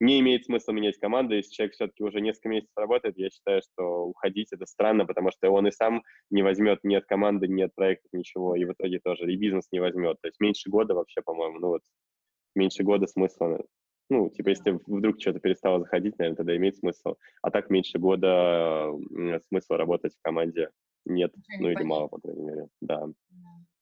не 0.00 0.20
имеет 0.20 0.44
смысла 0.44 0.72
менять 0.72 0.98
команду, 0.98 1.34
если 1.34 1.52
человек 1.52 1.74
все-таки 1.74 2.02
уже 2.02 2.20
несколько 2.20 2.48
месяцев 2.48 2.76
работает, 2.76 3.16
я 3.16 3.30
считаю, 3.30 3.62
что 3.62 4.06
уходить 4.06 4.52
это 4.52 4.66
странно, 4.66 5.06
потому 5.06 5.30
что 5.30 5.50
он 5.50 5.66
и 5.66 5.70
сам 5.70 6.02
не 6.30 6.42
возьмет 6.42 6.80
ни 6.82 6.94
от 6.94 7.06
команды, 7.06 7.48
ни 7.48 7.62
от 7.62 7.74
проекта 7.74 8.08
ничего, 8.12 8.56
и 8.56 8.64
в 8.64 8.72
итоге 8.72 8.98
тоже 8.98 9.32
и 9.32 9.36
бизнес 9.36 9.68
не 9.72 9.80
возьмет. 9.80 10.18
То 10.20 10.28
есть 10.28 10.40
меньше 10.40 10.68
года 10.68 10.94
вообще, 10.94 11.22
по-моему, 11.22 11.58
ну 11.58 11.68
вот 11.68 11.82
меньше 12.54 12.82
года 12.82 13.06
смысла, 13.06 13.64
ну, 14.10 14.28
типа, 14.28 14.50
если 14.50 14.78
вдруг 14.86 15.20
что-то 15.20 15.40
перестало 15.40 15.80
заходить, 15.80 16.18
наверное, 16.18 16.36
тогда 16.36 16.56
имеет 16.56 16.76
смысл. 16.76 17.14
А 17.40 17.50
так 17.50 17.70
меньше 17.70 17.98
года 17.98 18.92
смысла 19.48 19.78
работать 19.78 20.14
в 20.14 20.22
команде 20.22 20.70
нет, 21.06 21.32
ну 21.58 21.70
или 21.70 21.82
мало, 21.82 22.08
по 22.08 22.18
крайней 22.20 22.44
мере, 22.44 22.68
да. 22.80 23.06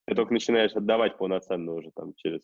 Ты 0.06 0.14
только 0.14 0.32
начинаешь 0.32 0.72
отдавать 0.72 1.18
полноценно 1.18 1.74
уже 1.74 1.90
там 1.94 2.12
через 2.16 2.40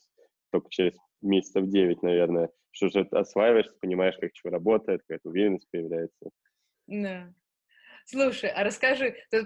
только 0.51 0.69
через 0.69 0.97
месяцев 1.21 1.67
9, 1.67 2.01
наверное, 2.03 2.49
что 2.71 2.87
уже 2.87 3.01
осваиваешься, 3.11 3.75
понимаешь, 3.79 4.15
как 4.19 4.31
что 4.33 4.49
работает, 4.49 5.01
какая-то 5.01 5.29
уверенность 5.29 5.69
появляется. 5.71 6.29
Да. 6.87 7.33
Слушай, 8.05 8.49
а 8.49 8.63
расскажи, 8.63 9.15
ты 9.29 9.43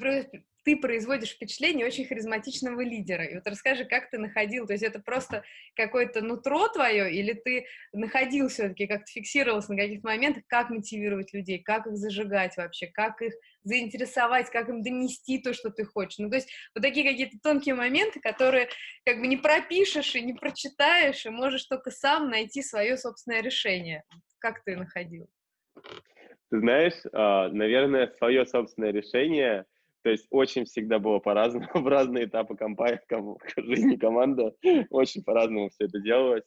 ты 0.64 0.78
производишь 0.78 1.32
впечатление 1.32 1.86
очень 1.86 2.06
харизматичного 2.06 2.82
лидера. 2.82 3.26
И 3.26 3.36
вот 3.36 3.46
расскажи, 3.48 3.86
как 3.86 4.10
ты 4.10 4.18
находил, 4.18 4.66
то 4.66 4.74
есть 4.74 4.84
это 4.84 5.00
просто 5.00 5.44
какое-то 5.76 6.22
нутро 6.22 6.68
твое, 6.70 7.14
или 7.14 7.34
ты 7.34 7.66
находил 7.92 8.48
все-таки, 8.48 8.88
как-то 8.88 9.12
фиксировался 9.12 9.74
на 9.74 9.82
каких-то 9.82 10.08
моментах, 10.08 10.44
как 10.48 10.70
мотивировать 10.70 11.34
людей, 11.34 11.60
как 11.60 11.88
их 11.88 11.98
зажигать 11.98 12.58
вообще, 12.58 12.88
как 12.88 13.22
их 13.22 13.34
заинтересовать, 13.64 14.50
как 14.50 14.70
им 14.70 14.82
донести 14.82 15.40
то, 15.40 15.54
что 15.54 15.70
ты 15.70 15.86
хочешь. 15.86 16.20
Ну, 16.20 16.30
то 16.30 16.36
есть 16.36 16.50
вот 16.76 16.82
такие 16.82 17.10
какие-то 17.10 17.38
тонкие 17.42 17.76
моменты, 17.76 18.20
которые 18.20 18.70
как 19.06 19.20
бы 19.20 19.28
не 19.28 19.38
пропишешь 19.38 20.16
и 20.16 20.22
не 20.22 20.34
прочитаешь, 20.34 21.26
и 21.26 21.30
можешь 21.30 21.66
только 21.66 21.92
сам 21.92 22.30
найти 22.30 22.62
свое 22.62 22.98
собственное 22.98 23.42
решение. 23.42 24.04
Как 24.40 24.64
ты 24.64 24.76
находил? 24.76 25.30
Ты 26.50 26.60
знаешь, 26.60 27.02
а, 27.14 27.50
наверное, 27.50 28.08
свое 28.18 28.46
собственное 28.46 28.92
решение, 28.92 29.66
то 30.04 30.10
есть 30.10 30.28
очень 30.30 30.66
всегда 30.66 31.00
было 31.00 31.20
по-разному, 31.20 31.68
в 31.74 31.88
разные 31.88 32.26
этапы 32.26 32.56
компании, 32.56 33.00
жизни 33.58 33.96
команды, 33.96 34.54
очень 34.90 35.24
по-разному 35.24 35.70
все 35.70 35.86
это 35.86 36.00
делалось. 36.00 36.44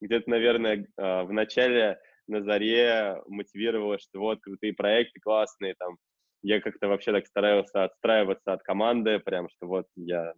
Где-то, 0.00 0.30
наверное, 0.30 0.86
а, 0.96 1.24
в 1.24 1.32
начале 1.32 1.98
на 2.28 2.42
заре 2.42 3.20
мотивировало, 3.26 3.98
что 3.98 4.20
вот 4.20 4.40
крутые 4.40 4.74
проекты 4.74 5.20
классные, 5.20 5.74
там, 5.78 5.96
я 6.42 6.60
как-то 6.60 6.88
вообще 6.88 7.12
так 7.12 7.26
старался 7.26 7.84
отстраиваться 7.84 8.52
от 8.52 8.62
команды, 8.62 9.18
прям, 9.18 9.48
что 9.48 9.66
вот 9.66 9.86
я, 9.96 10.34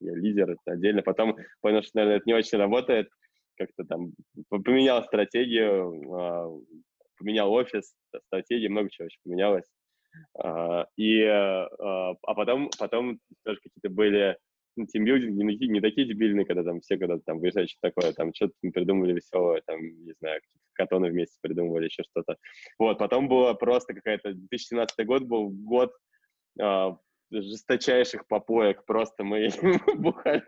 я 0.00 0.14
лидер, 0.14 0.50
это 0.50 0.72
отдельно. 0.72 1.02
Потом 1.02 1.36
понял, 1.62 1.82
что, 1.82 1.92
наверное, 1.94 2.18
это 2.18 2.28
не 2.28 2.34
очень 2.34 2.58
работает, 2.58 3.08
как-то 3.56 3.84
там 3.84 4.12
поменял 4.50 5.02
стратегию, 5.04 6.14
а, 6.14 6.60
поменял 7.18 7.50
офис, 7.50 7.94
стратегия, 8.26 8.68
много 8.68 8.90
чего 8.90 9.06
еще 9.06 9.18
поменялось. 9.24 9.64
А, 10.38 10.86
и, 10.96 11.22
а, 11.22 11.66
а 12.10 12.34
потом, 12.34 12.70
потом 12.78 13.18
тоже 13.44 13.58
какие-то 13.62 13.90
были 13.90 14.36
ну, 14.76 14.86
тимбилдинги 14.86 15.42
не, 15.42 15.68
не 15.68 15.80
такие 15.80 16.06
дебильные, 16.06 16.44
когда 16.44 16.62
там 16.62 16.80
все 16.80 16.98
когда 16.98 17.18
там 17.18 17.40
выезжают, 17.40 17.70
что 17.70 17.78
такое, 17.80 18.12
там 18.12 18.32
что-то 18.34 18.54
придумывали 18.72 19.14
веселое, 19.14 19.62
там, 19.66 19.80
не 19.80 20.12
знаю, 20.20 20.40
катоны 20.74 21.10
вместе 21.10 21.38
придумывали, 21.40 21.86
еще 21.86 22.02
что-то. 22.02 22.36
Вот, 22.78 22.98
потом 22.98 23.28
было 23.28 23.54
просто 23.54 23.94
какая-то, 23.94 24.34
2017 24.34 25.06
год 25.06 25.22
был 25.22 25.48
год 25.48 25.92
а, 26.60 26.98
жесточайших 27.30 28.26
попоек, 28.28 28.84
просто 28.84 29.24
мы 29.24 29.48
бухали 29.96 30.44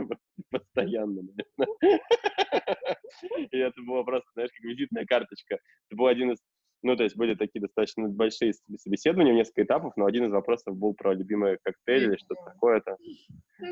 постоянно, 0.51 1.23
И 3.51 3.57
это 3.57 3.83
было 3.83 4.05
просто, 4.05 4.29
знаешь, 4.35 4.51
как 4.53 4.65
визитная 4.65 5.07
карточка. 5.07 5.55
Это 5.89 5.97
был 5.97 6.07
один 6.07 6.33
из 6.33 6.39
ну, 6.83 6.97
то 6.97 7.05
есть 7.05 7.17
были 7.17 7.35
такие 7.35 7.61
достаточно 7.61 8.09
большие 8.09 8.53
собеседования, 8.77 9.33
несколько 9.33 9.65
этапов, 9.65 9.95
но 9.97 10.07
один 10.07 10.27
из 10.27 10.33
вопросов 10.33 10.77
был 10.77 10.95
про 10.95 11.15
любимые 11.15 11.59
коктейли 11.63 12.11
или 12.11 12.17
что-то 12.17 12.43
такое-то. 12.45 12.97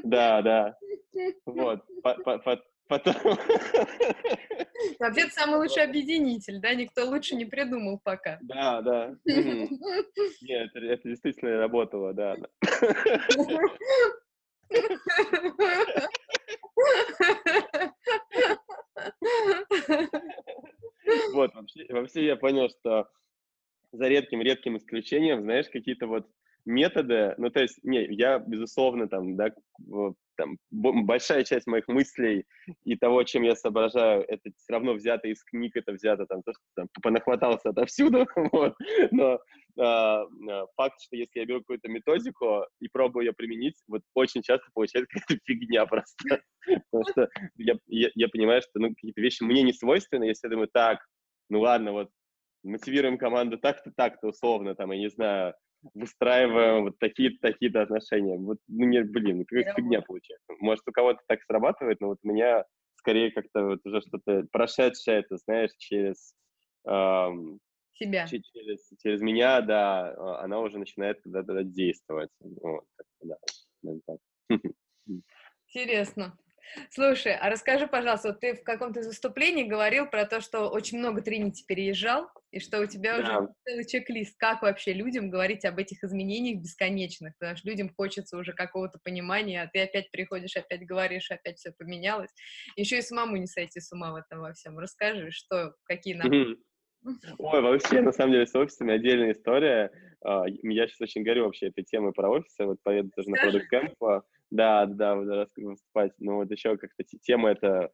Да, 0.04 0.42
да. 0.42 0.76
Вот. 1.44 1.84
Потом... 2.88 2.88
Это 4.98 5.30
самый 5.30 5.58
лучший 5.58 5.82
объединитель, 5.82 6.60
да? 6.60 6.74
Никто 6.74 7.06
лучше 7.06 7.34
не 7.34 7.44
придумал 7.44 8.00
пока. 8.02 8.38
Да, 8.42 8.80
да. 8.82 9.14
Нет, 9.24 10.70
это 10.74 11.08
действительно 11.08 11.58
работало, 11.58 12.12
да. 12.12 12.36
Вот, 21.34 21.54
вообще, 21.54 21.86
вообще 21.90 22.26
я 22.26 22.36
понял, 22.36 22.68
что 22.68 23.08
за 23.92 24.08
редким-редким 24.08 24.76
исключением, 24.76 25.42
знаешь, 25.42 25.68
какие-то 25.70 26.06
вот 26.06 26.26
методы, 26.64 27.34
ну, 27.38 27.50
то 27.50 27.60
есть, 27.62 27.78
не, 27.84 28.04
я, 28.14 28.38
безусловно, 28.38 29.08
там, 29.08 29.36
да, 29.36 29.50
там, 30.36 30.56
большая 30.70 31.44
часть 31.44 31.66
моих 31.66 31.88
мыслей 31.88 32.44
и 32.84 32.96
того, 32.96 33.22
чем 33.24 33.42
я 33.42 33.56
соображаю, 33.56 34.24
это 34.28 34.50
все 34.56 34.72
равно 34.72 34.94
взято 34.94 35.28
из 35.28 35.42
книг, 35.44 35.76
это 35.76 35.92
взято 35.92 36.26
там, 36.26 36.42
то, 36.42 36.52
что 36.52 36.62
там 36.74 36.88
понахватался 37.02 37.70
отовсюду, 37.70 38.26
вот. 38.52 38.74
но 39.10 39.40
а, 39.78 40.24
факт, 40.76 41.00
что 41.00 41.16
если 41.16 41.40
я 41.40 41.46
беру 41.46 41.60
какую-то 41.60 41.88
методику 41.88 42.64
и 42.80 42.88
пробую 42.88 43.26
ее 43.26 43.32
применить, 43.32 43.76
вот 43.88 44.02
очень 44.14 44.42
часто 44.42 44.66
получается 44.74 45.08
какая-то 45.20 45.40
фигня 45.44 45.86
просто, 45.86 46.42
потому 46.90 47.04
что 47.10 47.28
я, 47.56 47.74
я, 47.86 48.10
я 48.14 48.28
понимаю, 48.28 48.62
что 48.62 48.78
ну, 48.78 48.88
какие-то 48.90 49.20
вещи 49.20 49.42
мне 49.42 49.62
не 49.62 49.72
свойственны, 49.72 50.24
если 50.24 50.46
я 50.46 50.50
думаю, 50.50 50.68
так, 50.72 51.00
ну 51.48 51.60
ладно, 51.60 51.92
вот 51.92 52.10
мотивируем 52.62 53.18
команду 53.18 53.58
так-то, 53.58 53.92
так-то, 53.96 54.28
условно, 54.28 54.74
там, 54.74 54.92
я 54.92 54.98
не 54.98 55.08
знаю, 55.08 55.54
выстраиваем 55.94 56.84
вот 56.84 56.98
такие-то, 56.98 57.38
такие-то 57.40 57.82
отношения. 57.82 58.36
Вот, 58.38 58.58
ну, 58.68 58.86
не, 58.86 59.02
блин, 59.02 59.44
какая 59.44 59.74
фигня 59.74 60.02
получается. 60.02 60.52
Может, 60.60 60.86
у 60.88 60.92
кого-то 60.92 61.20
так 61.26 61.40
срабатывает, 61.42 62.00
но 62.00 62.08
вот 62.08 62.18
у 62.22 62.28
меня 62.28 62.64
скорее 62.96 63.30
как-то 63.30 63.64
вот 63.64 63.80
уже 63.84 64.00
что-то 64.00 64.46
прошедшее, 64.50 65.20
это, 65.20 65.36
знаешь, 65.38 65.70
через... 65.78 66.34
Эм, 66.86 67.60
Себя. 67.92 68.26
Через, 68.26 68.90
через 69.02 69.22
меня, 69.22 69.62
да, 69.62 70.12
а, 70.12 70.44
она 70.44 70.60
уже 70.60 70.78
начинает 70.78 71.20
когда-то 71.22 71.64
действовать. 71.64 72.30
Вот, 72.40 72.84
да, 73.22 73.36
так. 74.06 74.18
Интересно. 75.68 76.36
Слушай, 76.90 77.34
а 77.34 77.50
расскажи, 77.50 77.86
пожалуйста, 77.86 78.28
вот 78.28 78.40
ты 78.40 78.54
в 78.54 78.62
каком-то 78.62 79.00
выступлении 79.00 79.64
говорил 79.64 80.06
про 80.06 80.26
то, 80.26 80.40
что 80.40 80.68
очень 80.68 80.98
много 80.98 81.22
Тринити 81.22 81.64
переезжал, 81.66 82.28
и 82.50 82.60
что 82.60 82.80
у 82.80 82.86
тебя 82.86 83.18
да. 83.18 83.38
уже 83.38 83.48
целый 83.64 83.86
чек-лист, 83.86 84.36
как 84.38 84.62
вообще 84.62 84.92
людям 84.92 85.30
говорить 85.30 85.64
об 85.64 85.78
этих 85.78 86.02
изменениях 86.04 86.62
бесконечных, 86.62 87.34
потому 87.38 87.56
что 87.56 87.68
людям 87.68 87.90
хочется 87.94 88.36
уже 88.36 88.52
какого-то 88.52 88.98
понимания, 89.02 89.62
а 89.62 89.68
ты 89.68 89.80
опять 89.80 90.10
приходишь, 90.10 90.56
опять 90.56 90.86
говоришь, 90.86 91.30
опять 91.30 91.58
все 91.58 91.72
поменялось. 91.72 92.30
Еще 92.76 92.98
и 92.98 93.02
самому 93.02 93.36
не 93.36 93.46
сойти 93.46 93.80
с 93.80 93.92
ума 93.92 94.12
в 94.12 94.16
этом 94.16 94.40
во 94.40 94.52
всем. 94.52 94.78
Расскажи, 94.78 95.30
что, 95.30 95.74
какие 95.84 96.14
нам... 96.14 96.30
Ой, 97.38 97.62
вообще, 97.62 98.00
на 98.00 98.12
самом 98.12 98.32
деле, 98.32 98.46
с 98.46 98.54
офисами 98.56 98.92
отдельная 98.92 99.32
история. 99.32 99.92
А, 100.24 100.44
я 100.46 100.88
сейчас 100.88 101.00
очень 101.00 101.22
горю 101.22 101.44
вообще 101.44 101.68
этой 101.68 101.84
темой 101.84 102.12
про 102.12 102.28
офисы. 102.28 102.64
Вот 102.64 102.78
поеду 102.82 103.10
тоже 103.14 103.30
на 103.30 103.36
Product 103.36 104.22
Да, 104.50 104.86
да, 104.86 105.16
выступать. 105.16 106.12
Но 106.18 106.36
вот 106.36 106.50
еще 106.50 106.76
как-то 106.76 107.04
тема 107.22 107.50
эта 107.50 107.90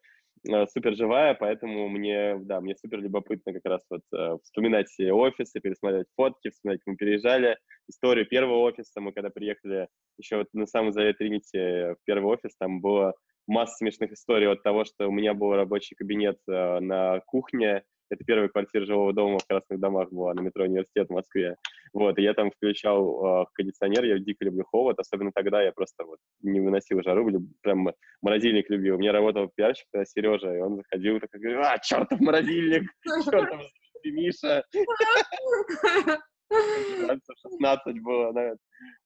э, 0.48 0.66
супер 0.66 0.94
живая, 0.94 1.34
поэтому 1.34 1.88
мне, 1.88 2.36
да, 2.40 2.60
мне 2.60 2.76
супер 2.76 3.00
любопытно 3.00 3.52
как 3.52 3.64
раз 3.64 3.82
вот 3.88 4.02
э, 4.14 4.38
вспоминать 4.42 4.88
все 4.88 5.12
офисы, 5.12 5.60
пересматривать 5.60 6.08
фотки, 6.16 6.50
вспоминать, 6.50 6.80
как 6.80 6.92
мы 6.92 6.96
переезжали, 6.96 7.58
историю 7.88 8.26
первого 8.26 8.58
офиса, 8.60 9.00
мы 9.00 9.12
когда 9.12 9.30
приехали 9.30 9.88
еще 10.18 10.38
вот 10.38 10.48
на 10.52 10.66
самом 10.66 10.92
заре 10.92 11.14
Тринити 11.14 11.94
в 11.94 11.98
первый 12.04 12.34
офис, 12.34 12.54
там 12.58 12.80
было 12.80 13.14
масса 13.46 13.76
смешных 13.76 14.12
историй 14.12 14.48
от 14.48 14.62
того, 14.62 14.84
что 14.84 15.08
у 15.08 15.12
меня 15.12 15.34
был 15.34 15.54
рабочий 15.54 15.94
кабинет 15.94 16.38
э, 16.48 16.80
на 16.80 17.20
кухне, 17.20 17.82
это 18.12 18.24
первая 18.24 18.48
квартира 18.48 18.84
жилого 18.84 19.12
дома 19.14 19.38
в 19.38 19.46
Красных 19.46 19.80
домах 19.80 20.10
была 20.10 20.34
на 20.34 20.40
метро 20.40 20.64
Университет 20.64 21.08
в 21.08 21.12
Москве. 21.12 21.56
Вот, 21.94 22.18
и 22.18 22.22
я 22.22 22.34
там 22.34 22.50
включал 22.50 23.42
э, 23.42 23.46
кондиционер, 23.54 24.04
я 24.04 24.18
дико 24.18 24.44
люблю 24.44 24.64
холод, 24.64 24.98
особенно 24.98 25.32
тогда 25.34 25.62
я 25.62 25.72
просто 25.72 26.04
вот 26.04 26.18
не 26.42 26.60
выносил 26.60 27.02
жару, 27.02 27.30
прям 27.62 27.88
морозильник 28.20 28.68
любил. 28.68 28.96
У 28.96 28.98
меня 28.98 29.12
работал 29.12 29.50
пиарщик 29.54 29.86
тогда 29.90 30.04
Сережа, 30.04 30.54
и 30.54 30.60
он 30.60 30.76
заходил 30.76 31.20
такой, 31.20 31.40
говорит, 31.40 31.60
а, 31.64 31.78
чертов 31.78 32.20
морозильник, 32.20 32.90
чертов 33.02 33.60
Миша. 34.04 34.64
16 36.52 38.02
было 38.02 38.32
на 38.32 38.54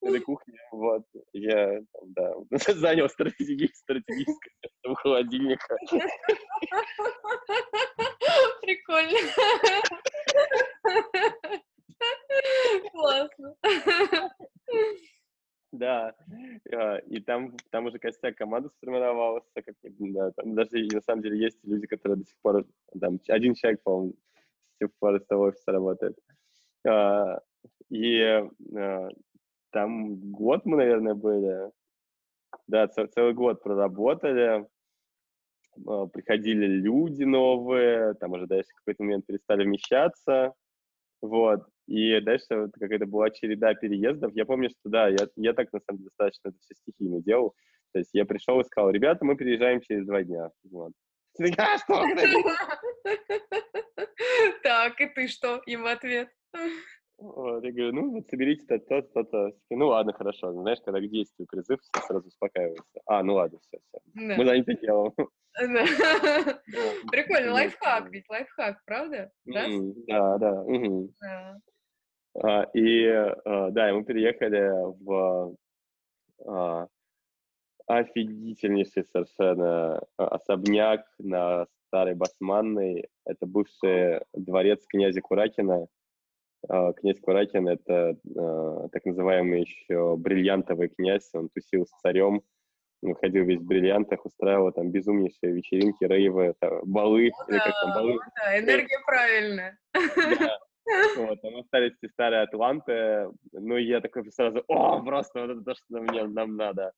этой 0.01 0.21
кухне, 0.21 0.55
вот, 0.71 1.03
я, 1.33 1.79
да, 2.07 2.33
занял 2.73 3.09
стратегическое 3.09 4.03
место 4.07 4.33
у 4.85 4.93
холодильника. 4.95 5.77
Прикольно. 8.61 9.17
Классно. 12.91 13.55
Да, 15.73 16.15
а, 16.73 16.97
и 16.97 17.19
там, 17.19 17.55
там 17.71 17.85
уже 17.85 17.99
костяк 17.99 18.35
команды 18.35 18.69
сформировался, 18.77 19.49
как, 19.53 19.75
да, 19.83 20.31
там 20.31 20.55
даже 20.55 20.87
на 20.91 21.01
самом 21.01 21.21
деле 21.21 21.39
есть 21.39 21.59
люди, 21.63 21.87
которые 21.87 22.19
до 22.19 22.25
сих 22.25 22.37
пор, 22.41 22.65
там, 22.99 23.19
один 23.27 23.53
человек, 23.53 23.81
по-моему, 23.83 24.13
с 24.13 24.77
тех 24.79 24.89
пор 24.99 25.15
из 25.17 25.25
того 25.25 25.43
офиса 25.43 25.71
работает. 25.71 26.17
А, 26.87 27.39
и 27.89 28.21
а, 28.21 29.09
там 29.71 30.31
год 30.31 30.65
мы, 30.65 30.77
наверное, 30.77 31.13
были. 31.13 31.71
Да, 32.67 32.87
целый 32.87 33.33
год 33.33 33.61
проработали. 33.61 34.65
А, 35.85 36.07
приходили 36.07 36.65
люди 36.65 37.23
новые, 37.23 38.13
там 38.15 38.33
уже 38.33 38.47
дальше 38.47 38.69
в 38.71 38.75
какой-то 38.77 39.03
момент 39.03 39.25
перестали 39.25 39.63
вмещаться. 39.63 40.53
Вот. 41.21 41.65
И 41.87 42.19
дальше 42.21 42.45
вот 42.51 42.71
какая-то 42.73 43.05
была 43.05 43.29
череда 43.29 43.73
переездов. 43.73 44.33
Я 44.35 44.45
помню, 44.45 44.69
что 44.69 44.89
да, 44.89 45.07
я, 45.07 45.27
я 45.35 45.53
так 45.53 45.71
на 45.73 45.79
самом 45.79 45.99
деле 45.99 46.09
достаточно 46.09 46.49
это 46.49 46.57
все 46.59 46.75
стихийно 46.75 47.21
делал. 47.21 47.55
То 47.93 47.99
есть 47.99 48.11
я 48.13 48.25
пришел 48.25 48.59
и 48.59 48.65
сказал, 48.65 48.91
ребята, 48.91 49.25
мы 49.25 49.35
переезжаем 49.35 49.81
через 49.81 50.05
два 50.05 50.23
дня. 50.23 50.51
Вот. 50.69 50.91
А 51.57 51.77
что? 51.77 52.03
Так, 54.63 54.99
и 55.01 55.07
ты 55.07 55.27
что? 55.27 55.61
Им 55.65 55.85
ответ. 55.85 56.29
Вот, 57.17 57.63
я 57.63 57.71
говорю, 57.71 57.93
ну, 57.93 58.11
вот 58.11 58.27
соберите 58.29 58.65
то-то, 58.67 59.01
то-то. 59.01 59.51
Ну, 59.71 59.87
ладно, 59.87 60.13
хорошо. 60.13 60.53
Знаешь, 60.53 60.79
когда 60.85 60.99
к 60.99 61.09
действию 61.09 61.47
призыв, 61.47 61.79
все 61.81 62.01
сразу 62.05 62.27
успокаиваются. 62.27 63.01
А, 63.07 63.23
ну 63.23 63.33
ладно, 63.35 63.59
все, 63.59 63.79
все. 63.87 63.99
Да. 64.13 64.37
Мы 64.37 64.45
заняты 64.45 64.77
делом. 64.77 65.15
Прикольно, 67.11 67.53
лайфхак 67.53 68.11
ведь, 68.11 68.29
лайфхак, 68.29 68.83
правда? 68.85 69.31
Да, 69.45 69.65
да. 70.07 70.37
да. 70.37 71.59
А, 72.43 72.63
и, 72.75 73.07
а, 73.07 73.71
да, 73.71 73.93
мы 73.93 74.03
переехали 74.03 74.69
в 75.03 75.55
а, 76.45 76.87
офигительнейший 77.87 79.05
совершенно 79.05 79.99
особняк 80.17 81.07
на 81.17 81.65
Старой 81.87 82.15
Басманной. 82.15 83.07
Это 83.25 83.45
бывший 83.45 84.21
дворец 84.33 84.85
князя 84.87 85.21
Куракина. 85.21 85.87
Князь 86.97 87.19
Куракин— 87.21 87.67
это 87.69 88.17
так 88.91 89.05
называемый 89.05 89.61
еще 89.61 90.15
бриллиантовый 90.17 90.89
князь. 90.89 91.29
Он 91.33 91.49
тусил 91.49 91.85
с 91.85 91.99
царем, 92.01 92.41
ходил 93.21 93.45
весь 93.45 93.59
в 93.59 93.65
бриллиантах, 93.65 94.25
устраивал 94.25 94.71
там 94.71 94.91
безумнейшие 94.91 95.53
вечеринки, 95.53 96.03
рейвы, 96.03 96.55
там, 96.59 96.81
балы. 96.83 97.31
Ну, 97.37 97.53
или 97.53 97.57
да, 97.57 97.65
как 97.65 97.73
там, 97.81 97.93
балы. 97.93 98.19
да, 98.35 98.59
энергия 98.59 98.99
правильная. 99.05 99.79
Да. 99.93 100.59
Вот, 101.17 101.41
там 101.41 101.57
остались 101.57 101.91
эти 102.01 102.09
старые 102.09 102.43
атланты, 102.43 103.29
ну, 103.51 103.75
и 103.75 103.83
я 103.83 103.99
такой 103.99 104.31
сразу, 104.31 104.63
о, 104.69 105.01
просто 105.03 105.41
вот 105.41 105.49
это 105.49 105.61
то, 105.61 105.75
что 105.75 105.83
нам, 105.89 106.33
нам 106.33 106.55
надо. 106.55 106.93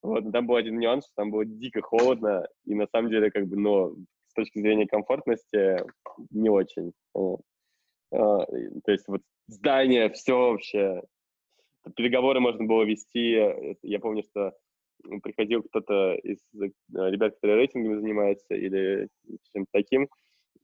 Вот, 0.00 0.30
там 0.30 0.46
был 0.46 0.54
один 0.54 0.78
нюанс, 0.78 1.06
что 1.06 1.14
там 1.16 1.32
было 1.32 1.44
дико 1.44 1.82
холодно, 1.82 2.46
и 2.66 2.76
на 2.76 2.86
самом 2.86 3.10
деле, 3.10 3.32
как 3.32 3.48
бы, 3.48 3.56
ну, 3.56 3.96
с 4.32 4.34
точки 4.34 4.60
зрения 4.60 4.86
комфортности, 4.86 5.84
не 6.30 6.48
очень. 6.48 6.92
А, 7.14 7.36
то 8.10 8.92
есть 8.92 9.06
вот 9.06 9.20
здание, 9.46 10.10
все 10.10 10.52
вообще. 10.52 11.02
Переговоры 11.96 12.40
можно 12.40 12.64
было 12.64 12.84
вести. 12.84 13.76
Я 13.82 13.98
помню, 14.00 14.22
что 14.22 14.52
приходил 15.22 15.62
кто-то 15.62 16.14
из 16.14 16.38
э, 16.54 16.70
ребят, 17.10 17.34
которые 17.34 17.58
рейтингами 17.58 18.00
занимаются 18.00 18.54
или 18.54 19.08
чем-то 19.52 19.68
таким, 19.72 20.08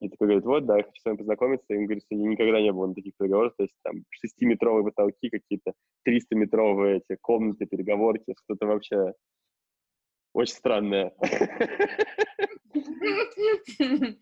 и 0.00 0.08
такой 0.08 0.28
говорит, 0.28 0.44
вот, 0.44 0.64
да, 0.64 0.76
я 0.76 0.84
хочу 0.84 1.00
с 1.00 1.04
вами 1.04 1.16
познакомиться. 1.16 1.66
И 1.70 1.76
он 1.76 1.86
говорит, 1.86 2.04
что 2.04 2.14
никогда 2.14 2.60
не 2.60 2.72
было 2.72 2.86
на 2.86 2.94
таких 2.94 3.14
переговорах. 3.18 3.54
То 3.56 3.64
есть 3.64 3.74
там 3.82 4.04
шестиметровые 4.10 4.84
потолки 4.84 5.28
какие-то, 5.28 5.72
300-метровые 6.08 6.98
эти 6.98 7.18
комнаты, 7.20 7.66
переговорки, 7.66 8.34
что-то 8.44 8.66
вообще 8.66 9.12
очень 10.33 10.55
странное. 10.55 11.12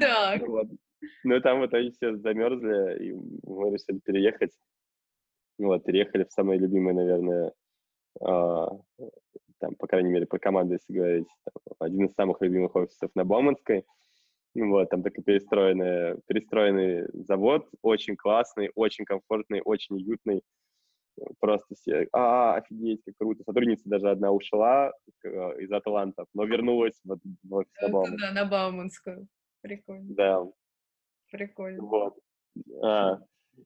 Так. 0.00 0.42
Ну, 1.22 1.40
там 1.42 1.60
вот 1.60 1.74
они 1.74 1.90
все 1.90 2.16
замерзли, 2.16 3.08
и 3.08 3.12
мы 3.12 3.74
решили 3.74 3.98
переехать. 3.98 4.52
Вот, 5.58 5.84
переехали 5.84 6.24
в 6.24 6.32
самое 6.32 6.58
любимое, 6.58 6.94
наверное, 6.94 7.52
а, 8.20 8.68
там, 9.58 9.74
по 9.76 9.86
крайней 9.86 10.10
мере, 10.10 10.26
по 10.26 10.38
команде, 10.38 10.74
если 10.74 10.92
говорить, 10.92 11.28
один 11.78 12.06
из 12.06 12.14
самых 12.14 12.40
любимых 12.40 12.74
офисов 12.74 13.10
на 13.14 13.24
Бауманской. 13.24 13.84
Вот, 14.54 14.88
там 14.88 15.02
такой 15.02 15.22
перестроенный, 15.22 16.20
перестроенный 16.26 17.08
завод, 17.24 17.68
очень 17.82 18.16
классный, 18.16 18.70
очень 18.74 19.04
комфортный, 19.04 19.60
очень 19.62 19.96
уютный. 19.96 20.42
Просто 21.40 21.74
все, 21.74 22.08
а, 22.12 22.56
офигеть, 22.56 23.02
как 23.04 23.14
круто. 23.18 23.42
Сотрудница 23.44 23.82
даже 23.88 24.10
одна 24.10 24.32
ушла 24.32 24.92
э, 25.24 25.28
из 25.60 25.72
Атлантов, 25.72 26.26
но 26.34 26.44
вернулась 26.44 26.98
в, 27.04 27.18
в 27.44 27.54
офис 27.54 27.72
на 27.80 27.88
Бауманскую. 27.88 28.20
Да, 28.20 28.32
на 28.32 28.44
Бауманскую. 28.44 29.28
Прикольно. 29.62 30.14
Да. 30.14 30.44
Прикольно. 31.30 31.82
Вот. 31.82 32.18
А, 32.82 33.18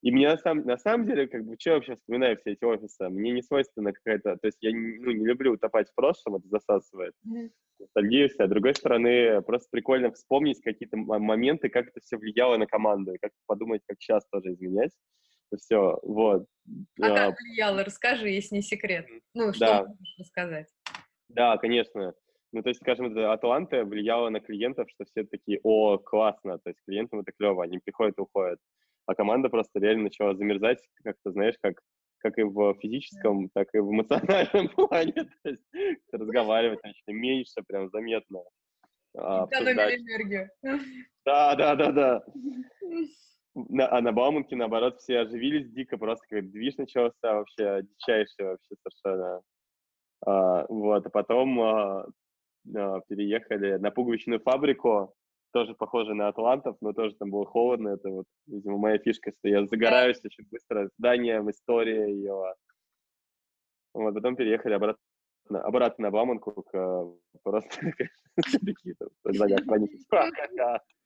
и 0.03 0.11
мне 0.13 0.29
на 0.29 0.39
самом, 0.39 0.65
на 0.67 0.79
самом 0.79 1.07
деле, 1.07 1.27
как 1.27 1.45
бы, 1.45 1.57
что 1.59 1.71
я 1.71 1.77
вообще 1.77 1.97
вспоминаю 1.97 2.37
все 2.39 2.53
эти 2.53 2.65
офисы? 2.65 3.09
Мне 3.09 3.33
не 3.33 3.43
свойственно 3.43 3.93
какая-то... 3.93 4.37
То 4.37 4.47
есть 4.47 4.59
я 4.61 4.71
ну, 4.71 5.11
не 5.11 5.27
люблю 5.27 5.53
утопать 5.53 5.91
в 5.91 5.95
прошлом, 5.95 6.37
это 6.37 6.49
засасывает. 6.49 7.15
Mm-hmm. 7.27 7.51
Ностальгию 7.81 8.29
А 8.39 8.47
с 8.47 8.49
другой 8.49 8.75
стороны, 8.75 9.43
просто 9.43 9.69
прикольно 9.71 10.13
вспомнить 10.13 10.61
какие-то 10.61 10.97
моменты, 10.97 11.69
как 11.69 11.89
это 11.89 12.01
все 12.01 12.17
влияло 12.19 12.57
на 12.57 12.67
команду, 12.67 13.15
и 13.15 13.19
как 13.19 13.33
подумать, 13.47 13.83
как 13.87 14.01
сейчас 14.01 14.25
тоже 14.31 14.53
изменять. 14.53 14.93
Все, 15.59 15.99
вот. 16.03 16.47
А 17.01 17.09
да. 17.09 17.27
как 17.27 17.41
влияло? 17.41 17.85
Расскажи, 17.85 18.29
если 18.29 18.57
не 18.57 18.63
секрет. 18.63 19.07
Ну, 19.35 19.53
что 19.53 19.67
да. 19.67 19.85
можешь 19.85 20.17
рассказать? 20.19 20.69
Да, 21.29 21.57
конечно. 21.59 22.15
Ну, 22.53 22.63
то 22.63 22.69
есть, 22.69 22.81
скажем, 22.81 23.07
это 23.07 23.33
Атланта 23.33 23.85
влияла 23.85 24.29
на 24.29 24.41
клиентов, 24.41 24.89
что 24.91 25.05
все 25.05 25.25
такие, 25.25 25.61
о, 25.63 25.99
классно, 25.99 26.59
то 26.59 26.71
есть 26.71 26.81
клиентам 26.85 27.21
это 27.21 27.33
клево, 27.33 27.63
они 27.63 27.79
приходят 27.79 28.19
и 28.19 28.21
уходят 28.23 28.59
а 29.11 29.15
команда 29.17 29.49
просто 29.49 29.81
реально 29.81 30.05
начала 30.05 30.37
замерзать, 30.37 30.79
как-то, 31.03 31.33
знаешь, 31.33 31.57
как, 31.61 31.81
как 32.19 32.39
и 32.39 32.45
в 32.45 32.75
физическом, 32.81 33.49
так 33.53 33.69
и 33.75 33.79
в 33.79 33.91
эмоциональном 33.91 34.69
плане. 34.77 35.13
То 35.43 35.51
есть 35.51 35.65
разговаривать 36.13 36.83
начали 36.85 37.13
меньше, 37.13 37.63
прям 37.67 37.91
заметно. 37.91 38.45
А, 39.19 39.49
энергию. 39.51 40.49
Да, 41.25 41.57
да, 41.57 41.75
да, 41.75 41.91
да. 41.91 42.25
На, 43.55 43.89
а 43.89 44.01
на 44.01 44.13
Бауманке, 44.13 44.55
наоборот, 44.55 45.01
все 45.01 45.21
оживились 45.21 45.71
дико, 45.71 45.99
просто 45.99 46.25
как 46.29 46.51
движ 46.51 46.77
начался 46.77 47.15
вообще, 47.23 47.83
дичайший 47.83 48.45
вообще 48.45 48.75
совершенно. 48.83 49.43
А, 50.25 50.67
вот, 50.69 51.07
а 51.07 51.11
потом 51.11 51.61
а, 51.61 52.07
а, 52.77 53.01
переехали 53.09 53.77
на 53.77 53.91
пуговичную 53.91 54.41
фабрику, 54.41 55.15
тоже 55.53 55.75
похоже 55.75 56.15
на 56.15 56.29
атлантов, 56.29 56.77
но 56.81 56.93
тоже 56.93 57.17
там 57.17 57.31
было 57.31 57.45
холодно. 57.45 57.89
Это 57.91 58.09
вот, 58.09 58.27
видимо, 58.47 58.79
моя 58.79 58.99
фишка, 58.99 59.33
что 59.33 59.49
я 59.49 59.67
загораюсь 59.67 60.21
очень 60.25 60.47
быстро 60.49 60.89
зданием, 60.99 61.51
история 61.51 62.09
ее. 62.09 62.55
Вот, 63.93 64.15
потом 64.15 64.37
переехали 64.37 64.75
обратно, 64.75 65.03
обратно 65.49 66.05
на 66.05 66.11
Баманку, 66.13 66.63
к, 66.63 67.05
просто 67.43 67.71
такие 68.65 68.95
там 68.95 69.09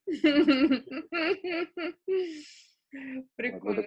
Прикольно. 3.37 3.83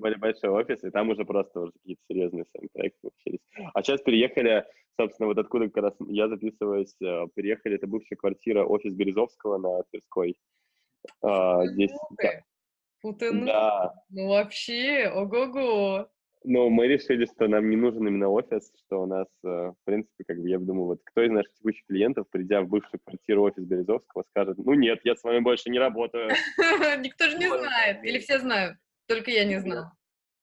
Были 0.00 0.14
большой 0.16 0.50
офис, 0.50 0.82
и 0.84 0.90
там 0.90 1.10
уже 1.10 1.24
просто 1.24 1.60
уже 1.60 1.72
какие-то 1.72 2.02
серьезные 2.08 2.44
сами 2.52 2.68
проекты 2.72 2.98
получились. 3.02 3.40
А 3.74 3.82
сейчас 3.82 4.00
переехали, 4.02 4.64
собственно, 4.98 5.28
вот 5.28 5.38
откуда 5.38 5.68
как 5.68 5.82
раз 5.82 5.94
я 6.08 6.28
записываюсь, 6.28 6.94
э, 7.02 7.26
переехали, 7.34 7.76
это 7.76 7.86
бывшая 7.86 8.16
квартира, 8.16 8.64
офис 8.64 8.94
Березовского 8.94 9.58
на 9.58 9.82
Тверской. 9.90 10.36
А, 11.22 11.66
здесь, 11.66 11.92
да. 12.22 12.42
да. 13.46 13.94
Ну 14.10 14.28
вообще, 14.28 15.10
ого-го. 15.12 16.08
Но 16.48 16.70
мы 16.70 16.86
решили, 16.86 17.24
что 17.24 17.48
нам 17.48 17.68
не 17.68 17.76
нужен 17.76 18.06
именно 18.06 18.28
офис, 18.28 18.70
что 18.86 19.02
у 19.02 19.06
нас, 19.06 19.26
э, 19.44 19.48
в 19.48 19.76
принципе, 19.84 20.22
как 20.24 20.38
бы 20.38 20.48
я 20.48 20.58
думаю, 20.60 20.86
вот 20.86 21.00
кто 21.02 21.22
из 21.24 21.32
наших 21.32 21.52
текущих 21.54 21.84
клиентов, 21.86 22.28
придя 22.30 22.62
в 22.62 22.68
бывшую 22.68 23.00
квартиру 23.04 23.42
офис 23.42 23.64
Березовского, 23.64 24.22
скажет, 24.30 24.56
ну 24.56 24.74
нет, 24.74 25.00
я 25.02 25.16
с 25.16 25.24
вами 25.24 25.40
больше 25.40 25.70
не 25.70 25.80
работаю. 25.80 26.30
Никто 27.00 27.28
же 27.30 27.38
не 27.38 27.48
знает, 27.48 28.04
или 28.04 28.20
все 28.20 28.38
знают, 28.38 28.76
только 29.08 29.32
я 29.32 29.44
не 29.44 29.58
знал. 29.58 29.86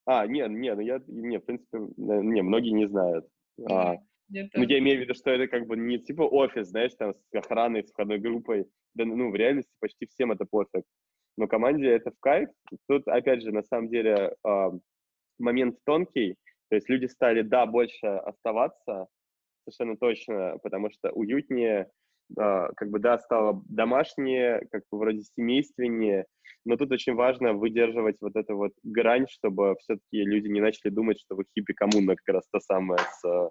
А, 0.06 0.28
нет, 0.28 0.52
нет, 0.52 0.76
ну 0.76 0.82
я, 0.82 1.02
не, 1.08 1.40
в 1.40 1.46
принципе, 1.46 1.80
не, 1.96 2.42
многие 2.42 2.72
не 2.72 2.86
знают. 2.86 3.26
А, 3.72 3.96
ну, 4.28 4.64
я 4.64 4.80
имею 4.80 4.98
в 4.98 5.02
виду, 5.04 5.14
что 5.14 5.30
это 5.30 5.48
как 5.48 5.68
бы 5.68 5.78
не 5.78 6.00
типа 6.00 6.24
офис, 6.24 6.68
знаешь, 6.68 6.92
там 7.00 7.14
с 7.14 7.34
охраной, 7.34 7.82
с 7.82 7.92
входной 7.92 8.20
группой. 8.20 8.66
Да, 8.94 9.06
ну, 9.06 9.32
в 9.32 9.36
реальности 9.36 9.72
почти 9.80 10.06
всем 10.08 10.34
это 10.34 10.44
пофиг. 10.44 10.84
Но 11.38 11.48
команде 11.48 11.88
это 11.88 12.12
в 12.12 12.20
кайф. 12.20 12.50
Тут, 12.90 13.08
опять 13.08 13.42
же, 13.42 13.54
на 13.54 13.64
самом 13.64 13.88
деле, 13.88 14.36
момент 15.40 15.78
тонкий, 15.86 16.36
то 16.70 16.76
есть 16.76 16.90
люди 16.90 17.06
стали, 17.06 17.42
да, 17.42 17.66
больше 17.66 18.08
оставаться, 18.08 19.08
совершенно 19.64 19.98
точно, 19.98 20.58
потому 20.64 20.90
что 20.92 21.12
уютнее, 21.12 21.90
э, 22.38 22.68
как 22.76 22.90
бы, 22.90 23.00
да, 23.00 23.20
стало 23.20 23.62
домашнее, 23.70 24.68
как 24.72 24.84
бы 24.92 25.00
вроде 25.00 25.22
семейственнее, 25.36 26.26
но 26.66 26.78
тут 26.78 26.92
очень 26.92 27.14
важно 27.14 27.54
выдерживать 27.54 28.18
вот 28.22 28.36
эту 28.36 28.56
вот 28.56 28.72
грань, 28.84 29.28
чтобы 29.30 29.76
все-таки 29.80 30.24
люди 30.24 30.48
не 30.48 30.62
начали 30.62 30.92
думать, 30.92 31.20
что 31.20 31.36
вы 31.36 31.46
хиппи-коммуна 31.54 32.16
как 32.16 32.36
раз 32.36 32.48
то 32.50 32.60
самое 32.60 33.00
с... 33.00 33.26
Э, 33.26 33.50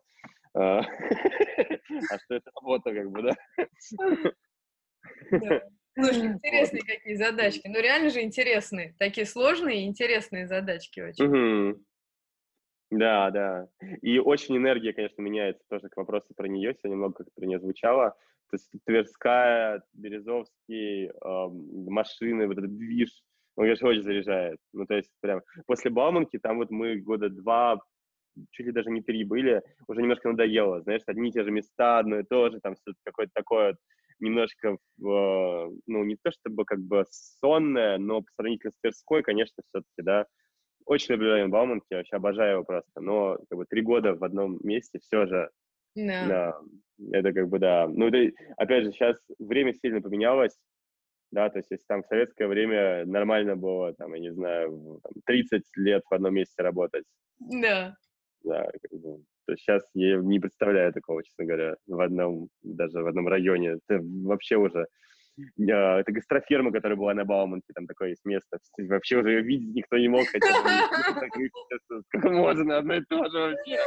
а 0.58 2.18
что 2.24 2.34
это 2.34 2.50
работа, 2.56 2.94
как 2.94 3.10
бы, 3.10 3.22
да? 3.22 3.36
Слушай, 5.94 6.26
интересные 6.26 6.82
какие 6.82 7.14
задачки. 7.14 7.68
Ну, 7.68 7.80
реально 7.80 8.10
же 8.10 8.22
интересные. 8.22 8.94
Такие 8.98 9.26
сложные 9.26 9.82
и 9.82 9.86
интересные 9.86 10.46
задачки 10.46 11.00
очень. 11.00 11.72
Угу. 11.72 11.84
Да, 12.92 13.30
да. 13.30 13.68
И 14.00 14.18
очень 14.18 14.56
энергия, 14.56 14.92
конечно, 14.92 15.22
меняется. 15.22 15.64
Тоже 15.68 15.88
к 15.88 15.96
вопросу 15.96 16.34
про 16.34 16.48
нее. 16.48 16.74
Сегодня 16.74 16.96
много 16.96 17.24
как 17.24 17.34
про 17.34 17.46
нее 17.46 17.58
звучало. 17.58 18.16
То 18.50 18.56
есть 18.56 18.70
Тверская, 18.84 19.82
Березовский, 19.94 21.06
э, 21.06 21.48
машины, 21.88 22.46
вот 22.46 22.58
этот 22.58 22.76
движ, 22.76 23.22
он, 23.56 23.64
конечно, 23.64 23.88
очень 23.88 24.02
заряжает. 24.02 24.58
Ну, 24.74 24.86
то 24.86 24.94
есть 24.94 25.10
прям 25.20 25.40
после 25.66 25.90
Бауманки, 25.90 26.38
там 26.38 26.58
вот 26.58 26.70
мы 26.70 26.96
года 26.96 27.30
два, 27.30 27.80
чуть 28.50 28.66
ли 28.66 28.72
даже 28.72 28.90
не 28.90 29.02
три 29.02 29.24
были, 29.24 29.62
уже 29.88 30.02
немножко 30.02 30.28
надоело, 30.28 30.82
знаешь, 30.82 31.02
одни 31.06 31.30
и 31.30 31.32
те 31.32 31.44
же 31.44 31.50
места, 31.50 31.98
одно 31.98 32.18
и 32.18 32.24
то 32.24 32.50
же, 32.50 32.60
там 32.60 32.74
все 32.74 32.92
какое-то 33.04 33.32
такое 33.34 33.68
вот 33.68 33.76
немножко, 34.22 34.78
ну, 34.98 36.04
не 36.04 36.16
то 36.22 36.30
чтобы 36.32 36.64
как 36.64 36.80
бы 36.80 37.04
сонная, 37.10 37.98
но 37.98 38.22
по 38.22 38.28
сравнению 38.36 38.72
с 38.72 38.78
Тверской, 38.80 39.22
конечно, 39.22 39.62
все-таки, 39.68 40.02
да, 40.02 40.26
очень 40.86 41.14
люблю 41.14 41.30
район 41.30 41.50
Бауманки, 41.50 41.86
я 41.90 41.98
вообще 41.98 42.16
обожаю 42.16 42.54
его 42.56 42.64
просто, 42.64 43.00
но 43.00 43.38
как 43.50 43.58
бы 43.58 43.66
три 43.66 43.82
года 43.82 44.14
в 44.14 44.24
одном 44.24 44.58
месте 44.64 44.98
все 45.00 45.26
же, 45.26 45.50
Да. 45.94 46.28
да, 46.28 46.60
это 47.12 47.32
как 47.32 47.48
бы, 47.48 47.58
да. 47.58 47.88
Ну, 47.88 48.08
это, 48.08 48.32
опять 48.56 48.84
же, 48.84 48.92
сейчас 48.92 49.18
время 49.38 49.74
сильно 49.74 50.00
поменялось, 50.02 50.58
да, 51.32 51.50
то 51.50 51.58
есть 51.58 51.70
если 51.70 51.84
там 51.88 52.02
в 52.02 52.06
советское 52.06 52.48
время 52.48 53.06
нормально 53.06 53.56
было, 53.56 53.94
там, 53.94 54.14
я 54.14 54.20
не 54.20 54.32
знаю, 54.32 55.00
там, 55.02 55.12
30 55.26 55.64
лет 55.76 56.02
в 56.10 56.14
одном 56.14 56.34
месте 56.34 56.62
работать, 56.62 57.04
Да. 57.62 57.96
да, 58.44 58.70
как 58.82 59.00
бы, 59.00 59.24
то 59.46 59.56
сейчас 59.56 59.82
я 59.94 60.16
не 60.16 60.40
представляю 60.40 60.92
такого, 60.92 61.22
честно 61.22 61.44
говоря, 61.44 61.76
в 61.86 62.00
одном, 62.00 62.48
даже 62.62 63.02
в 63.02 63.06
одном 63.06 63.28
районе, 63.28 63.76
это 63.86 64.00
вообще 64.24 64.56
уже, 64.56 64.86
а, 65.70 66.00
это 66.00 66.12
гастроферма, 66.12 66.72
которая 66.72 66.96
была 66.96 67.14
на 67.14 67.24
Бауманке, 67.24 67.72
там 67.74 67.86
такое 67.86 68.10
есть 68.10 68.24
место, 68.24 68.58
вообще 68.78 69.18
уже 69.18 69.30
её 69.30 69.42
видеть 69.42 69.74
никто 69.74 69.98
не 69.98 70.08
мог, 70.08 70.26
хотя 70.26 70.46
как 72.10 72.24
можно 72.24 72.78
одно 72.78 72.94
и 72.94 73.02
то 73.08 73.24
же 73.30 73.38
вообще. 73.38 73.78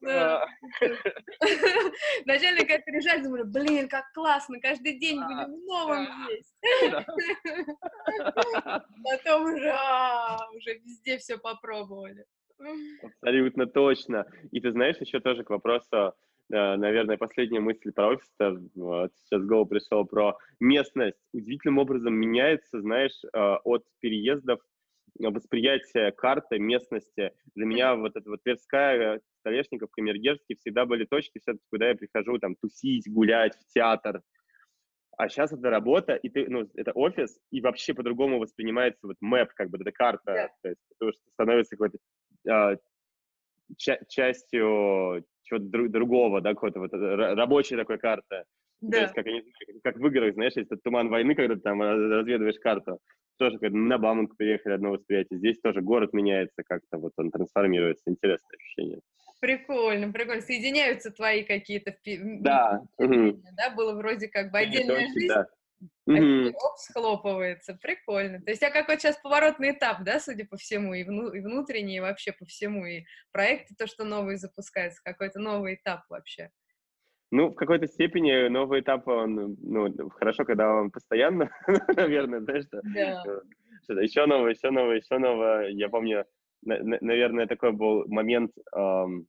Вначале, 2.24 2.58
когда 2.58 2.78
приезжали, 2.84 3.22
думали, 3.22 3.42
блин, 3.42 3.88
как 3.88 4.04
классно, 4.12 4.60
каждый 4.60 4.98
день 4.98 5.20
будем 5.20 5.52
в 5.52 5.58
новом 5.66 6.06
здесь. 6.26 6.52
Потом 9.04 9.44
уже, 9.44 9.74
уже 10.54 10.74
везде 10.84 11.18
все 11.18 11.38
попробовали. 11.38 12.24
Абсолютно 13.02 13.66
точно. 13.66 14.26
И 14.50 14.60
ты 14.60 14.70
знаешь, 14.72 14.96
еще 14.98 15.20
тоже 15.20 15.44
к 15.44 15.50
вопросу, 15.50 15.88
э, 16.52 16.76
наверное, 16.76 17.16
последняя 17.16 17.60
мысль 17.60 17.92
про 17.92 18.08
офис, 18.08 18.28
вот, 18.74 19.12
сейчас 19.24 19.42
в 19.42 19.46
голову 19.46 19.66
пришел 19.66 20.04
про 20.04 20.36
местность. 20.60 21.18
Удивительным 21.32 21.78
образом 21.78 22.14
меняется, 22.14 22.80
знаешь, 22.80 23.18
э, 23.24 23.38
от 23.64 23.84
переездов 24.00 24.60
э, 25.20 25.28
восприятие 25.28 26.12
карты 26.12 26.58
местности. 26.58 27.32
Для 27.54 27.66
меня 27.66 27.94
вот 27.96 28.16
эта 28.16 28.28
вот 28.30 28.42
Тверская, 28.42 29.20
Столешников, 29.40 29.90
Камергерский 29.90 30.56
всегда 30.56 30.86
были 30.86 31.04
точки, 31.04 31.38
все-таки, 31.40 31.64
куда 31.70 31.88
я 31.88 31.94
прихожу 31.94 32.38
там 32.38 32.54
тусить, 32.56 33.10
гулять, 33.10 33.54
в 33.54 33.72
театр. 33.72 34.22
А 35.18 35.30
сейчас 35.30 35.50
это 35.50 35.70
работа, 35.70 36.14
и 36.14 36.28
ты, 36.28 36.46
ну, 36.46 36.68
это 36.74 36.92
офис, 36.92 37.38
и 37.50 37.62
вообще 37.62 37.94
по-другому 37.94 38.38
воспринимается 38.38 39.06
вот 39.06 39.16
мэп, 39.20 39.48
как 39.54 39.70
бы, 39.70 39.78
эта 39.80 39.90
карта, 39.90 40.20
Да. 40.26 40.48
то 40.62 40.68
есть, 40.68 40.80
потому 40.90 41.12
что 41.12 41.22
становится 41.32 41.74
какой-то 41.76 41.98
а, 42.48 42.76
ча- 43.76 43.98
частью 44.08 45.24
чего-то 45.42 45.64
дру- 45.66 45.88
другого, 45.88 46.40
да, 46.40 46.54
какой-то 46.54 46.80
вот 46.80 46.92
ра- 46.92 47.34
рабочей 47.34 47.76
такой 47.76 47.98
карты. 47.98 48.44
То 48.80 48.88
Да. 48.88 49.00
есть, 49.02 49.14
как, 49.14 49.26
они, 49.26 49.42
как 49.82 49.96
в 49.96 50.06
играх, 50.06 50.34
знаешь, 50.34 50.52
есть 50.56 50.66
этот 50.70 50.82
туман 50.82 51.08
войны, 51.08 51.34
когда 51.34 51.54
ты 51.54 51.60
там 51.60 51.80
раз- 51.80 51.98
разведываешь 51.98 52.58
карту. 52.58 52.98
Тоже 53.38 53.58
как 53.58 53.70
на 53.72 53.98
Бауманку 53.98 54.34
приехали, 54.36 54.74
одно 54.74 54.92
восприятие. 54.92 55.38
Здесь 55.38 55.60
тоже 55.60 55.82
город 55.82 56.12
меняется 56.14 56.62
как-то, 56.66 56.98
вот 56.98 57.12
он 57.16 57.30
трансформируется. 57.30 58.02
Интересное 58.06 58.56
ощущение. 58.56 59.00
Прикольно, 59.40 60.10
прикольно. 60.12 60.40
Соединяются 60.40 61.10
твои 61.10 61.42
какие-то 61.42 61.90
впи- 61.90 62.38
Да. 62.40 62.82
да? 62.98 63.74
Было 63.76 63.92
вроде 63.94 64.28
как 64.28 64.50
бы 64.50 64.58
отдельная 64.58 65.06
жизнь, 65.08 65.28
да. 65.28 65.46
А 66.08 66.12
оп, 66.12 66.78
схлопывается. 66.78 67.74
Прикольно. 67.80 68.40
То 68.40 68.50
есть, 68.50 68.62
а 68.62 68.70
какой 68.70 68.98
сейчас 68.98 69.18
поворотный 69.20 69.72
этап, 69.72 70.02
да, 70.04 70.20
судя 70.20 70.46
по 70.46 70.56
всему, 70.56 70.94
и, 70.94 71.04
вну- 71.04 71.32
и 71.32 71.40
внутренний, 71.40 71.96
и 71.96 72.00
вообще 72.00 72.32
по 72.32 72.44
всему, 72.46 72.86
и 72.86 73.04
проекты, 73.32 73.74
то, 73.76 73.86
что 73.86 74.04
новые 74.04 74.38
запускаются, 74.38 75.00
какой-то 75.04 75.38
новый 75.40 75.74
этап 75.74 76.02
вообще. 76.08 76.50
Ну, 77.32 77.50
в 77.50 77.54
какой-то 77.54 77.88
степени 77.88 78.48
новый 78.48 78.80
этап, 78.80 79.08
он, 79.08 79.56
ну, 79.60 80.10
хорошо, 80.10 80.44
когда 80.44 80.72
он 80.72 80.90
постоянно, 80.90 81.50
наверное, 81.96 82.40
знаешь, 82.40 82.64
что 82.64 82.80
Да. 82.84 83.22
что-то 83.82 84.00
еще 84.00 84.26
новое, 84.26 84.52
еще 84.52 84.70
новое, 84.70 84.96
еще 84.96 85.18
новое. 85.18 85.68
Я 85.70 85.88
помню, 85.88 86.24
на- 86.62 86.78
на- 86.82 86.98
наверное, 87.00 87.46
такой 87.46 87.72
был 87.72 88.06
момент, 88.06 88.52
ам, 88.72 89.26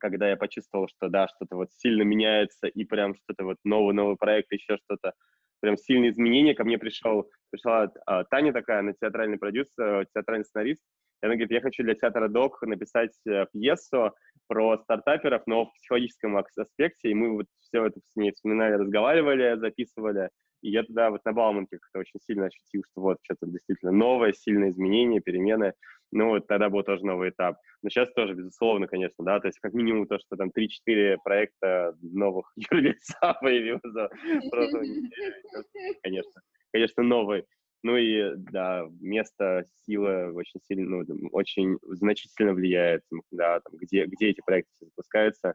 когда 0.00 0.30
я 0.30 0.36
почувствовал, 0.36 0.88
что 0.88 1.08
да, 1.08 1.28
что-то 1.28 1.56
вот 1.56 1.70
сильно 1.72 2.02
меняется, 2.02 2.68
и 2.68 2.84
прям 2.84 3.14
что-то 3.14 3.44
вот 3.44 3.58
новый-новый 3.64 4.16
проект, 4.16 4.50
еще 4.52 4.78
что-то, 4.78 5.12
прям 5.60 5.76
сильные 5.76 6.10
изменения. 6.10 6.54
Ко 6.54 6.64
мне 6.64 6.78
пришел, 6.78 7.30
пришла 7.50 7.90
а, 8.06 8.24
Таня 8.24 8.52
такая, 8.52 8.80
она 8.80 8.92
театральный 8.92 9.38
продюсер, 9.38 10.06
театральный 10.14 10.44
сценарист, 10.44 10.82
и 11.22 11.26
она 11.26 11.34
говорит, 11.34 11.50
я 11.50 11.60
хочу 11.60 11.82
для 11.82 11.94
театра 11.94 12.28
Док 12.28 12.62
написать 12.62 13.12
э, 13.28 13.44
пьесу 13.52 14.14
про 14.48 14.78
стартаперов, 14.78 15.42
но 15.46 15.66
в 15.66 15.72
психологическом 15.74 16.36
аспекте, 16.38 17.10
и 17.10 17.14
мы 17.14 17.32
вот 17.32 17.46
все 17.60 17.86
это 17.86 18.00
с 18.00 18.16
ней 18.16 18.32
вспоминали, 18.32 18.74
разговаривали, 18.74 19.58
записывали, 19.58 20.30
и 20.62 20.70
я 20.70 20.82
тогда 20.82 21.10
вот 21.10 21.24
на 21.24 21.32
Бауманке 21.32 21.78
как-то 21.78 22.00
очень 22.00 22.20
сильно 22.20 22.46
ощутил, 22.46 22.82
что 22.90 23.00
вот 23.00 23.18
что-то 23.22 23.46
действительно 23.46 23.92
новое, 23.92 24.32
сильное 24.32 24.70
изменение, 24.70 25.20
перемены. 25.20 25.74
Ну 26.12 26.28
вот 26.28 26.46
тогда 26.46 26.68
был 26.68 26.82
тоже 26.82 27.04
новый 27.04 27.30
этап. 27.30 27.58
Но 27.82 27.88
сейчас 27.88 28.12
тоже, 28.12 28.34
безусловно, 28.34 28.86
конечно, 28.86 29.24
да, 29.24 29.38
то 29.40 29.46
есть 29.46 29.60
как 29.60 29.72
минимум 29.74 30.06
то, 30.06 30.18
что 30.18 30.36
там 30.36 30.50
3-4 30.50 31.18
проекта 31.22 31.96
новых 32.02 32.52
юрлица 32.70 33.36
появилось 33.40 33.80
за 33.84 34.08
прошлую 34.50 34.84
неделю, 34.84 35.34
это, 35.52 36.00
конечно, 36.02 36.42
конечно, 36.72 37.02
новый. 37.02 37.44
Ну 37.82 37.96
и, 37.96 38.34
да, 38.36 38.86
место, 39.00 39.64
сила 39.86 40.30
очень 40.34 40.60
сильно, 40.68 41.02
ну, 41.02 41.28
очень 41.32 41.78
значительно 41.82 42.52
влияет, 42.52 43.02
да, 43.30 43.60
там, 43.60 43.72
где, 43.78 44.04
где 44.04 44.28
эти 44.30 44.42
проекты 44.44 44.70
запускаются. 44.80 45.54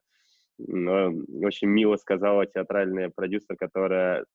Но 0.58 1.12
очень 1.46 1.68
мило 1.68 1.98
сказала 1.98 2.46
театральная 2.46 3.12
продюсер, 3.14 3.58
которая 3.58 4.26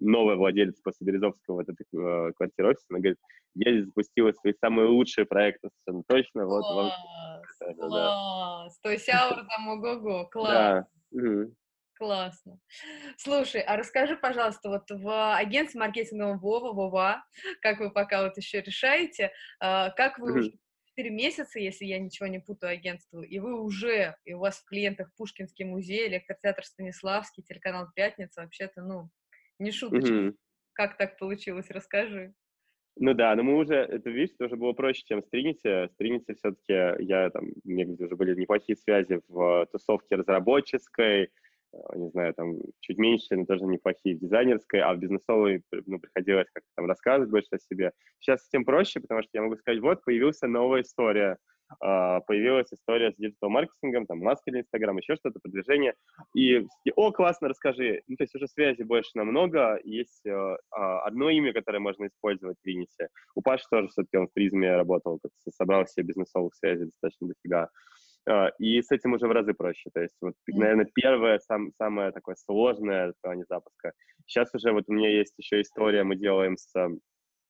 новая 0.00 0.36
владелец 0.36 0.80
после 0.80 1.06
Березовского 1.06 1.56
вот 1.56 1.68
этой 1.68 1.84
э, 1.92 2.32
квартиры 2.32 2.70
офиса, 2.70 2.86
она 2.90 3.00
говорит, 3.00 3.18
я 3.54 3.72
здесь 3.72 3.86
запустила 3.86 4.32
свои 4.32 4.52
самые 4.60 4.88
лучшие 4.88 5.26
проекты, 5.26 5.68
совершенно 5.84 6.04
точно, 6.06 6.46
вот 6.46 6.64
вам... 6.74 6.90
Класс, 7.58 7.76
да. 7.76 7.88
класс. 7.88 8.80
То 8.80 8.90
есть 8.90 9.08
аура 9.08 9.44
там 9.44 9.68
ого-го, 9.68 10.28
класс. 10.32 10.86
Да. 11.12 11.46
Классно. 11.96 12.58
Слушай, 13.16 13.60
а 13.60 13.76
расскажи, 13.76 14.16
пожалуйста, 14.16 14.68
вот 14.68 14.90
в 14.90 15.36
агентстве 15.36 15.78
маркетингового 15.80 16.38
Вова, 16.38 16.72
Вова, 16.72 17.24
как 17.62 17.78
вы 17.78 17.90
пока 17.90 18.24
вот 18.24 18.36
еще 18.36 18.62
решаете, 18.62 19.30
а, 19.60 19.90
как 19.90 20.18
вы 20.18 20.32
уже 20.32 20.52
4 20.96 21.10
месяца, 21.10 21.58
если 21.58 21.84
я 21.84 21.98
ничего 21.98 22.28
не 22.28 22.38
путаю 22.38 22.72
агентству, 22.72 23.22
и 23.22 23.38
вы 23.38 23.60
уже, 23.60 24.16
и 24.24 24.32
у 24.32 24.38
вас 24.38 24.58
в 24.58 24.64
клиентах 24.64 25.10
Пушкинский 25.16 25.64
музей, 25.64 26.08
электротеатр 26.08 26.64
Станиславский, 26.64 27.42
телеканал 27.42 27.88
Пятница, 27.94 28.42
вообще-то, 28.42 28.82
ну, 28.82 29.10
не 29.58 29.72
шуточка. 29.72 30.12
Мгм. 30.12 30.36
Как 30.72 30.96
так 30.96 31.18
получилось? 31.18 31.70
Расскажи. 31.70 32.34
Ну 32.96 33.12
да, 33.12 33.34
но 33.34 33.42
мы 33.42 33.56
уже, 33.56 33.74
это, 33.74 34.08
видишь, 34.10 34.34
это 34.34 34.46
уже 34.46 34.56
было 34.56 34.72
проще, 34.72 35.02
чем 35.04 35.20
с 35.22 35.28
Trinity. 35.32 35.88
С 35.88 35.96
Trinity 36.00 36.34
все-таки 36.36 37.02
я 37.04 37.30
там, 37.30 37.46
у 37.64 37.68
меня 37.68 37.86
уже 37.88 38.14
были 38.14 38.38
неплохие 38.38 38.76
связи 38.76 39.20
в 39.26 39.66
тусовке 39.72 40.14
разработческой, 40.14 41.24
э, 41.24 41.28
не 41.94 42.08
знаю, 42.10 42.34
там 42.34 42.56
чуть 42.80 42.98
меньше, 42.98 43.36
но 43.36 43.44
тоже 43.46 43.64
неплохие 43.64 44.16
в 44.16 44.20
дизайнерской, 44.20 44.80
а 44.80 44.94
в 44.94 44.98
бизнесовой 44.98 45.62
ну, 45.86 45.98
приходилось 45.98 46.48
как-то 46.52 46.70
там 46.76 46.86
рассказывать 46.86 47.30
больше 47.30 47.48
о 47.52 47.58
себе. 47.58 47.92
Сейчас 48.20 48.44
с 48.44 48.48
тем 48.48 48.64
проще, 48.64 49.00
потому 49.00 49.22
что 49.22 49.30
я 49.34 49.42
могу 49.42 49.56
сказать, 49.56 49.80
вот, 49.80 50.04
появилась 50.04 50.40
новая 50.42 50.82
история, 50.82 51.38
а, 51.80 52.20
появилась 52.20 52.72
история 52.72 53.12
с 53.12 53.16
digital-маркетингом, 53.16 54.06
там, 54.06 54.18
маски 54.18 54.50
для 54.50 54.60
Инстаграма, 54.60 55.00
еще 55.00 55.16
что-то, 55.16 55.40
продвижение, 55.40 55.94
и, 56.34 56.66
о, 56.94 57.10
классно, 57.12 57.48
расскажи. 57.48 58.02
Ну, 58.06 58.16
то 58.16 58.24
есть 58.24 58.34
уже 58.34 58.46
связи 58.48 58.82
больше 58.82 59.10
намного, 59.14 59.80
есть 59.84 60.24
э, 60.26 60.56
а, 60.70 61.00
одно 61.00 61.30
имя, 61.30 61.52
которое 61.52 61.78
можно 61.78 62.06
использовать 62.06 62.58
в 62.58 62.62
Trinity. 62.62 63.08
У 63.34 63.42
Паши 63.42 63.64
тоже 63.70 63.88
все-таки 63.88 64.16
он 64.16 64.28
в 64.28 64.32
Призме 64.32 64.76
работал, 64.76 65.18
как 65.22 65.32
собрал 65.54 65.84
все 65.84 66.02
бизнесовых 66.02 66.54
связей 66.54 66.86
достаточно 66.86 67.28
дофига. 67.28 67.70
А, 68.28 68.48
И 68.58 68.80
с 68.80 68.90
этим 68.90 69.12
уже 69.12 69.26
в 69.26 69.32
разы 69.32 69.54
проще. 69.54 69.90
То 69.92 70.00
есть, 70.00 70.14
вот, 70.20 70.34
наверное, 70.46 70.88
первое, 70.94 71.38
сам, 71.38 71.72
самое 71.78 72.12
такое 72.12 72.36
сложное 72.36 73.12
в 73.12 73.20
плане 73.22 73.44
запуска. 73.48 73.92
Сейчас 74.26 74.54
уже 74.54 74.72
вот 74.72 74.84
у 74.88 74.92
меня 74.92 75.10
есть 75.10 75.34
еще 75.36 75.60
история, 75.60 76.04
мы 76.04 76.16
делаем 76.16 76.56
с 76.56 76.74
э, 76.76 76.88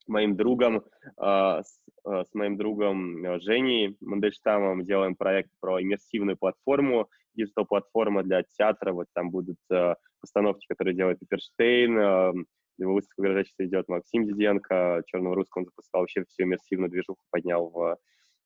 моим 0.08 0.36
другом, 0.36 0.84
а, 1.16 1.62
с, 1.62 1.78
а, 2.04 2.24
с 2.24 2.34
моим 2.34 2.56
другом 2.56 3.24
э, 3.24 3.40
Женей 3.40 3.96
Мандельштамом 4.00 4.82
делаем 4.84 5.14
проект 5.14 5.50
про 5.60 5.80
иммерсивную 5.80 6.36
платформу, 6.36 7.08
digital-платформа 7.34 8.22
для 8.24 8.42
театра. 8.42 8.92
Вот 8.92 9.06
там 9.14 9.30
будут 9.30 9.58
постановки, 10.20 10.66
которые 10.68 10.94
делает 10.94 11.20
Пепперштейн, 11.20 11.98
э, 11.98 12.32
его 12.78 12.94
выставку 12.94 13.22
сейчас 13.24 13.54
идет 13.58 13.88
Максим 13.88 14.26
Диденко, 14.26 15.02
Черного 15.06 15.36
Русского 15.36 15.62
он 15.62 15.66
запускал 15.66 16.00
вообще 16.00 16.24
всю 16.24 16.42
иммерсивную 16.44 16.90
движуху, 16.90 17.20
поднял 17.30 17.68
в, 17.70 17.96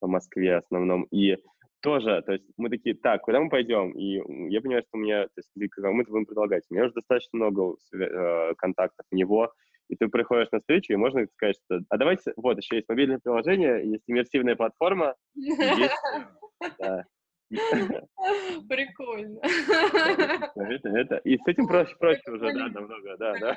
в 0.02 0.06
Москве 0.06 0.56
в 0.56 0.64
основном. 0.64 1.04
И 1.04 1.36
тоже, 1.80 2.22
то 2.22 2.32
есть 2.32 2.44
мы 2.56 2.70
такие, 2.70 2.94
так, 2.94 3.22
куда 3.22 3.40
мы 3.40 3.50
пойдем? 3.50 3.92
И 3.92 4.20
я 4.52 4.60
понимаю, 4.60 4.82
что 4.82 4.98
у 4.98 4.98
меня, 4.98 5.24
то 5.24 5.32
есть 5.36 5.50
это 5.56 5.90
будем 5.90 6.26
предлагать? 6.26 6.64
У 6.70 6.74
меня 6.74 6.84
уже 6.84 6.94
достаточно 6.94 7.38
много 7.38 7.76
э, 7.94 8.54
контактов 8.56 9.06
у 9.10 9.16
него, 9.16 9.52
и 9.88 9.96
ты 9.96 10.08
приходишь 10.08 10.50
на 10.52 10.60
встречу, 10.60 10.92
и 10.92 10.96
можно 10.96 11.26
сказать, 11.26 11.56
что, 11.64 11.80
а 11.88 11.96
давайте, 11.96 12.32
вот, 12.36 12.58
еще 12.58 12.76
есть 12.76 12.88
мобильное 12.88 13.18
приложение, 13.18 13.90
есть 13.90 14.04
иммерсивная 14.06 14.56
платформа. 14.56 15.14
Прикольно. 18.68 19.40
Это, 20.54 20.88
это. 20.90 21.16
И 21.24 21.38
с 21.38 21.46
этим 21.46 21.66
проще, 21.66 21.96
проще 21.98 22.30
уже, 22.30 22.52
да, 22.52 22.68
намного, 22.68 23.16
да, 23.16 23.34
да. 23.40 23.56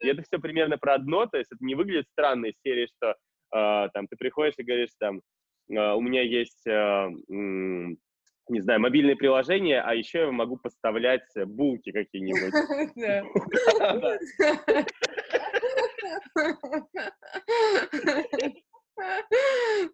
И 0.00 0.06
это 0.06 0.22
все 0.22 0.38
примерно 0.38 0.78
про 0.78 0.94
одно, 0.94 1.26
то 1.26 1.36
есть 1.36 1.50
это 1.50 1.64
не 1.64 1.74
выглядит 1.74 2.06
странно 2.12 2.46
из 2.46 2.54
серии, 2.62 2.86
что 2.86 3.10
э, 3.10 3.88
там, 3.92 4.06
ты 4.06 4.16
приходишь 4.16 4.54
и 4.58 4.62
говоришь, 4.62 4.90
там, 5.00 5.20
у 5.68 6.00
меня 6.00 6.22
есть, 6.22 6.66
э, 6.66 7.08
не 7.28 8.60
знаю, 8.60 8.80
мобильное 8.80 9.16
приложение, 9.16 9.80
а 9.80 9.94
еще 9.94 10.20
я 10.20 10.32
могу 10.32 10.56
поставлять 10.56 11.28
булки 11.46 11.92
какие-нибудь. 11.92 12.54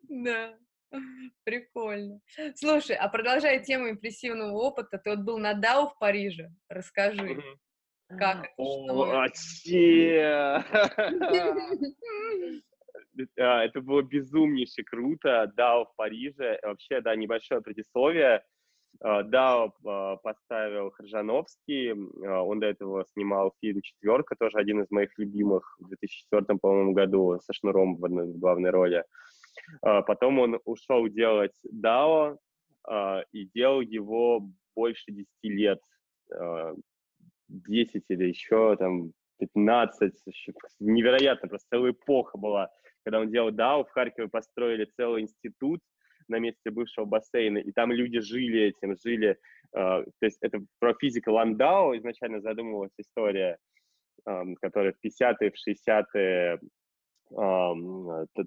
Да. 0.09 0.55
Прикольно. 1.45 2.21
Слушай, 2.55 2.97
а 2.97 3.09
продолжая 3.09 3.63
тему 3.63 3.91
импрессивного 3.91 4.53
опыта, 4.53 4.99
ты 4.99 5.11
вот 5.11 5.21
был 5.21 5.39
на 5.39 5.53
DAO 5.53 5.91
в 5.91 5.99
Париже. 5.99 6.51
Расскажи, 6.69 7.43
как 8.09 8.45
это? 8.45 8.55
А, 9.13 9.29
это 13.37 13.81
было 13.81 14.03
безумнейше 14.03 14.83
круто. 14.83 15.53
DAO 15.57 15.87
в 15.87 15.97
Париже. 15.97 16.59
Вообще, 16.63 17.01
да, 17.01 17.15
небольшое 17.17 17.61
предисловие. 17.61 18.43
DAO 19.03 19.73
а, 19.85 20.17
поставил 20.17 20.91
Хржановский. 20.91 21.93
Он 21.93 22.61
до 22.61 22.67
этого 22.67 23.05
снимал 23.13 23.53
фильм 23.61 23.83
«Четверка», 23.83 24.37
тоже 24.39 24.59
один 24.59 24.83
из 24.83 24.91
моих 24.91 25.11
любимых 25.19 25.77
в 25.81 25.89
2004, 25.89 26.59
по-моему, 26.59 26.93
году 26.93 27.39
со 27.41 27.53
Шнуром 27.53 27.97
в, 27.97 28.39
главной 28.39 28.71
роли. 28.71 29.05
А, 29.83 30.03
потом 30.03 30.39
он 30.39 30.61
ушел 30.65 31.09
делать 31.09 31.55
DAO 31.73 32.39
а, 32.87 33.23
и 33.33 33.47
делал 33.55 33.81
его 33.81 34.49
больше 34.75 35.13
10 35.13 35.27
лет. 35.45 35.81
10 37.49 37.95
а, 37.95 38.13
или 38.13 38.29
еще 38.29 38.77
там 38.77 39.13
15. 39.39 40.13
Невероятно, 40.81 41.49
просто 41.49 41.69
целая 41.71 41.93
эпоха 41.93 42.39
была. 42.39 42.71
Когда 43.05 43.21
он 43.21 43.31
делал 43.31 43.51
DAO, 43.51 43.85
в 43.85 43.91
Харькове 43.91 44.29
построили 44.29 44.91
целый 44.97 45.23
институт 45.23 45.81
на 46.29 46.39
месте 46.39 46.71
бывшего 46.71 47.05
бассейна, 47.05 47.59
и 47.59 47.71
там 47.73 47.93
люди 47.93 48.21
жили 48.21 48.63
этим, 48.63 48.97
жили. 48.97 49.39
то 49.73 50.05
есть 50.23 50.39
это 50.41 50.59
про 50.79 50.95
физику 50.95 51.33
Ландау 51.33 51.97
изначально 51.99 52.41
задумывалась 52.41 52.93
история, 52.97 53.59
которая 54.63 54.93
в 54.95 55.07
50-е, 55.07 55.51
в 55.51 55.69
60-е 55.69 56.61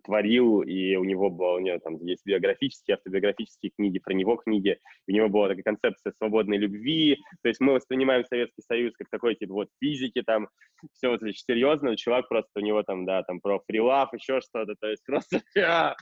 творил, 0.04 0.62
и 0.62 0.96
у 0.96 1.04
него 1.04 1.30
было, 1.30 1.56
у 1.56 1.60
него 1.60 1.80
там 1.80 1.98
есть 2.06 2.26
биографические, 2.26 2.96
автобиографические 2.96 3.72
книги, 3.76 4.00
про 4.00 4.14
него 4.14 4.38
книги, 4.38 4.80
у 5.08 5.12
него 5.12 5.30
была 5.30 5.50
такая 5.50 5.64
концепция 5.64 6.14
свободной 6.18 6.58
любви, 6.58 7.18
то 7.42 7.50
есть 7.50 7.60
мы 7.60 7.74
воспринимаем 7.74 8.24
Советский 8.26 8.62
Союз 8.62 8.94
как 8.96 9.10
такой, 9.10 9.36
типа, 9.36 9.54
вот, 9.54 9.70
физики, 9.82 10.22
там, 10.22 10.48
все 10.94 11.10
вот 11.10 11.24
очень 11.24 11.44
серьезно, 11.46 11.98
чувак 11.98 12.30
просто, 12.30 12.52
у 12.56 12.60
него 12.60 12.84
там, 12.84 13.06
да, 13.06 13.24
там, 13.24 13.40
про 13.40 13.60
фрилав, 13.68 14.14
еще 14.14 14.42
что-то, 14.42 14.76
то 14.80 14.88
есть 14.88 15.04
просто, 15.06 15.42
а, 15.64 15.96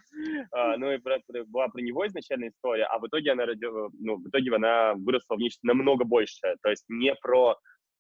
ну, 0.78 0.92
и 0.92 0.98
была 1.46 1.68
про 1.70 1.82
него 1.82 2.06
изначальная 2.08 2.50
история, 2.50 2.86
а 2.86 3.00
в 3.00 3.08
итоге 3.08 3.32
она, 3.32 3.46
родила, 3.46 3.90
ну, 4.00 4.18
в 4.18 4.28
итоге 4.28 4.54
она 4.54 4.94
выросла 4.96 5.36
в 5.36 5.40
нечто 5.40 5.66
намного 5.66 6.04
большее, 6.04 6.56
то 6.62 6.70
есть 6.70 6.86
не 6.90 7.16
про, 7.16 7.58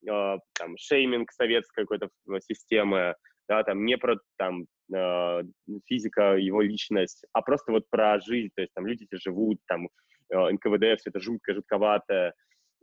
а, 0.09 0.37
там, 0.53 0.75
шейминг 0.77 1.31
советской 1.31 1.85
какой-то 1.85 2.09
системы, 2.41 3.15
да, 3.47 3.63
там 3.63 3.85
не 3.85 3.97
про 3.97 4.17
там 4.37 4.65
э, 4.93 5.43
физика, 5.85 6.35
его 6.35 6.61
личность, 6.61 7.25
а 7.33 7.41
просто 7.41 7.71
вот 7.71 7.89
про 7.89 8.19
жизнь, 8.19 8.51
то 8.55 8.61
есть 8.61 8.73
там 8.73 8.85
люди 8.85 9.07
эти 9.09 9.19
живут, 9.21 9.59
там 9.67 9.89
э, 10.29 10.51
НКВД, 10.51 10.99
все 10.99 11.09
это 11.09 11.19
жутко, 11.19 11.53
жутковато, 11.53 12.33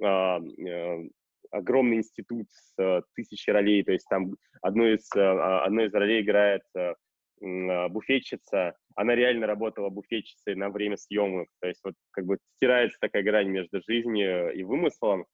э, 0.01 0.07
э, 0.07 1.09
огромный 1.51 1.99
институт 1.99 2.47
с 2.51 2.75
э, 2.79 3.03
тысячей 3.15 3.53
ролей, 3.53 3.83
то 3.85 3.93
есть 3.93 4.07
там 4.09 4.35
одну 4.63 4.87
из, 4.87 5.09
э, 5.15 5.21
одну 5.21 5.83
из 5.83 5.95
ролей 5.95 6.23
играет 6.23 6.63
э, 6.77 6.95
буфетчица, 7.41 8.75
она 8.95 9.15
реально 9.17 9.47
работала 9.47 9.89
буфетчицей 9.89 10.55
на 10.55 10.71
время 10.71 10.97
съемок, 10.97 11.49
то 11.61 11.69
есть 11.69 11.81
вот 11.83 11.95
как 12.13 12.25
бы 12.25 12.39
стирается 12.57 12.99
такая 13.01 13.23
грань 13.25 13.49
между 13.49 13.83
жизнью 13.87 14.53
и 14.53 14.63
вымыслом, 14.63 15.27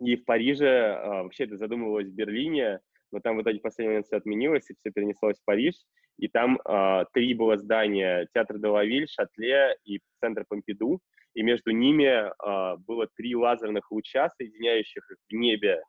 и 0.00 0.14
в 0.14 0.24
Париже, 0.24 0.96
вообще 1.04 1.44
это 1.44 1.56
задумывалось 1.56 2.06
в 2.06 2.14
Берлине, 2.14 2.78
но 3.12 3.20
там 3.20 3.36
в 3.36 3.42
итоге 3.42 3.58
в 3.58 3.62
последний 3.62 3.88
момент 3.88 4.06
все 4.06 4.16
отменилось, 4.16 4.68
и 4.70 4.74
все 4.74 4.90
перенеслось 4.90 5.38
в 5.38 5.44
Париж, 5.44 5.74
и 6.18 6.28
там 6.28 6.58
э, 6.58 7.04
три 7.12 7.34
было 7.34 7.56
здания, 7.56 8.28
Театр 8.34 8.58
Делавиль, 8.58 9.08
Шатле 9.08 9.76
и 9.84 10.00
Центр 10.20 10.44
Помпиду, 10.48 11.00
и 11.34 11.42
между 11.42 11.70
ними 11.70 12.06
э, 12.06 12.76
было 12.86 13.06
три 13.16 13.34
лазерных 13.36 13.90
луча, 13.90 14.28
соединяющих 14.30 15.10
их 15.10 15.18
в 15.28 15.34
небе, 15.34 15.82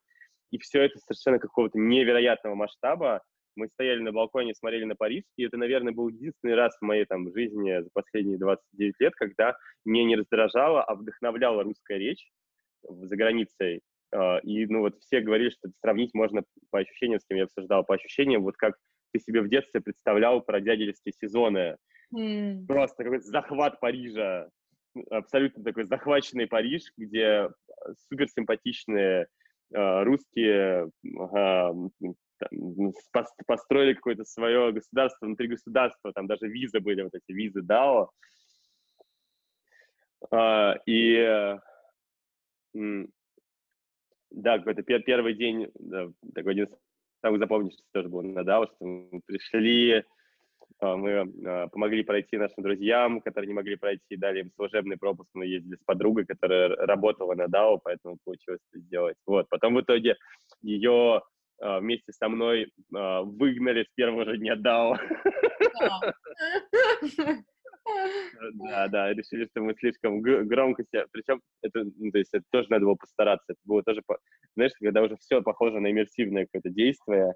и 0.52 0.58
все 0.58 0.84
это 0.84 1.00
совершенно 1.00 1.40
какого-то 1.40 1.78
невероятного 1.78 2.56
масштаба. 2.56 3.22
Мы 3.56 3.68
стояли 3.68 4.00
на 4.00 4.12
балконе, 4.12 4.54
смотрели 4.54 4.86
на 4.86 4.96
Париж, 4.96 5.24
и 5.36 5.44
это, 5.44 5.58
наверное, 5.58 5.94
был 5.94 6.08
единственный 6.08 6.56
раз 6.56 6.78
в 6.78 6.86
моей 6.86 7.06
там 7.06 7.32
жизни 7.34 7.82
за 7.82 7.90
последние 7.94 8.38
29 8.38 8.94
лет, 9.00 9.14
когда 9.16 9.56
мне 9.86 10.06
не 10.06 10.16
раздражала, 10.16 10.84
а 10.84 10.96
вдохновляла 10.96 11.64
русская 11.64 11.98
речь 11.98 12.30
за 12.84 13.16
границей. 13.16 13.82
А, 14.12 14.40
и, 14.40 14.66
ну, 14.66 14.80
вот 14.80 15.00
все 15.02 15.22
говорили, 15.22 15.50
что 15.50 15.70
сравнить 15.82 16.14
можно 16.14 16.44
по 16.72 16.80
ощущениям, 16.80 17.20
с 17.20 17.26
кем 17.26 17.38
я 17.38 17.44
обсуждал, 17.46 17.84
по 17.84 17.96
ощущениям, 17.96 18.44
вот 18.44 18.58
как 18.58 18.76
ты 19.12 19.20
себе 19.20 19.42
в 19.42 19.50
детстве 19.50 19.82
представлял 19.82 20.42
про 20.42 20.62
дядельские 20.62 21.14
сезоны. 21.14 21.78
Mm. 22.16 22.66
Просто 22.66 23.04
какой-то 23.04 23.26
захват 23.26 23.80
Парижа, 23.80 24.50
абсолютно 25.10 25.64
такой 25.64 25.84
захваченный 25.84 26.48
Париж, 26.48 26.92
где 26.98 27.50
суперсимпатичные 28.08 29.28
э, 29.74 30.04
русские 30.04 30.92
э, 31.04 31.74
там, 32.40 32.94
построили 33.46 33.94
какое-то 33.94 34.26
свое 34.26 34.72
государство 34.72 35.26
внутри 35.26 35.48
государства, 35.48 36.14
там 36.14 36.28
даже 36.28 36.48
визы 36.48 36.80
были, 36.80 37.04
вот 37.04 37.14
эти 37.14 37.32
визы 37.36 37.62
ДАО. 37.62 38.10
Э, 40.32 40.74
и 40.86 41.56
да, 44.32 44.58
какой-то 44.58 44.84
пер 44.84 45.02
первый 45.04 45.34
день, 45.34 45.70
да, 45.80 46.08
такой 46.34 46.54
один 46.54 46.68
самый 47.22 47.40
запомнившийся 47.40 47.84
тоже 47.94 48.10
был 48.10 48.22
на 48.22 48.44
Даус. 48.44 48.70
Мы 48.80 49.22
пришли, 49.26 50.04
а, 50.80 50.96
мы 50.96 51.32
а, 51.46 51.68
помогли 51.68 52.04
пройти 52.04 52.38
нашим 52.38 52.64
друзьям, 52.64 53.22
которые 53.22 53.48
не 53.48 53.54
могли 53.54 53.76
пройти, 53.76 54.16
дали 54.16 54.42
им 54.42 54.52
служебный 54.56 54.98
пропуск, 54.98 55.30
мы 55.34 55.46
ездили 55.46 55.76
с 55.76 55.84
подругой, 55.86 56.26
которая 56.26 56.70
работала 56.70 57.36
на 57.36 57.48
DAO, 57.48 57.80
поэтому 57.84 58.18
получилось 58.24 58.62
это 58.72 58.82
сделать. 58.82 59.18
Вот. 59.26 59.48
Потом 59.50 59.76
в 59.76 59.82
итоге 59.82 60.16
ее 60.62 61.22
а, 61.62 61.80
вместе 61.80 62.12
со 62.14 62.30
мной 62.30 62.72
выгнали 62.90 63.84
с 63.84 63.94
первого 63.96 64.26
же 64.26 64.38
дня 64.38 64.56
DAO. 64.56 64.98
Да, 65.80 66.14
да, 68.90 69.14
решили, 69.14 69.48
что 69.48 69.62
мы 69.62 69.76
слишком 69.76 70.22
громко 70.22 70.84
себя... 70.84 71.06
Причем 71.12 71.42
это, 71.62 71.84
ну, 71.98 72.12
то 72.12 72.18
есть 72.18 72.34
это 72.34 72.44
тоже 72.52 72.68
надо 72.70 72.86
было 72.86 72.96
постараться. 72.96 73.46
Это 73.50 73.60
было 73.66 73.84
тоже, 73.84 74.02
знаешь, 74.56 74.72
когда 74.80 75.02
уже 75.02 75.18
все 75.18 75.42
похоже 75.42 75.80
на 75.80 75.92
иммерсивное 75.92 76.46
какое-то 76.46 76.70
действие, 76.70 77.34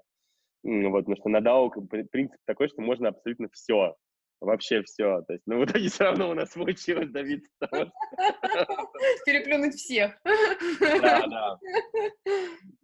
вот, 0.62 1.00
потому 1.00 1.16
что 1.16 1.28
на 1.28 1.38
DAO 1.38 1.70
принцип 2.10 2.40
такой, 2.46 2.68
что 2.68 2.80
можно 2.80 3.08
абсолютно 3.08 3.48
все 3.52 3.94
вообще 4.40 4.82
все. 4.82 5.22
То 5.22 5.32
есть, 5.32 5.44
ну, 5.46 5.60
в 5.60 5.64
итоге 5.64 5.88
все 5.88 6.04
равно 6.04 6.30
у 6.30 6.34
нас 6.34 6.52
получилось 6.52 7.10
добиться 7.10 7.50
того, 7.58 7.90
Переплюнуть 9.26 9.74
всех. 9.74 10.12
Да, 10.80 11.26
да. 11.26 11.58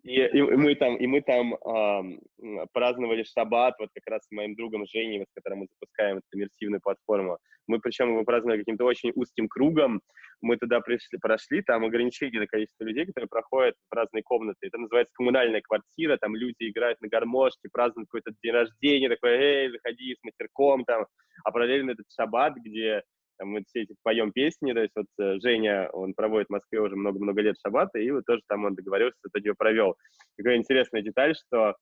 И, 0.03 0.15
и, 0.15 0.39
и 0.39 0.43
мы 0.43 0.75
там, 0.75 0.97
и 0.97 1.07
мы 1.07 1.21
там 1.21 1.55
э, 1.55 2.67
праздновали 2.73 3.23
шаббат, 3.23 3.75
вот 3.79 3.91
как 3.95 4.07
раз 4.07 4.25
с 4.25 4.31
моим 4.31 4.55
другом 4.55 4.87
Женей, 4.87 5.23
с 5.23 5.35
которым 5.35 5.61
мы 5.61 5.67
запускаем 5.71 6.19
эту 6.19 6.27
иммерсивную 6.33 6.81
платформу. 6.81 7.39
Мы, 7.67 7.79
причем, 7.81 8.11
мы 8.11 8.25
праздновали 8.25 8.59
каким-то 8.59 8.85
очень 8.85 9.13
узким 9.15 9.49
кругом. 9.49 10.01
Мы 10.43 10.57
туда 10.57 10.81
пришли, 10.81 11.19
прошли, 11.19 11.63
там 11.63 11.85
ограничение 11.85 12.41
на 12.41 12.47
количество 12.47 12.85
людей, 12.85 13.07
которые 13.07 13.29
проходят 13.29 13.75
в 13.91 13.95
разные 13.95 14.23
комнаты. 14.23 14.59
Это 14.63 14.79
называется 14.79 15.13
коммунальная 15.15 15.61
квартира, 15.61 16.17
там 16.17 16.35
люди 16.35 16.71
играют 16.71 17.01
на 17.01 17.09
гармошке, 17.09 17.69
празднуют 17.71 18.09
какой-то 18.09 18.33
день 18.43 18.53
рождения, 18.53 19.09
такой, 19.09 19.31
эй, 19.33 19.71
заходи 19.71 20.15
с 20.15 20.25
матерком 20.25 20.85
там. 20.85 21.07
А 21.45 21.51
параллельно 21.53 21.93
этот 21.93 22.07
шаббат, 22.11 22.55
где 22.57 23.03
там, 23.41 23.49
мы 23.49 23.65
все 23.67 23.83
эти 23.83 23.95
поем 24.03 24.33
песни, 24.33 24.73
то 24.73 24.81
есть 24.81 24.93
вот 24.95 25.07
э, 25.19 25.41
Женя, 25.41 25.89
он 25.93 26.13
проводит 26.13 26.49
в 26.49 26.53
Москве 26.53 26.81
уже 26.81 26.95
много-много 26.95 27.41
лет 27.41 27.57
шаббата, 27.65 27.99
и 27.99 28.11
вот 28.11 28.27
тоже 28.27 28.43
там 28.47 28.67
он 28.67 28.75
договорился, 28.75 29.17
что 29.27 29.39
его 29.39 29.55
провел. 29.57 29.97
Такая 30.37 30.57
интересная 30.57 31.01
деталь, 31.01 31.35
что 31.35 31.75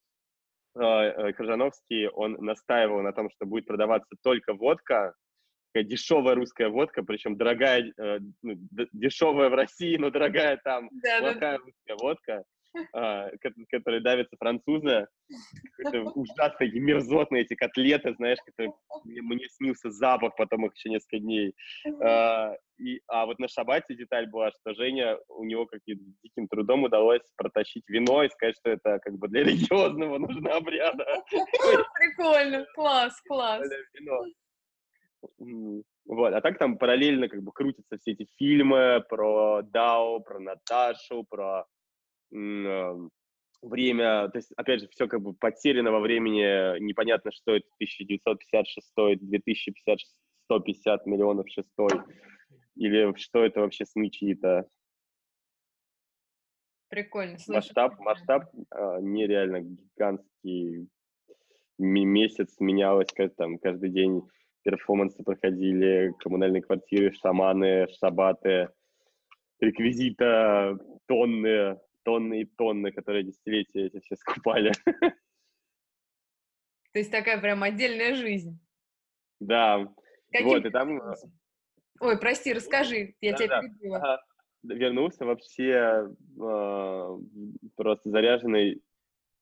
э, 0.77 0.81
э, 0.81 1.33
Крыжановский, 1.33 2.09
он 2.09 2.35
настаивал 2.35 3.03
на 3.03 3.13
том, 3.13 3.29
что 3.31 3.45
будет 3.45 3.67
продаваться 3.67 4.15
только 4.23 4.55
водка, 4.55 5.15
такая 5.73 5.89
дешевая 5.89 6.35
русская 6.35 6.69
водка, 6.69 7.03
причем 7.03 7.37
дорогая, 7.37 7.93
э, 7.97 8.19
ну, 8.43 8.55
дешевая 8.93 9.49
в 9.51 9.55
России, 9.55 9.97
но 9.97 10.11
дорогая 10.11 10.59
там, 10.65 10.89
да, 11.03 11.19
плохая 11.21 11.59
да. 11.59 11.65
русская 11.65 11.97
водка. 12.01 12.45
а, 12.93 13.31
которые 13.71 14.01
давятся 14.03 14.37
французы. 14.39 15.07
Ужасные, 16.15 16.71
мерзотные 16.73 17.43
эти 17.43 17.55
котлеты, 17.55 18.15
знаешь, 18.15 18.39
которые 18.45 18.73
мне, 19.05 19.23
мне 19.23 19.49
снился 19.49 19.91
запах 19.91 20.37
потом 20.37 20.67
их 20.67 20.75
еще 20.77 20.91
несколько 20.91 21.19
дней. 21.19 21.55
А, 22.03 22.55
и, 22.79 23.01
а 23.09 23.27
вот 23.27 23.39
на 23.39 23.49
шабате 23.49 23.95
деталь 23.95 24.29
была, 24.29 24.51
что 24.53 24.75
Женя, 24.75 25.19
у 25.29 25.45
него 25.45 25.67
как 25.67 25.81
диким 25.87 26.47
трудом 26.49 26.85
удалось 26.85 27.23
протащить 27.37 27.85
вино 27.89 28.23
и 28.23 28.29
сказать, 28.29 28.57
что 28.61 28.71
это 28.71 28.99
как 29.01 29.15
бы 29.19 29.29
для 29.29 29.45
религиозного 29.45 30.19
нужно 30.19 30.55
обряда. 30.57 31.23
Прикольно, 31.31 32.67
класс, 32.75 33.21
класс. 33.27 33.69
Вот, 35.39 36.33
а 36.33 36.41
так 36.41 36.59
там 36.59 36.79
параллельно 36.79 37.29
как 37.29 37.43
бы 37.43 37.53
крутятся 37.53 37.99
все 37.99 38.13
эти 38.13 38.29
фильмы 38.37 39.05
про 39.09 39.63
Дао, 39.63 40.21
про 40.21 40.39
Наташу, 40.39 41.25
про 41.29 41.67
время, 42.31 44.29
то 44.29 44.39
есть, 44.39 44.53
опять 44.57 44.81
же, 44.81 44.89
все 44.89 45.09
как 45.09 45.21
бы 45.21 45.35
потеряно 45.35 45.91
во 45.91 46.01
времени, 46.01 46.79
непонятно, 46.81 47.33
что 47.33 47.57
это 47.57 47.67
1956, 47.77 48.93
2050, 49.21 49.99
150 50.45 51.07
миллионов 51.07 51.49
шестой, 51.49 51.91
или 52.77 53.15
что 53.17 53.45
это 53.45 53.61
вообще 53.61 53.85
сны 53.85 54.11
чьи-то. 54.11 54.69
Прикольно. 56.89 57.39
Слушай, 57.39 57.57
масштаб, 57.57 57.99
масштаб 57.99 58.45
а, 58.71 59.01
нереально 59.01 59.61
гигантский. 59.61 60.89
Месяц 61.81 62.57
менялось, 62.59 63.13
как 63.15 63.37
там 63.37 63.59
каждый 63.59 63.91
день 63.91 64.23
перформансы 64.63 65.23
проходили, 65.23 66.13
коммунальные 66.21 66.63
квартиры, 66.63 67.13
шаманы, 67.13 67.87
шабаты, 67.99 68.71
реквизита, 69.61 70.79
тонны, 71.07 71.79
тонны 72.05 72.43
и 72.43 72.45
тонны, 72.45 72.93
которые 72.93 73.25
десятилетия 73.25 73.87
эти 73.87 74.01
все 74.01 74.17
скупали. 74.17 74.73
То 76.93 77.01
есть 77.01 77.11
такая 77.11 77.41
прям 77.41 77.63
отдельная 77.63 78.15
жизнь. 78.15 78.59
Да. 79.41 79.87
Каким 80.31 80.49
вот, 80.49 80.65
и 80.65 80.71
там... 80.71 81.01
Э, 81.01 81.15
Ой, 82.01 82.19
прости, 82.19 82.53
расскажи, 82.53 83.15
я 83.21 83.33
да, 83.33 83.37
тебя 83.37 83.49
да. 83.49 83.61
перебила. 83.61 83.97
Ага. 83.99 84.23
Вернулся 84.65 85.25
вообще 85.25 86.09
э, 86.41 87.19
просто 87.77 88.11
заряженный 88.11 88.83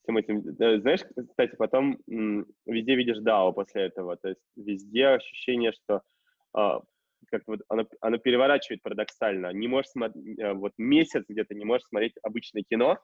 всем 0.07 0.17
этим. 0.17 0.43
Знаешь, 0.81 1.01
кстати, 1.29 1.57
потом 1.57 1.99
везде 2.07 2.95
видишь 2.95 3.19
DAO 3.19 3.53
после 3.53 3.83
этого. 3.83 4.17
То 4.17 4.29
есть 4.29 4.41
везде 4.57 5.09
ощущение, 5.09 5.73
что 5.73 6.03
э, 6.57 6.81
как 7.31 7.43
вот 7.47 7.61
оно, 7.69 7.87
оно 8.01 8.19
переворачивает 8.19 8.83
парадоксально. 8.83 9.53
Не 9.53 9.69
можешь 9.69 9.91
смотреть, 9.91 10.39
э, 10.39 10.53
вот 10.53 10.73
месяц 10.79 11.25
где-то 11.29 11.55
не 11.55 11.65
можешь 11.65 11.87
смотреть 11.89 12.15
обычное 12.23 12.63
кино. 12.69 12.99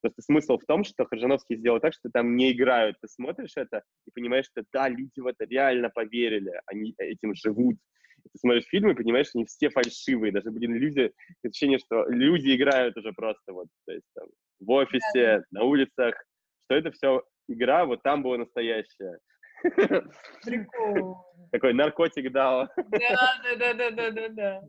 Просто 0.00 0.22
смысл 0.22 0.58
в 0.58 0.64
том, 0.64 0.84
что 0.84 1.04
Хржановский 1.04 1.56
сделал 1.56 1.80
так, 1.80 1.92
что 1.92 2.08
там 2.10 2.36
не 2.36 2.52
играют. 2.52 2.96
Ты 3.00 3.08
смотришь 3.08 3.56
это 3.56 3.82
и 4.06 4.10
понимаешь, 4.12 4.46
что 4.46 4.64
да, 4.72 4.88
люди 4.88 5.20
в 5.20 5.26
это 5.26 5.44
реально 5.44 5.90
поверили, 5.90 6.52
они 6.66 6.94
этим 6.98 7.34
живут. 7.34 7.76
И 8.24 8.28
ты 8.30 8.38
смотришь 8.38 8.64
фильмы 8.66 8.92
и 8.92 8.96
понимаешь, 8.96 9.26
что 9.26 9.38
они 9.38 9.46
все 9.46 9.68
фальшивые. 9.68 10.32
Даже, 10.32 10.50
блин, 10.50 10.74
люди, 10.74 11.12
ощущение, 11.44 11.78
что 11.78 12.06
люди 12.08 12.54
играют 12.54 12.96
уже 12.96 13.12
просто 13.12 13.52
вот, 13.52 13.66
то 13.86 13.92
есть 13.92 14.06
там 14.14 14.28
в 14.60 14.70
офисе, 14.70 15.44
на 15.50 15.64
улицах, 15.64 16.14
что 16.64 16.74
это 16.76 16.90
все 16.92 17.22
игра, 17.48 17.84
вот 17.84 18.02
там 18.02 18.22
было 18.22 18.36
настоящее. 18.36 19.18
Прикольно. 20.44 21.14
Такой 21.52 21.72
наркотик 21.72 22.32
дал. 22.32 22.68
Да, 22.76 23.56
да, 23.58 23.74
да, 23.74 23.90
да, 23.90 24.10
да, 24.10 24.28
да. 24.28 24.62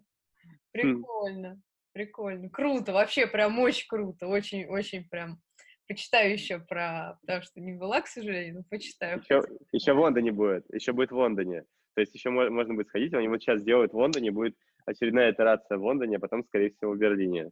Прикольно, 0.71 1.61
прикольно. 1.93 2.49
Круто, 2.49 2.93
вообще 2.93 3.27
прям 3.27 3.59
очень 3.59 3.87
круто, 3.87 4.27
очень, 4.27 4.65
очень 4.67 5.07
прям. 5.09 5.39
Почитаю 5.87 6.33
еще 6.33 6.59
про, 6.59 7.17
потому 7.21 7.43
что 7.43 7.61
не 7.61 7.73
была, 7.73 8.01
к 8.01 8.07
сожалению, 8.07 8.55
но 8.55 8.63
почитаю. 8.69 9.19
Еще, 9.19 9.41
еще 9.71 9.93
в 9.93 9.99
Лондоне 9.99 10.31
будет, 10.31 10.65
еще 10.73 10.93
будет 10.93 11.11
в 11.11 11.15
Лондоне. 11.15 11.63
То 11.93 12.01
есть 12.01 12.13
еще 12.13 12.29
можно 12.29 12.73
будет 12.73 12.87
сходить, 12.87 13.13
они 13.13 13.27
вот 13.27 13.41
сейчас 13.41 13.63
делают 13.63 13.93
в 13.93 13.97
Лондоне, 13.97 14.31
будет 14.31 14.55
очередная 14.85 15.31
итерация 15.31 15.77
в 15.77 15.83
Лондоне, 15.83 16.17
а 16.17 16.19
потом, 16.19 16.43
скорее 16.43 16.71
всего, 16.71 16.91
в 16.91 16.97
Берлине. 16.97 17.49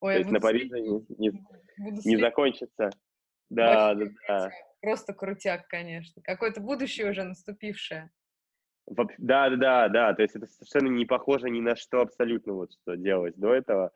Ой, 0.00 0.14
То 0.14 0.18
есть 0.20 0.30
на 0.30 0.40
Париже 0.40 0.80
не, 0.80 1.04
не, 1.18 1.42
не 2.04 2.16
закончится. 2.16 2.90
Да, 3.50 3.94
да, 3.94 4.06
да. 4.26 4.50
Просто 4.80 5.12
крутяк, 5.12 5.66
конечно. 5.68 6.22
Какое-то 6.22 6.60
будущее 6.60 7.10
уже 7.10 7.24
наступившее. 7.24 8.10
Да, 8.86 9.50
да, 9.50 9.56
да, 9.56 9.88
да. 9.88 10.14
То 10.14 10.22
есть 10.22 10.36
это 10.36 10.46
совершенно 10.46 10.88
не 10.88 11.04
похоже 11.04 11.50
ни 11.50 11.60
на 11.60 11.76
что 11.76 12.00
абсолютно, 12.00 12.54
вот 12.54 12.72
что 12.72 12.96
делалось 12.96 13.34
до 13.34 13.54
этого. 13.54 13.92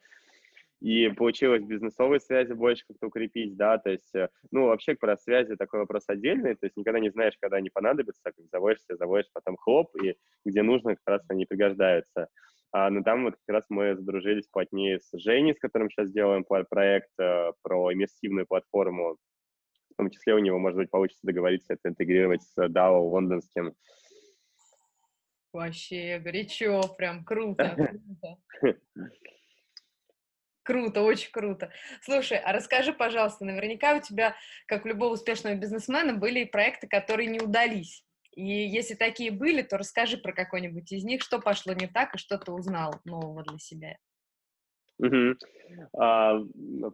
И 0.81 1.09
получилось 1.11 1.63
бизнесовые 1.63 2.19
связи 2.19 2.55
больше 2.55 2.83
как-то 2.89 3.07
укрепить, 3.07 3.57
да, 3.57 3.79
то 3.79 3.89
есть, 3.89 4.13
э, 4.17 4.29
ну, 4.51 4.67
вообще 4.67 4.97
про 4.97 5.17
связи 5.17 5.55
такой 5.55 5.79
вопрос 5.79 6.03
отдельный, 6.09 6.57
то 6.57 6.67
есть 6.67 6.77
никогда 6.77 6.99
не 6.99 7.11
знаешь, 7.11 7.35
когда 7.41 7.59
они 7.59 7.71
понадобятся, 7.71 8.21
как 8.25 8.35
заводишься, 8.51 8.97
заводишь, 8.97 9.31
потом 9.33 9.57
хлоп, 9.57 9.95
и 10.03 10.17
где 10.45 10.63
нужно, 10.63 10.97
как 10.97 11.07
раз 11.07 11.23
они 11.29 11.47
пригождаются. 11.47 12.27
А, 12.73 12.91
но 12.91 13.05
там 13.05 13.23
вот 13.23 13.35
как 13.47 13.55
раз 13.55 13.65
мы 13.69 13.95
задружились 13.95 14.49
плотнее 14.49 14.99
с 14.99 15.09
Женей, 15.13 15.55
с 15.55 15.61
которым 15.61 15.89
сейчас 15.89 16.11
делаем 16.11 16.43
проект 16.43 17.11
э, 17.21 17.53
про 17.63 17.93
иммерсивную 17.93 18.47
платформу 18.47 19.19
в 19.93 19.97
том 19.97 20.11
числе 20.11 20.35
у 20.35 20.39
него, 20.39 20.59
может 20.59 20.77
быть, 20.77 20.91
получится 20.91 21.27
договориться 21.27 21.75
это 21.75 21.89
интегрировать 21.89 22.43
с 22.43 22.57
DAO 22.57 22.99
лондонским. 23.01 23.75
Вообще 25.53 26.19
горячо, 26.19 26.83
прям 26.97 27.25
круто, 27.25 27.77
круто. 28.61 28.79
Круто, 30.63 31.03
очень 31.03 31.33
круто. 31.33 31.73
Слушай, 32.03 32.39
а 32.39 32.53
расскажи, 32.53 32.93
пожалуйста, 32.93 33.45
наверняка 33.45 33.97
у 33.97 34.01
тебя, 34.01 34.37
как 34.67 34.85
у 34.85 34.89
любого 34.89 35.15
успешного 35.15 35.55
бизнесмена, 35.57 36.15
были 36.15 36.45
проекты, 36.45 36.87
которые 36.87 37.29
не 37.29 37.41
удались. 37.41 38.05
И 38.35 38.45
если 38.45 38.95
такие 38.95 39.31
были, 39.31 39.63
то 39.63 39.77
расскажи 39.77 40.17
про 40.17 40.33
какой-нибудь 40.33 40.91
из 40.93 41.05
них, 41.05 41.21
что 41.21 41.41
пошло 41.41 41.75
не 41.75 41.87
так 41.87 42.15
и 42.15 42.19
что 42.19 42.39
ты 42.39 42.53
узнал 42.53 43.01
нового 43.05 43.43
для 43.43 43.59
себя. 43.59 43.97
Угу. 44.99 45.37
А, 45.99 46.41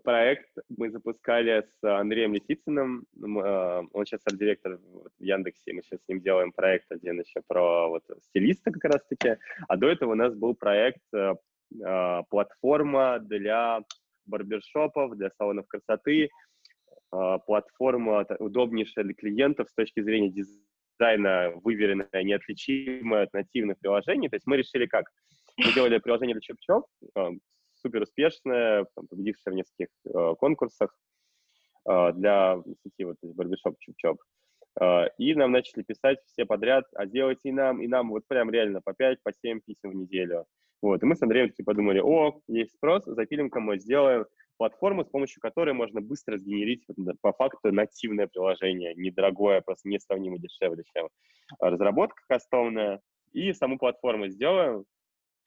проект 0.02 0.50
мы 0.68 0.90
запускали 0.90 1.64
с 1.80 1.84
Андреем 1.84 2.34
Лисицыным. 2.34 3.06
А, 3.42 3.82
он 3.92 4.06
сейчас 4.06 4.22
арт-директор 4.24 4.78
в 4.78 5.22
Яндексе. 5.22 5.72
Мы 5.72 5.82
сейчас 5.82 6.00
с 6.00 6.08
ним 6.08 6.20
делаем 6.20 6.52
проект 6.52 6.90
один 6.90 7.20
еще 7.20 7.42
про 7.46 7.88
вот, 7.88 8.04
стилиста 8.22 8.70
как 8.70 8.84
раз-таки. 8.84 9.36
А 9.68 9.76
до 9.76 9.88
этого 9.88 10.12
у 10.12 10.14
нас 10.16 10.34
был 10.34 10.54
проект 10.54 11.02
а, 11.14 11.36
а 11.84 12.22
платформа 12.24 13.18
для 13.18 13.80
барбершопов, 14.26 15.16
для 15.16 15.30
салонов 15.30 15.66
красоты. 15.66 16.30
А, 17.10 17.38
платформа 17.38 18.26
удобнейшая 18.38 19.04
для 19.04 19.14
клиентов 19.14 19.68
с 19.68 19.74
точки 19.74 20.00
зрения 20.00 20.30
дизайна, 20.30 21.52
выверенная, 21.62 22.22
неотличимая 22.22 23.24
от 23.24 23.32
нативных 23.32 23.78
приложений. 23.78 24.28
То 24.30 24.36
есть 24.36 24.46
мы 24.46 24.56
решили 24.56 24.86
как? 24.86 25.06
Мы 25.56 25.72
делали 25.72 25.98
приложение 25.98 26.36
для 26.36 26.40
чоп-чоп, 26.40 26.84
супер 27.80 28.02
успешная, 28.02 28.86
победившая 28.94 29.54
в 29.54 29.56
нескольких 29.56 29.88
э, 30.04 30.34
конкурсах 30.38 30.96
э, 31.88 32.12
для 32.14 32.62
сети 32.82 33.04
вот 33.04 33.16
барбершоп 33.22 33.76
Чуп-Чоп. 33.78 34.18
Э, 34.80 35.08
и 35.18 35.34
нам 35.34 35.52
начали 35.52 35.82
писать 35.82 36.18
все 36.26 36.44
подряд, 36.44 36.84
а 36.94 37.06
сделайте 37.06 37.48
и 37.48 37.52
нам, 37.52 37.80
и 37.82 37.88
нам 37.88 38.10
вот 38.10 38.26
прям 38.26 38.50
реально 38.50 38.80
по 38.82 38.92
5, 38.92 39.22
по 39.22 39.32
7 39.32 39.60
писем 39.60 39.90
в 39.90 39.94
неделю. 39.94 40.46
Вот, 40.80 41.02
и 41.02 41.06
мы 41.06 41.16
с 41.16 41.22
Андреем 41.22 41.48
таки 41.48 41.64
подумали, 41.64 42.00
о, 42.00 42.40
есть 42.46 42.74
спрос, 42.74 43.04
запилим-ка 43.04 43.58
мы, 43.58 43.78
сделаем 43.78 44.26
платформу, 44.58 45.04
с 45.04 45.08
помощью 45.08 45.40
которой 45.40 45.72
можно 45.72 46.00
быстро 46.00 46.36
сгенерить 46.36 46.84
по 47.20 47.32
факту 47.32 47.72
нативное 47.72 48.26
приложение, 48.26 48.94
недорогое, 48.94 49.60
просто 49.60 49.88
несравнимо 49.88 50.38
дешевле, 50.38 50.84
чем 50.94 51.08
разработка 51.58 52.22
кастомная, 52.28 53.00
и 53.32 53.52
саму 53.52 53.78
платформу 53.78 54.28
сделаем. 54.28 54.84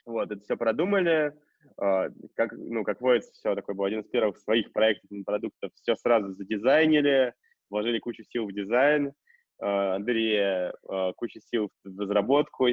Вот, 0.06 0.32
это 0.32 0.42
все 0.42 0.58
продумали, 0.58 1.28
а, 1.28 1.34
как, 1.78 2.52
ну, 2.54 2.84
как 2.84 3.02
водится, 3.02 3.32
все 3.34 3.56
такое 3.56 3.76
был 3.76 3.86
один 3.86 4.02
из 4.02 4.08
первых 4.08 4.38
своих 4.38 4.72
проектов 4.72 5.10
продуктов, 5.26 5.72
все 5.76 5.96
сразу 5.96 6.34
задизайнили, 6.34 7.34
вложили 7.70 8.00
кучу 8.00 8.24
сил 8.24 8.48
в 8.48 8.54
дизайн, 8.54 9.14
а, 9.60 9.96
Андрей 9.96 10.40
а, 10.40 11.14
кучу 11.14 11.40
сил 11.40 11.70
в 11.84 12.00
разработку, 12.00 12.68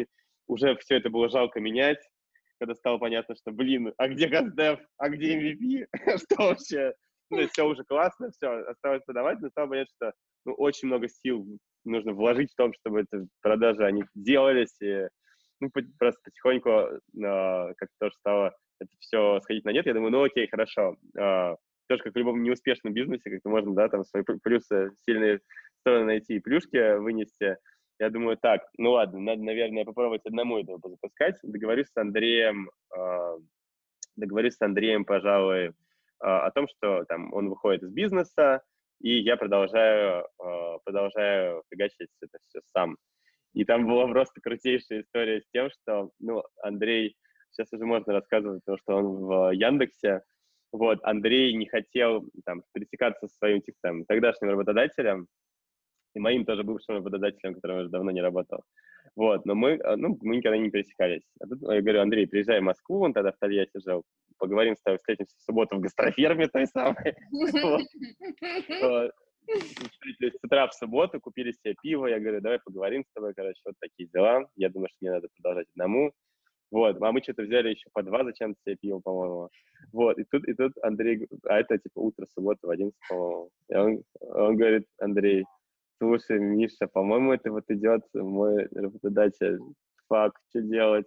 уже 0.46 0.76
все 0.78 0.96
это 0.96 1.10
было 1.10 1.28
жалко 1.28 1.60
менять, 1.60 2.00
когда 2.58 2.74
стало 2.74 2.98
понятно, 2.98 3.36
что, 3.36 3.52
блин, 3.52 3.92
а 3.96 4.08
где 4.08 4.28
GazDev, 4.28 4.78
а 4.96 5.08
где 5.08 5.38
MVP, 5.38 5.86
что 6.18 6.36
вообще, 6.48 6.94
ну, 7.30 7.46
все 7.48 7.66
уже 7.66 7.84
классно, 7.84 8.30
все, 8.30 8.64
осталось 8.66 9.04
продавать, 9.04 9.40
но 9.40 9.48
стало 9.50 9.68
понятно, 9.68 9.92
что 9.96 10.12
ну, 10.44 10.54
очень 10.54 10.88
много 10.88 11.08
сил 11.08 11.46
нужно 11.84 12.12
вложить 12.12 12.52
в 12.52 12.56
том, 12.56 12.72
чтобы 12.74 13.00
это 13.00 13.26
продажи, 13.42 13.84
они 13.84 14.04
делались, 14.14 14.76
и 14.80 15.08
ну, 15.60 15.70
просто 15.98 16.20
потихоньку 16.24 16.70
э, 16.70 17.74
как 17.76 17.88
тоже 17.98 18.14
стало 18.20 18.56
это 18.80 18.90
все 19.00 19.40
сходить 19.40 19.64
на 19.64 19.72
нет, 19.72 19.86
я 19.86 19.94
думаю, 19.94 20.12
ну 20.12 20.24
окей, 20.24 20.48
хорошо. 20.48 20.96
А, 21.18 21.56
тоже 21.88 22.02
как 22.02 22.14
в 22.14 22.18
любом 22.18 22.42
неуспешном 22.42 22.92
бизнесе, 22.92 23.30
как-то 23.30 23.48
можно, 23.48 23.74
да, 23.74 23.88
там 23.88 24.04
свои 24.04 24.22
плюсы, 24.22 24.92
сильные 25.06 25.40
стороны 25.80 26.04
найти 26.04 26.36
и 26.36 26.40
плюшки 26.40 26.98
вынести. 26.98 27.56
Я 27.98 28.10
думаю, 28.10 28.36
так, 28.36 28.62
ну 28.76 28.92
ладно, 28.92 29.18
надо, 29.18 29.42
наверное, 29.42 29.84
попробовать 29.84 30.24
одному 30.24 30.58
этого 30.58 30.78
запускать. 30.84 31.36
Договорюсь 31.42 31.88
с 31.88 31.96
Андреем, 31.96 32.70
э, 32.96 33.38
договорюсь 34.16 34.54
с 34.54 34.62
Андреем, 34.62 35.04
пожалуй, 35.04 35.68
э, 35.68 35.70
о 36.20 36.50
том, 36.52 36.68
что 36.68 37.04
там 37.04 37.32
он 37.32 37.48
выходит 37.48 37.82
из 37.82 37.92
бизнеса, 37.92 38.62
и 39.00 39.18
я 39.18 39.36
продолжаю, 39.36 40.26
э, 40.40 40.78
продолжаю 40.84 41.62
фигачить 41.70 42.10
это 42.20 42.38
все 42.48 42.60
сам. 42.72 42.96
И 43.54 43.64
там 43.64 43.86
была 43.86 44.06
просто 44.06 44.40
крутейшая 44.40 45.00
история 45.00 45.40
с 45.40 45.48
тем, 45.52 45.70
что, 45.70 46.10
ну, 46.20 46.44
Андрей, 46.62 47.16
сейчас 47.50 47.72
уже 47.72 47.84
можно 47.84 48.12
рассказывать, 48.12 48.62
потому 48.64 48.78
что 48.78 48.96
он 48.96 49.06
в 49.24 49.50
Яндексе, 49.52 50.22
вот, 50.72 50.98
Андрей 51.02 51.54
не 51.54 51.66
хотел 51.66 52.28
там 52.44 52.62
пересекаться 52.72 53.26
со 53.26 53.34
своим 53.36 53.62
там, 53.82 54.04
тогдашним 54.04 54.50
работодателем, 54.50 55.26
и 56.14 56.20
моим 56.20 56.44
тоже 56.44 56.62
бывшим 56.62 56.96
работодателем, 56.96 57.54
которым 57.54 57.78
уже 57.78 57.88
давно 57.88 58.10
не 58.10 58.20
работал. 58.20 58.62
Вот, 59.16 59.46
но 59.46 59.54
мы, 59.54 59.70
э, 59.70 59.96
ну, 59.96 60.18
мы 60.22 60.36
никогда 60.36 60.58
не 60.58 60.70
пересекались. 60.70 61.22
А 61.40 61.46
тут 61.46 61.60
я 61.62 61.80
говорю, 61.80 62.02
Андрей, 62.02 62.26
приезжай 62.26 62.60
в 62.60 62.64
Москву, 62.64 63.00
он 63.00 63.12
тогда 63.12 63.32
в 63.32 63.38
Тольятти 63.38 63.80
жил, 63.84 64.04
поговорим 64.38 64.76
с 64.76 64.82
тобой, 64.82 64.98
встретимся 64.98 65.36
в 65.36 65.42
субботу 65.42 65.76
в 65.76 65.80
гастроферме 65.80 66.48
той 66.48 66.66
самой. 66.66 67.16
С 69.48 70.44
утра 70.44 70.66
в 70.68 70.74
субботу 70.74 71.20
купили 71.20 71.52
себе 71.52 71.74
пиво, 71.82 72.06
я 72.06 72.20
говорю, 72.20 72.40
давай 72.40 72.58
поговорим 72.60 73.02
с 73.04 73.12
тобой, 73.12 73.32
короче, 73.34 73.60
вот 73.64 73.74
такие 73.80 74.08
дела. 74.12 74.46
Я 74.56 74.68
думаю, 74.68 74.88
что 74.88 74.98
мне 75.00 75.10
надо 75.12 75.28
продолжать 75.34 75.68
одному. 75.70 76.12
Вот, 76.70 77.00
а 77.00 77.12
мы 77.12 77.22
что-то 77.22 77.42
взяли 77.42 77.70
еще 77.70 77.88
по 77.92 78.02
два 78.02 78.24
зачем-то 78.24 78.60
себе 78.62 78.76
пиво, 78.76 79.00
по-моему. 79.00 79.48
Вот, 79.92 80.18
и 80.18 80.24
тут, 80.24 80.46
и 80.46 80.54
тут 80.54 80.72
Андрей, 80.82 81.26
а 81.44 81.60
это 81.60 81.78
типа 81.78 81.98
утро 82.00 82.26
субботы 82.34 82.66
в 82.66 82.70
11, 82.70 82.94
по-моему. 83.08 83.50
И 83.70 83.74
он, 83.74 84.02
он 84.20 84.56
говорит, 84.56 84.86
Андрей, 84.98 85.44
слушай, 85.98 86.38
Миша, 86.38 86.86
по-моему, 86.86 87.32
это 87.32 87.50
вот 87.50 87.64
идет 87.68 88.02
мой 88.12 88.66
работодатель. 88.74 89.58
Фак, 90.08 90.32
что 90.50 90.60
делать? 90.60 91.06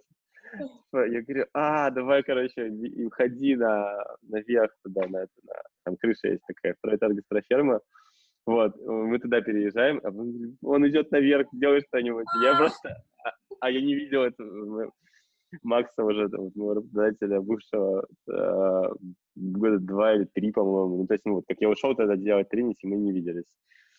Я 0.92 1.22
говорю, 1.22 1.46
а, 1.54 1.90
давай, 1.90 2.22
короче, 2.22 2.68
и 2.68 3.04
уходи 3.04 3.56
на, 3.56 3.96
наверх 4.22 4.72
туда, 4.84 5.06
на, 5.08 5.18
это, 5.18 5.32
на 5.44 5.54
там 5.84 5.96
крыша 5.96 6.28
есть 6.28 6.42
такая, 6.46 6.74
второй 6.74 6.96
этаж 6.96 7.12
гастроферма. 7.14 7.80
Вот, 8.44 8.76
мы 8.84 9.18
туда 9.20 9.40
переезжаем, 9.40 10.00
а 10.02 10.08
он 10.66 10.88
идет 10.88 11.12
наверх, 11.12 11.46
делает 11.52 11.84
что-нибудь. 11.86 12.26
Я 12.42 12.56
просто, 12.56 13.02
а, 13.24 13.30
а 13.60 13.70
я 13.70 13.80
не 13.80 13.94
видел 13.94 14.24
это, 14.24 14.44
Макса 15.62 16.04
уже, 16.04 16.28
там, 16.28 16.50
моего 16.54 16.74
работодателя, 16.74 17.40
бывшего, 17.40 18.06
э, 18.28 18.82
года 19.36 19.78
два 19.78 20.14
или 20.14 20.24
три, 20.24 20.52
по-моему. 20.52 20.98
Ну, 20.98 21.06
то 21.06 21.14
есть, 21.14 21.24
ну, 21.24 21.34
вот, 21.34 21.44
как 21.48 21.58
я 21.60 21.68
ушел 21.68 21.94
тогда 21.94 22.16
делать 22.16 22.48
тренинг, 22.48 22.76
мы 22.82 22.96
не 22.96 23.12
виделись. 23.12 23.50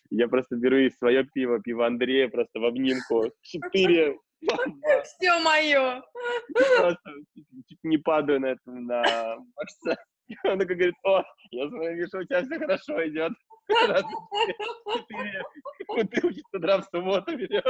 Я 0.09 0.27
просто 0.27 0.55
беру 0.55 0.77
и 0.77 0.89
свое 0.89 1.23
пиво, 1.23 1.59
пиво 1.59 1.85
Андрея, 1.85 2.29
просто 2.29 2.59
в 2.59 2.65
обнимку. 2.65 3.31
Четыре. 3.41 4.17
Все 5.03 5.39
мое. 5.39 6.03
Просто 6.53 7.11
чуть 7.67 7.83
не 7.83 7.97
падаю 7.97 8.41
на 8.41 8.47
это, 8.47 8.71
на 8.71 9.37
Макса. 9.55 9.97
Он 10.43 10.59
такой 10.59 10.75
говорит, 10.75 10.95
о, 11.03 11.23
я 11.51 11.67
смотрю, 11.67 11.95
вижу, 11.95 12.19
у 12.19 12.23
тебя 12.23 12.43
все 12.43 12.59
хорошо 12.59 13.07
идет. 13.07 13.33
Четыре 13.69 15.43
бутылки 15.87 16.39
с 16.39 16.53
утра 16.53 16.77
в 16.79 16.85
субботу 16.91 17.37
берешь. 17.37 17.63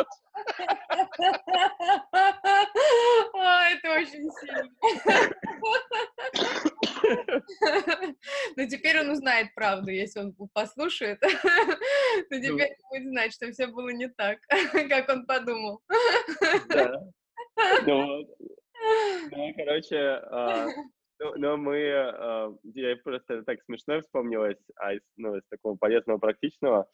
О, 3.33 3.61
это 3.69 3.91
очень 3.93 4.31
сильно. 4.31 4.69
Но 8.55 8.65
теперь 8.67 8.99
он 9.01 9.11
узнает 9.11 9.53
правду, 9.53 9.91
если 9.91 10.21
он 10.21 10.35
послушает. 10.53 11.19
То 11.19 11.29
ну. 12.31 12.41
теперь 12.41 12.75
будет 12.89 13.09
знать, 13.09 13.33
что 13.33 13.51
все 13.51 13.67
было 13.67 13.89
не 13.89 14.07
так, 14.07 14.39
как 14.89 15.09
он 15.09 15.25
подумал. 15.25 15.81
Да. 16.69 17.03
Ну, 17.85 18.27
ну 19.31 19.53
короче, 19.55 20.21
а, 21.20 21.24
ну, 21.24 21.34
но 21.38 21.57
мы, 21.57 21.78
э, 21.78 22.51
я 22.64 22.97
просто 22.97 23.43
так 23.43 23.61
смешно 23.64 24.01
вспомнилось, 24.01 24.59
а 24.76 24.93
из, 24.93 25.01
ну, 25.18 25.36
из 25.38 25.43
такого 25.49 25.76
полезного, 25.76 26.18
практичного, 26.18 26.88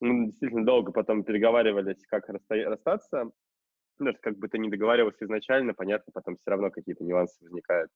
мы 0.00 0.26
действительно 0.26 0.64
долго 0.64 0.92
потом 0.92 1.24
переговаривались, 1.24 2.04
как 2.06 2.28
расстаться, 2.48 3.30
ну, 3.98 4.12
как 4.20 4.38
бы 4.38 4.48
ты 4.48 4.58
не 4.58 4.68
договаривался 4.68 5.24
изначально, 5.24 5.74
понятно, 5.74 6.12
потом 6.12 6.36
все 6.36 6.50
равно 6.50 6.70
какие-то 6.70 7.04
нюансы 7.04 7.36
возникают. 7.42 7.90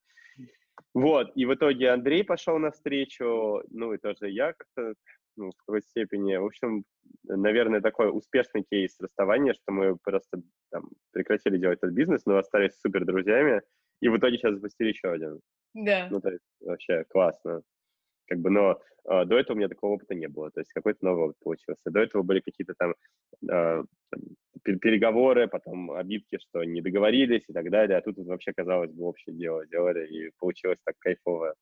Вот, 0.94 1.32
и 1.36 1.46
в 1.46 1.54
итоге 1.54 1.90
Андрей 1.90 2.24
пошел 2.24 2.58
навстречу, 2.58 3.62
ну, 3.70 3.92
и 3.92 3.98
тоже 3.98 4.30
я 4.30 4.52
как-то, 4.52 4.94
ну, 5.36 5.50
в 5.50 5.56
какой-то 5.56 5.86
степени. 5.86 6.36
В 6.36 6.44
общем, 6.44 6.84
наверное, 7.24 7.80
такой 7.80 8.08
успешный 8.10 8.64
кейс 8.68 8.98
расставания, 9.00 9.54
что 9.54 9.72
мы 9.72 9.96
просто 9.96 10.42
там 10.70 10.88
прекратили 11.12 11.58
делать 11.58 11.78
этот 11.82 11.94
бизнес, 11.94 12.26
но 12.26 12.36
остались 12.36 12.78
супер 12.80 13.04
друзьями, 13.04 13.62
и 14.00 14.08
в 14.08 14.16
итоге 14.16 14.36
сейчас 14.36 14.54
запустили 14.54 14.88
еще 14.88 15.10
один. 15.10 15.40
Да. 15.74 16.08
Ну, 16.10 16.20
то 16.20 16.30
есть 16.30 16.44
вообще 16.60 17.04
классно. 17.04 17.62
Как 18.26 18.38
бы, 18.38 18.50
но 18.50 18.80
э, 19.04 19.24
до 19.24 19.38
этого 19.38 19.54
у 19.54 19.58
меня 19.58 19.68
такого 19.68 19.94
опыта 19.94 20.14
не 20.14 20.28
было. 20.28 20.50
То 20.50 20.60
есть 20.60 20.72
какой-то 20.72 21.04
новый 21.04 21.24
опыт 21.24 21.36
получился. 21.40 21.82
До 21.86 22.00
этого 22.00 22.22
были 22.22 22.40
какие-то 22.40 22.74
там 22.74 22.94
э, 23.50 23.84
переговоры, 24.62 25.48
потом 25.48 25.92
обидки, 25.92 26.38
что 26.38 26.64
не 26.64 26.80
договорились 26.80 27.44
и 27.48 27.52
так 27.52 27.70
далее. 27.70 27.98
А 27.98 28.02
тут 28.02 28.16
вообще, 28.18 28.52
казалось 28.52 28.92
бы, 28.92 29.04
общее 29.04 29.34
дело 29.34 29.66
делали, 29.66 30.06
и 30.06 30.30
получилось 30.38 30.78
так 30.84 30.96
кайфово 30.98 31.54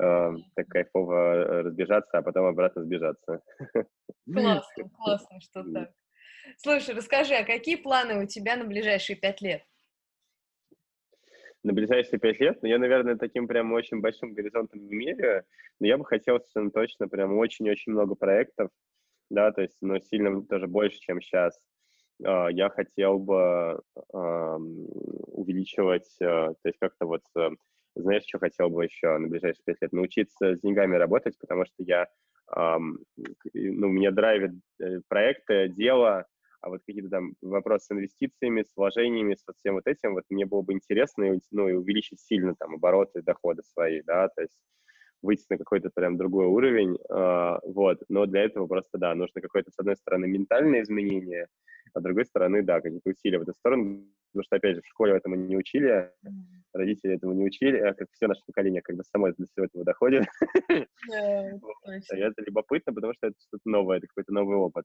э, 0.00 0.32
так 0.54 0.68
кайфово 0.68 1.62
разбежаться, 1.62 2.18
а 2.18 2.22
потом 2.22 2.46
обратно 2.46 2.84
сбежаться. 2.84 3.42
Классно, 4.32 4.88
классно, 4.90 5.40
что 5.40 5.64
так. 5.64 5.90
Слушай, 6.56 6.94
расскажи, 6.94 7.34
а 7.34 7.44
какие 7.44 7.76
планы 7.76 8.22
у 8.22 8.26
тебя 8.26 8.56
на 8.56 8.64
ближайшие 8.64 9.16
пять 9.16 9.40
лет? 9.40 9.62
На 11.62 11.72
ближайшие 11.72 12.18
пять 12.18 12.40
лет, 12.40 12.62
но 12.62 12.68
я, 12.68 12.78
наверное, 12.78 13.16
таким 13.16 13.46
прям 13.46 13.72
очень 13.72 14.00
большим 14.00 14.32
горизонтом 14.32 14.86
не 14.86 14.94
меряю, 14.94 15.44
но 15.78 15.86
я 15.86 15.98
бы 15.98 16.04
хотел 16.04 16.38
совершенно 16.40 16.70
точно 16.70 17.08
прям 17.08 17.36
очень-очень 17.36 17.92
много 17.92 18.14
проектов, 18.14 18.70
да, 19.30 19.52
то 19.52 19.62
есть, 19.62 19.76
ну, 19.80 19.98
сильно 20.00 20.42
тоже 20.42 20.66
больше, 20.66 20.98
чем 20.98 21.20
сейчас. 21.20 21.60
А, 22.24 22.48
я 22.48 22.70
хотел 22.70 23.18
бы 23.18 23.80
увеличивать, 25.32 26.08
а, 26.22 26.54
то 26.54 26.68
есть 26.68 26.78
как-то 26.78 27.06
вот, 27.06 27.22
э, 27.36 27.50
знаешь, 27.94 28.24
что 28.26 28.38
хотел 28.38 28.70
бы 28.70 28.84
еще 28.84 29.18
на 29.18 29.28
ближайшие 29.28 29.62
пять 29.64 29.80
лет? 29.80 29.92
Научиться 29.92 30.56
с 30.56 30.60
деньгами 30.60 30.96
работать, 30.96 31.38
потому 31.38 31.64
что 31.66 31.74
я, 31.78 32.08
ну, 32.54 33.88
меня 33.88 34.10
драйвит 34.10 34.52
э, 34.80 35.00
проекты, 35.08 35.68
дело, 35.68 36.26
а 36.60 36.68
вот 36.68 36.80
какие-то 36.86 37.08
там 37.08 37.34
вопросы 37.40 37.86
с 37.86 37.92
инвестициями, 37.92 38.62
с 38.62 38.76
вложениями, 38.76 39.34
с 39.34 39.44
вот 39.46 39.56
всем 39.56 39.74
вот 39.74 39.86
этим, 39.86 40.14
вот 40.14 40.24
мне 40.28 40.46
было 40.46 40.62
бы 40.62 40.72
интересно, 40.72 41.24
и, 41.24 41.40
ну, 41.50 41.68
и 41.68 41.72
увеличить 41.72 42.20
сильно 42.20 42.54
там 42.54 42.74
обороты, 42.74 43.22
доходы 43.22 43.62
свои, 43.62 44.02
да, 44.02 44.28
то 44.28 44.42
есть 44.42 44.54
выйти 45.22 45.44
на 45.50 45.58
какой-то 45.58 45.90
прям 45.94 46.16
другой 46.16 46.46
уровень, 46.46 46.96
э, 46.96 47.58
вот, 47.64 47.98
но 48.08 48.26
для 48.26 48.42
этого 48.44 48.66
просто, 48.66 48.98
да, 48.98 49.14
нужно 49.14 49.40
какое-то, 49.40 49.70
с 49.70 49.78
одной 49.78 49.96
стороны, 49.96 50.26
ментальное 50.26 50.82
изменение, 50.82 51.46
а 51.94 52.00
с 52.00 52.02
другой 52.02 52.24
стороны, 52.24 52.62
да, 52.62 52.80
какие-то 52.80 53.10
усилия 53.10 53.38
в 53.38 53.42
эту 53.42 53.54
сторону, 53.54 54.06
потому 54.32 54.44
что, 54.44 54.56
опять 54.56 54.76
же, 54.76 54.82
в 54.82 54.86
школе 54.86 55.14
этому 55.14 55.34
не 55.34 55.56
учили, 55.56 56.10
родители 56.72 57.14
этому 57.14 57.32
не 57.34 57.44
учили, 57.44 57.78
а 57.78 57.94
как 57.94 58.08
все 58.12 58.28
наше 58.28 58.42
поколение 58.46 58.80
как 58.82 58.96
бы 58.96 59.02
само 59.04 59.28
до 59.28 59.46
всего 59.46 59.66
этого 59.66 59.84
доходит. 59.84 60.24
Yeah, 60.70 61.58
это 62.10 62.42
любопытно, 62.46 62.94
потому 62.94 63.12
что 63.14 63.28
это 63.28 63.36
что-то 63.40 63.68
новое, 63.68 63.98
это 63.98 64.06
какой-то 64.06 64.32
новый 64.32 64.56
опыт. 64.56 64.84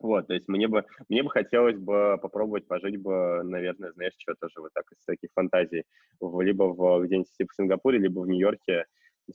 Вот, 0.00 0.28
то 0.28 0.34
есть 0.34 0.48
мне 0.48 0.66
бы, 0.66 0.84
мне 1.10 1.22
бы 1.22 1.30
хотелось 1.30 1.76
бы 1.78 2.18
попробовать 2.20 2.66
пожить 2.66 2.96
бы, 2.96 3.42
наверное, 3.44 3.92
знаешь, 3.92 4.14
что 4.16 4.34
тоже 4.40 4.54
вот 4.56 4.72
так 4.72 4.84
из 4.92 5.04
таких 5.04 5.30
фантазий, 5.34 5.84
в, 6.20 6.40
либо 6.40 6.64
в 6.64 7.04
где-нибудь 7.04 7.28
в 7.28 7.54
Сингапуре, 7.54 7.98
либо 7.98 8.20
в 8.20 8.26
Нью-Йорке, 8.26 8.86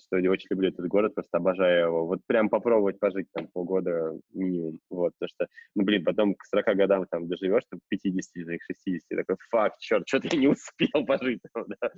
что 0.02 0.18
я 0.18 0.32
очень 0.32 0.48
люблю 0.50 0.70
этот 0.70 0.88
город, 0.88 1.14
просто 1.14 1.38
обожаю 1.38 1.88
его. 1.88 2.08
Вот 2.08 2.22
прям 2.26 2.50
попробовать 2.50 3.00
пожить 3.00 3.28
там 3.32 3.48
полгода 3.54 4.20
минимум, 4.34 4.80
вот, 4.90 5.14
потому 5.20 5.30
что, 5.30 5.48
ну, 5.76 5.84
блин, 5.84 6.04
потом 6.04 6.34
к 6.34 6.44
40 6.46 6.76
годам 6.76 7.06
там 7.12 7.28
доживешь, 7.28 7.64
там, 7.70 7.80
к 7.80 7.84
50 7.90 8.36
или 8.36 8.58
к 8.58 8.64
60, 8.64 9.18
такой, 9.18 9.36
факт, 9.52 9.80
черт, 9.80 10.08
что-то 10.08 10.30
я 10.32 10.40
не 10.40 10.48
успел 10.48 11.06
пожить 11.06 11.42
там, 11.54 11.66
да. 11.80 11.92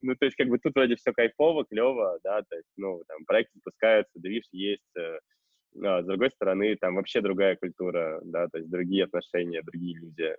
Ну, 0.00 0.14
то 0.16 0.24
есть, 0.24 0.36
как 0.36 0.48
бы 0.48 0.58
тут 0.58 0.74
вроде 0.74 0.96
все 0.96 1.12
кайфово, 1.12 1.66
клево, 1.66 2.18
да, 2.24 2.40
то 2.48 2.56
есть, 2.56 2.68
ну, 2.78 3.02
там, 3.06 3.24
проекты 3.26 3.52
запускаются, 3.56 4.18
движ 4.18 4.44
есть, 4.50 4.96
э, 4.96 5.18
а 5.82 6.02
с 6.02 6.06
другой 6.06 6.30
стороны, 6.30 6.76
там 6.76 6.96
вообще 6.96 7.20
другая 7.20 7.56
культура, 7.56 8.20
да, 8.24 8.48
то 8.48 8.58
есть 8.58 8.70
другие 8.70 9.04
отношения, 9.04 9.62
другие 9.62 9.98
люди. 9.98 10.36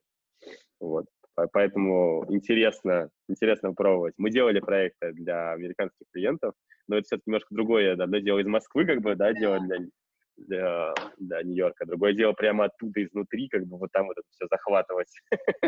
Вот. 0.79 1.05
Поэтому 1.53 2.25
интересно, 2.29 3.09
интересно 3.29 3.73
пробовать. 3.73 4.13
Мы 4.17 4.29
делали 4.29 4.59
проекты 4.59 5.13
для 5.13 5.51
американских 5.53 6.05
клиентов, 6.11 6.53
но 6.87 6.97
это 6.97 7.05
все-таки 7.05 7.23
немножко 7.27 7.53
другое. 7.55 7.93
Одно 7.93 8.17
дело 8.19 8.39
из 8.39 8.47
Москвы, 8.47 8.85
как 8.85 9.01
бы, 9.01 9.15
да, 9.15 9.31
делать 9.33 9.63
для, 9.63 9.77
для, 10.37 10.93
для 11.17 11.43
Нью-Йорка, 11.43 11.85
другое 11.85 12.13
дело 12.13 12.33
прямо 12.33 12.65
оттуда, 12.65 13.03
изнутри, 13.03 13.47
как 13.47 13.65
бы 13.65 13.77
вот 13.77 13.91
там 13.91 14.07
вот 14.07 14.17
это 14.17 14.27
все 14.31 14.47
захватывать. 14.49 15.13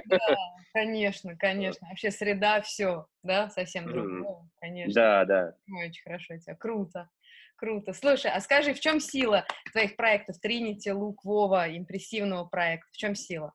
Да, 0.05 0.17
конечно, 0.73 1.37
конечно. 1.37 1.87
Вообще 1.87 2.11
среда, 2.11 2.61
все, 2.61 3.05
да, 3.23 3.49
совсем 3.49 3.85
другое, 3.85 4.49
конечно. 4.59 4.93
Да, 4.93 5.25
да. 5.25 5.55
Очень 5.85 6.03
хорошо 6.03 6.37
тебя, 6.37 6.55
круто. 6.55 7.09
Круто. 7.61 7.93
Слушай, 7.93 8.31
а 8.33 8.41
скажи, 8.41 8.73
в 8.73 8.79
чем 8.79 8.99
сила 8.99 9.45
твоих 9.71 9.95
проектов 9.95 10.39
Тринити, 10.39 10.89
Лук, 10.89 11.23
Вова, 11.23 11.67
импрессивного 11.69 12.45
проекта? 12.45 12.89
В 12.91 12.97
чем 12.97 13.13
сила? 13.13 13.53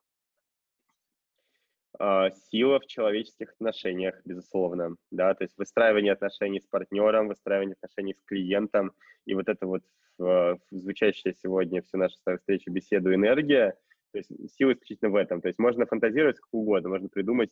э, 1.99 2.29
сила 2.49 2.79
в 2.79 2.85
человеческих 2.85 3.51
отношениях, 3.51 4.15
безусловно, 4.23 4.95
да, 5.11 5.33
то 5.33 5.43
есть 5.43 5.57
выстраивание 5.57 6.13
отношений 6.13 6.61
с 6.61 6.67
партнером, 6.67 7.27
выстраивание 7.27 7.75
отношений 7.81 8.13
с 8.13 8.23
клиентом, 8.23 8.93
и 9.25 9.33
вот 9.33 9.49
это 9.49 9.65
вот 9.65 9.83
э, 10.19 10.55
звучащая 10.71 11.33
сегодня 11.33 11.81
всю 11.81 11.97
нашу 11.97 12.15
встречу 12.37 12.71
беседу 12.71 13.13
энергия, 13.13 13.77
то 14.23 14.33
есть 14.33 14.57
сила 14.57 14.73
исключительно 14.73 15.11
в 15.11 15.15
этом. 15.15 15.41
То 15.41 15.47
есть 15.47 15.59
можно 15.59 15.85
фантазировать 15.85 16.37
как 16.37 16.49
угодно, 16.51 16.89
можно 16.89 17.09
придумать, 17.09 17.51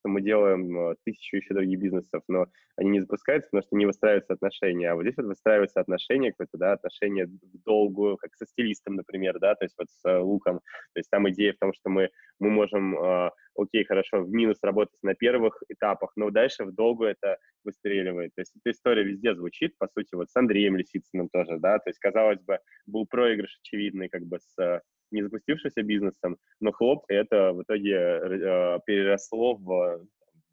что 0.00 0.08
мы 0.08 0.22
делаем 0.22 0.78
э, 0.78 0.94
тысячу 1.04 1.36
еще 1.36 1.54
других 1.54 1.78
бизнесов, 1.78 2.22
но 2.28 2.46
они 2.76 2.90
не 2.90 3.00
запускаются, 3.00 3.48
потому 3.50 3.66
что 3.66 3.76
не 3.76 3.86
выстраиваются 3.86 4.32
отношения. 4.32 4.90
А 4.90 4.94
вот 4.94 5.02
здесь 5.02 5.16
вот 5.16 5.26
выстраиваются 5.26 5.80
отношения, 5.80 6.30
какое-то, 6.30 6.58
да, 6.58 6.72
отношения 6.72 7.26
в 7.26 7.62
долгую, 7.64 8.16
как 8.16 8.34
со 8.34 8.46
стилистом, 8.46 8.96
например, 8.96 9.38
да, 9.38 9.54
то 9.54 9.64
есть 9.64 9.74
вот 9.78 9.88
с 9.90 10.08
э, 10.08 10.18
луком. 10.18 10.60
То 10.94 10.98
есть 10.98 11.10
там 11.10 11.28
идея 11.30 11.52
в 11.52 11.58
том, 11.58 11.72
что 11.74 11.90
мы, 11.90 12.08
мы 12.38 12.50
можем, 12.50 12.98
э, 12.98 13.30
окей, 13.56 13.84
хорошо, 13.84 14.22
в 14.22 14.30
минус 14.30 14.58
работать 14.62 14.98
на 15.02 15.14
первых 15.14 15.62
этапах, 15.68 16.12
но 16.16 16.30
дальше 16.30 16.64
в 16.64 16.74
долгую 16.74 17.10
это 17.10 17.36
выстреливает. 17.64 18.32
То 18.34 18.40
есть 18.40 18.52
эта 18.56 18.70
история 18.70 19.04
везде 19.04 19.34
звучит, 19.34 19.76
по 19.78 19.88
сути, 19.88 20.14
вот 20.14 20.30
с 20.30 20.36
Андреем 20.36 20.76
Лисицыным 20.76 21.28
тоже, 21.28 21.58
да, 21.58 21.78
то 21.78 21.90
есть, 21.90 21.98
казалось 21.98 22.40
бы, 22.40 22.58
был 22.86 23.06
проигрыш 23.06 23.58
очевидный 23.62 24.08
как 24.08 24.22
бы 24.22 24.38
с 24.40 24.82
не 25.10 25.22
запустившимся 25.22 25.82
бизнесом, 25.82 26.38
но 26.60 26.72
хлоп, 26.72 27.04
это 27.08 27.52
в 27.52 27.62
итоге 27.62 27.94
э, 27.94 28.78
переросло 28.86 29.54
в 29.56 30.06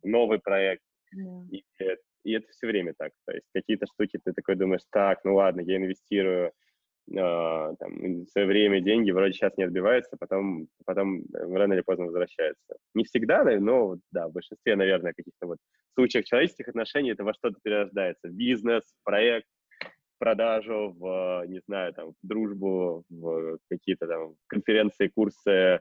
новый 0.03 0.39
проект. 0.39 0.83
Yeah. 1.15 1.47
И, 1.51 1.63
и 2.23 2.31
это 2.33 2.47
все 2.51 2.67
время 2.67 2.93
так. 2.97 3.11
То 3.25 3.33
есть 3.33 3.47
какие-то 3.53 3.85
штуки 3.87 4.19
ты 4.23 4.33
такой 4.33 4.55
думаешь, 4.55 4.81
так, 4.91 5.23
ну 5.23 5.35
ладно, 5.35 5.61
я 5.61 5.77
инвестирую 5.77 6.47
э, 6.47 7.75
там, 7.79 8.27
свое 8.27 8.47
время, 8.47 8.81
деньги, 8.81 9.11
вроде 9.11 9.33
сейчас 9.33 9.55
не 9.57 9.63
отбивается, 9.63 10.17
потом, 10.19 10.67
потом 10.85 11.23
рано 11.33 11.73
или 11.73 11.81
поздно 11.81 12.05
возвращается. 12.05 12.77
Не 12.93 13.05
всегда, 13.05 13.43
но 13.59 13.97
да, 14.11 14.27
в 14.27 14.33
большинстве, 14.33 14.75
наверное, 14.75 15.13
каких-то 15.13 15.47
вот 15.47 15.57
случаях 15.93 16.25
человеческих 16.25 16.67
отношений 16.67 17.11
это 17.11 17.23
во 17.23 17.33
что-то 17.33 17.57
перерождается. 17.63 18.27
Бизнес, 18.29 18.83
проект, 19.03 19.47
продажу, 20.17 20.95
в, 20.97 21.45
не 21.47 21.59
знаю, 21.67 21.93
там, 21.93 22.11
в 22.11 22.27
дружбу, 22.27 23.03
в 23.09 23.57
какие-то 23.69 24.07
там 24.07 24.35
конференции, 24.47 25.07
курсы, 25.07 25.79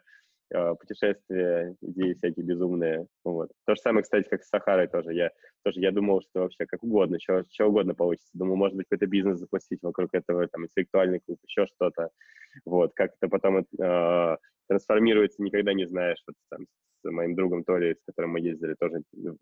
э, 0.51 0.75
путешествия, 0.81 1.75
идеи 1.81 2.15
всякие 2.15 2.45
безумные. 2.45 3.07
Вот. 3.25 3.51
То 3.67 3.75
же 3.75 3.81
самое, 3.81 4.03
кстати, 4.03 4.29
как 4.29 4.43
с 4.43 4.49
Сахарой 4.49 4.89
тоже. 4.89 5.13
Я, 5.15 5.31
тоже 5.65 5.81
я 5.81 5.91
думал, 5.93 6.23
что 6.23 6.41
вообще 6.43 6.67
как 6.67 6.83
угодно, 6.83 7.19
что, 7.21 7.43
что 7.51 7.67
угодно 7.67 7.95
получится. 7.95 8.31
Думал, 8.35 8.57
может 8.57 8.77
быть, 8.77 8.87
какой-то 8.89 9.07
бизнес 9.07 9.39
запустить 9.39 9.81
вокруг 9.83 10.11
этого, 10.13 10.47
там, 10.49 10.65
интеллектуальный 10.65 11.21
клуб, 11.25 11.39
еще 11.47 11.67
что-то. 11.67 12.11
Вот. 12.65 12.93
Как 12.95 13.13
это 13.21 13.29
потом 13.29 13.59
э, 13.59 14.37
трансформируется, 14.69 15.43
никогда 15.43 15.73
не 15.73 15.87
знаешь. 15.87 16.23
Вот 16.27 16.37
там, 16.51 16.67
моим 17.11 17.35
другом 17.35 17.65
Толей, 17.65 17.95
с 17.95 18.05
которым 18.05 18.33
мы 18.33 18.41
ездили, 18.41 18.75
тоже 18.75 19.03
ну, 19.13 19.37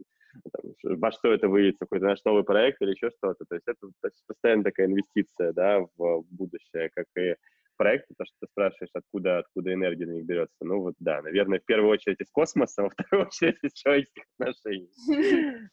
там, 0.52 0.98
во 0.98 1.10
что 1.12 1.32
это 1.32 1.48
выльется, 1.48 1.80
какой-то 1.80 2.06
наш 2.06 2.24
новый 2.24 2.44
проект 2.44 2.80
или 2.82 2.90
еще 2.90 3.10
что-то. 3.10 3.44
То 3.48 3.54
есть 3.54 3.66
это 3.66 3.80
то 4.00 4.08
есть, 4.08 4.22
постоянно 4.26 4.64
такая 4.64 4.86
инвестиция, 4.86 5.52
да, 5.52 5.80
в 5.96 6.24
будущее, 6.30 6.90
как 6.94 7.06
и 7.18 7.34
проекты, 7.76 8.14
то, 8.16 8.24
что 8.24 8.34
ты 8.40 8.46
спрашиваешь, 8.50 8.90
откуда, 8.94 9.38
откуда 9.38 9.72
энергия 9.72 10.06
на 10.06 10.12
них 10.12 10.24
берется. 10.24 10.56
Ну 10.60 10.80
вот 10.80 10.94
да, 10.98 11.22
наверное, 11.22 11.60
в 11.60 11.64
первую 11.64 11.90
очередь 11.90 12.20
из 12.20 12.30
космоса, 12.30 12.82
во 12.82 12.90
вторую 12.90 13.26
очередь 13.28 13.58
из 13.62 13.72
человеческих 13.72 14.24
отношений. 14.38 14.90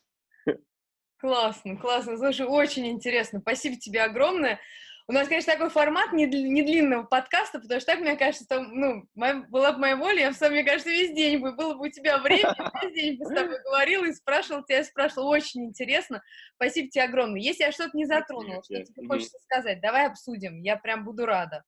Классно, 1.18 1.78
классно. 1.78 2.18
Слушай, 2.18 2.48
очень 2.48 2.88
интересно. 2.88 3.42
Спасибо 3.42 3.76
тебе 3.76 4.02
огромное. 4.02 4.60
У 5.08 5.14
нас, 5.14 5.28
конечно, 5.28 5.54
такой 5.54 5.70
формат 5.70 6.14
не, 6.14 6.26
не 6.26 6.62
длинного 6.62 7.04
подкаста, 7.04 7.60
потому 7.60 7.80
что 7.80 7.92
так, 7.92 8.00
мне 8.00 8.16
кажется, 8.16 8.48
там, 8.48 8.72
ну, 8.74 9.04
моя, 9.16 9.46
была 9.50 9.74
бы 9.74 9.80
моя 9.80 9.96
воля, 9.96 10.22
я 10.22 10.32
в 10.32 10.36
самом, 10.36 10.54
мне 10.54 10.64
кажется, 10.64 10.90
весь 10.90 11.14
день 11.14 11.40
бы, 11.40 11.54
было 11.54 11.74
бы 11.74 11.88
у 11.88 11.92
тебя 11.92 12.18
время, 12.20 12.54
весь 12.84 12.94
день 12.94 13.18
бы 13.18 13.26
с 13.26 13.30
тобой 13.30 13.62
говорила 13.64 14.06
и 14.06 14.14
спрашивала 14.14 14.64
тебя, 14.64 14.84
спрашивала, 14.84 15.30
очень 15.30 15.66
интересно. 15.66 16.22
Спасибо 16.56 16.90
тебе 16.90 17.04
огромное. 17.04 17.42
Если 17.42 17.64
я 17.64 17.72
что-то 17.72 17.98
не 17.98 18.06
затронула, 18.06 18.64
что 18.64 18.84
тебе 18.84 19.08
хочется 19.08 19.38
сказать, 19.40 19.82
давай 19.82 20.08
обсудим, 20.08 20.62
я 20.62 20.78
прям 20.78 21.04
буду 21.04 21.26
рада. 21.26 21.64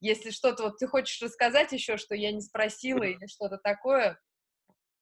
Если 0.00 0.30
что-то 0.30 0.64
вот 0.64 0.78
ты 0.78 0.86
хочешь 0.86 1.22
рассказать 1.22 1.72
еще, 1.72 1.96
что 1.96 2.14
я 2.14 2.32
не 2.32 2.42
спросила 2.42 3.02
или 3.04 3.26
что-то 3.26 3.58
такое, 3.58 4.18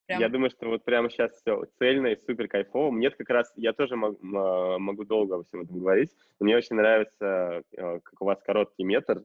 Прям... 0.06 0.20
Я 0.20 0.28
думаю, 0.28 0.50
что 0.50 0.68
вот 0.68 0.84
прямо 0.84 1.10
сейчас 1.10 1.32
все 1.32 1.64
цельно 1.78 2.08
и 2.08 2.20
супер 2.26 2.48
кайфово. 2.48 2.90
Мне 2.90 3.10
как 3.10 3.28
раз, 3.30 3.52
я 3.56 3.72
тоже 3.72 3.96
мог, 3.96 4.20
могу 4.20 5.04
долго 5.04 5.36
обо 5.36 5.44
всем 5.44 5.62
этом 5.62 5.78
говорить, 5.78 6.10
но 6.38 6.44
мне 6.44 6.56
очень 6.56 6.76
нравится, 6.76 7.62
э, 7.72 8.00
как 8.00 8.20
у 8.20 8.24
вас 8.24 8.42
короткий 8.42 8.84
метр, 8.84 9.22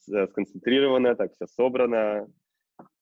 сконцентрировано, 0.00 1.14
так 1.14 1.32
все 1.34 1.46
собрано, 1.46 2.26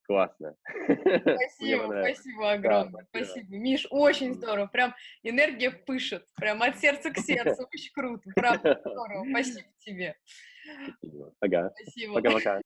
классно. 0.06 0.56
Спасибо, 0.84 1.86
спасибо 1.86 2.52
огромное, 2.52 3.06
да, 3.12 3.24
спасибо. 3.24 3.56
Миш, 3.56 3.86
очень 3.90 4.34
здорово, 4.34 4.66
прям 4.66 4.94
энергия 5.22 5.70
пышет, 5.70 6.26
прям 6.36 6.62
от 6.62 6.78
сердца 6.78 7.10
к 7.10 7.18
сердцу, 7.18 7.68
очень 7.72 7.92
круто, 7.92 8.30
правда 8.34 8.80
здорово, 8.84 9.24
спасибо 9.30 9.68
тебе. 9.78 10.16
Ага. 11.40 11.72
Спасибо. 11.76 12.14
Пока-пока. 12.14 12.60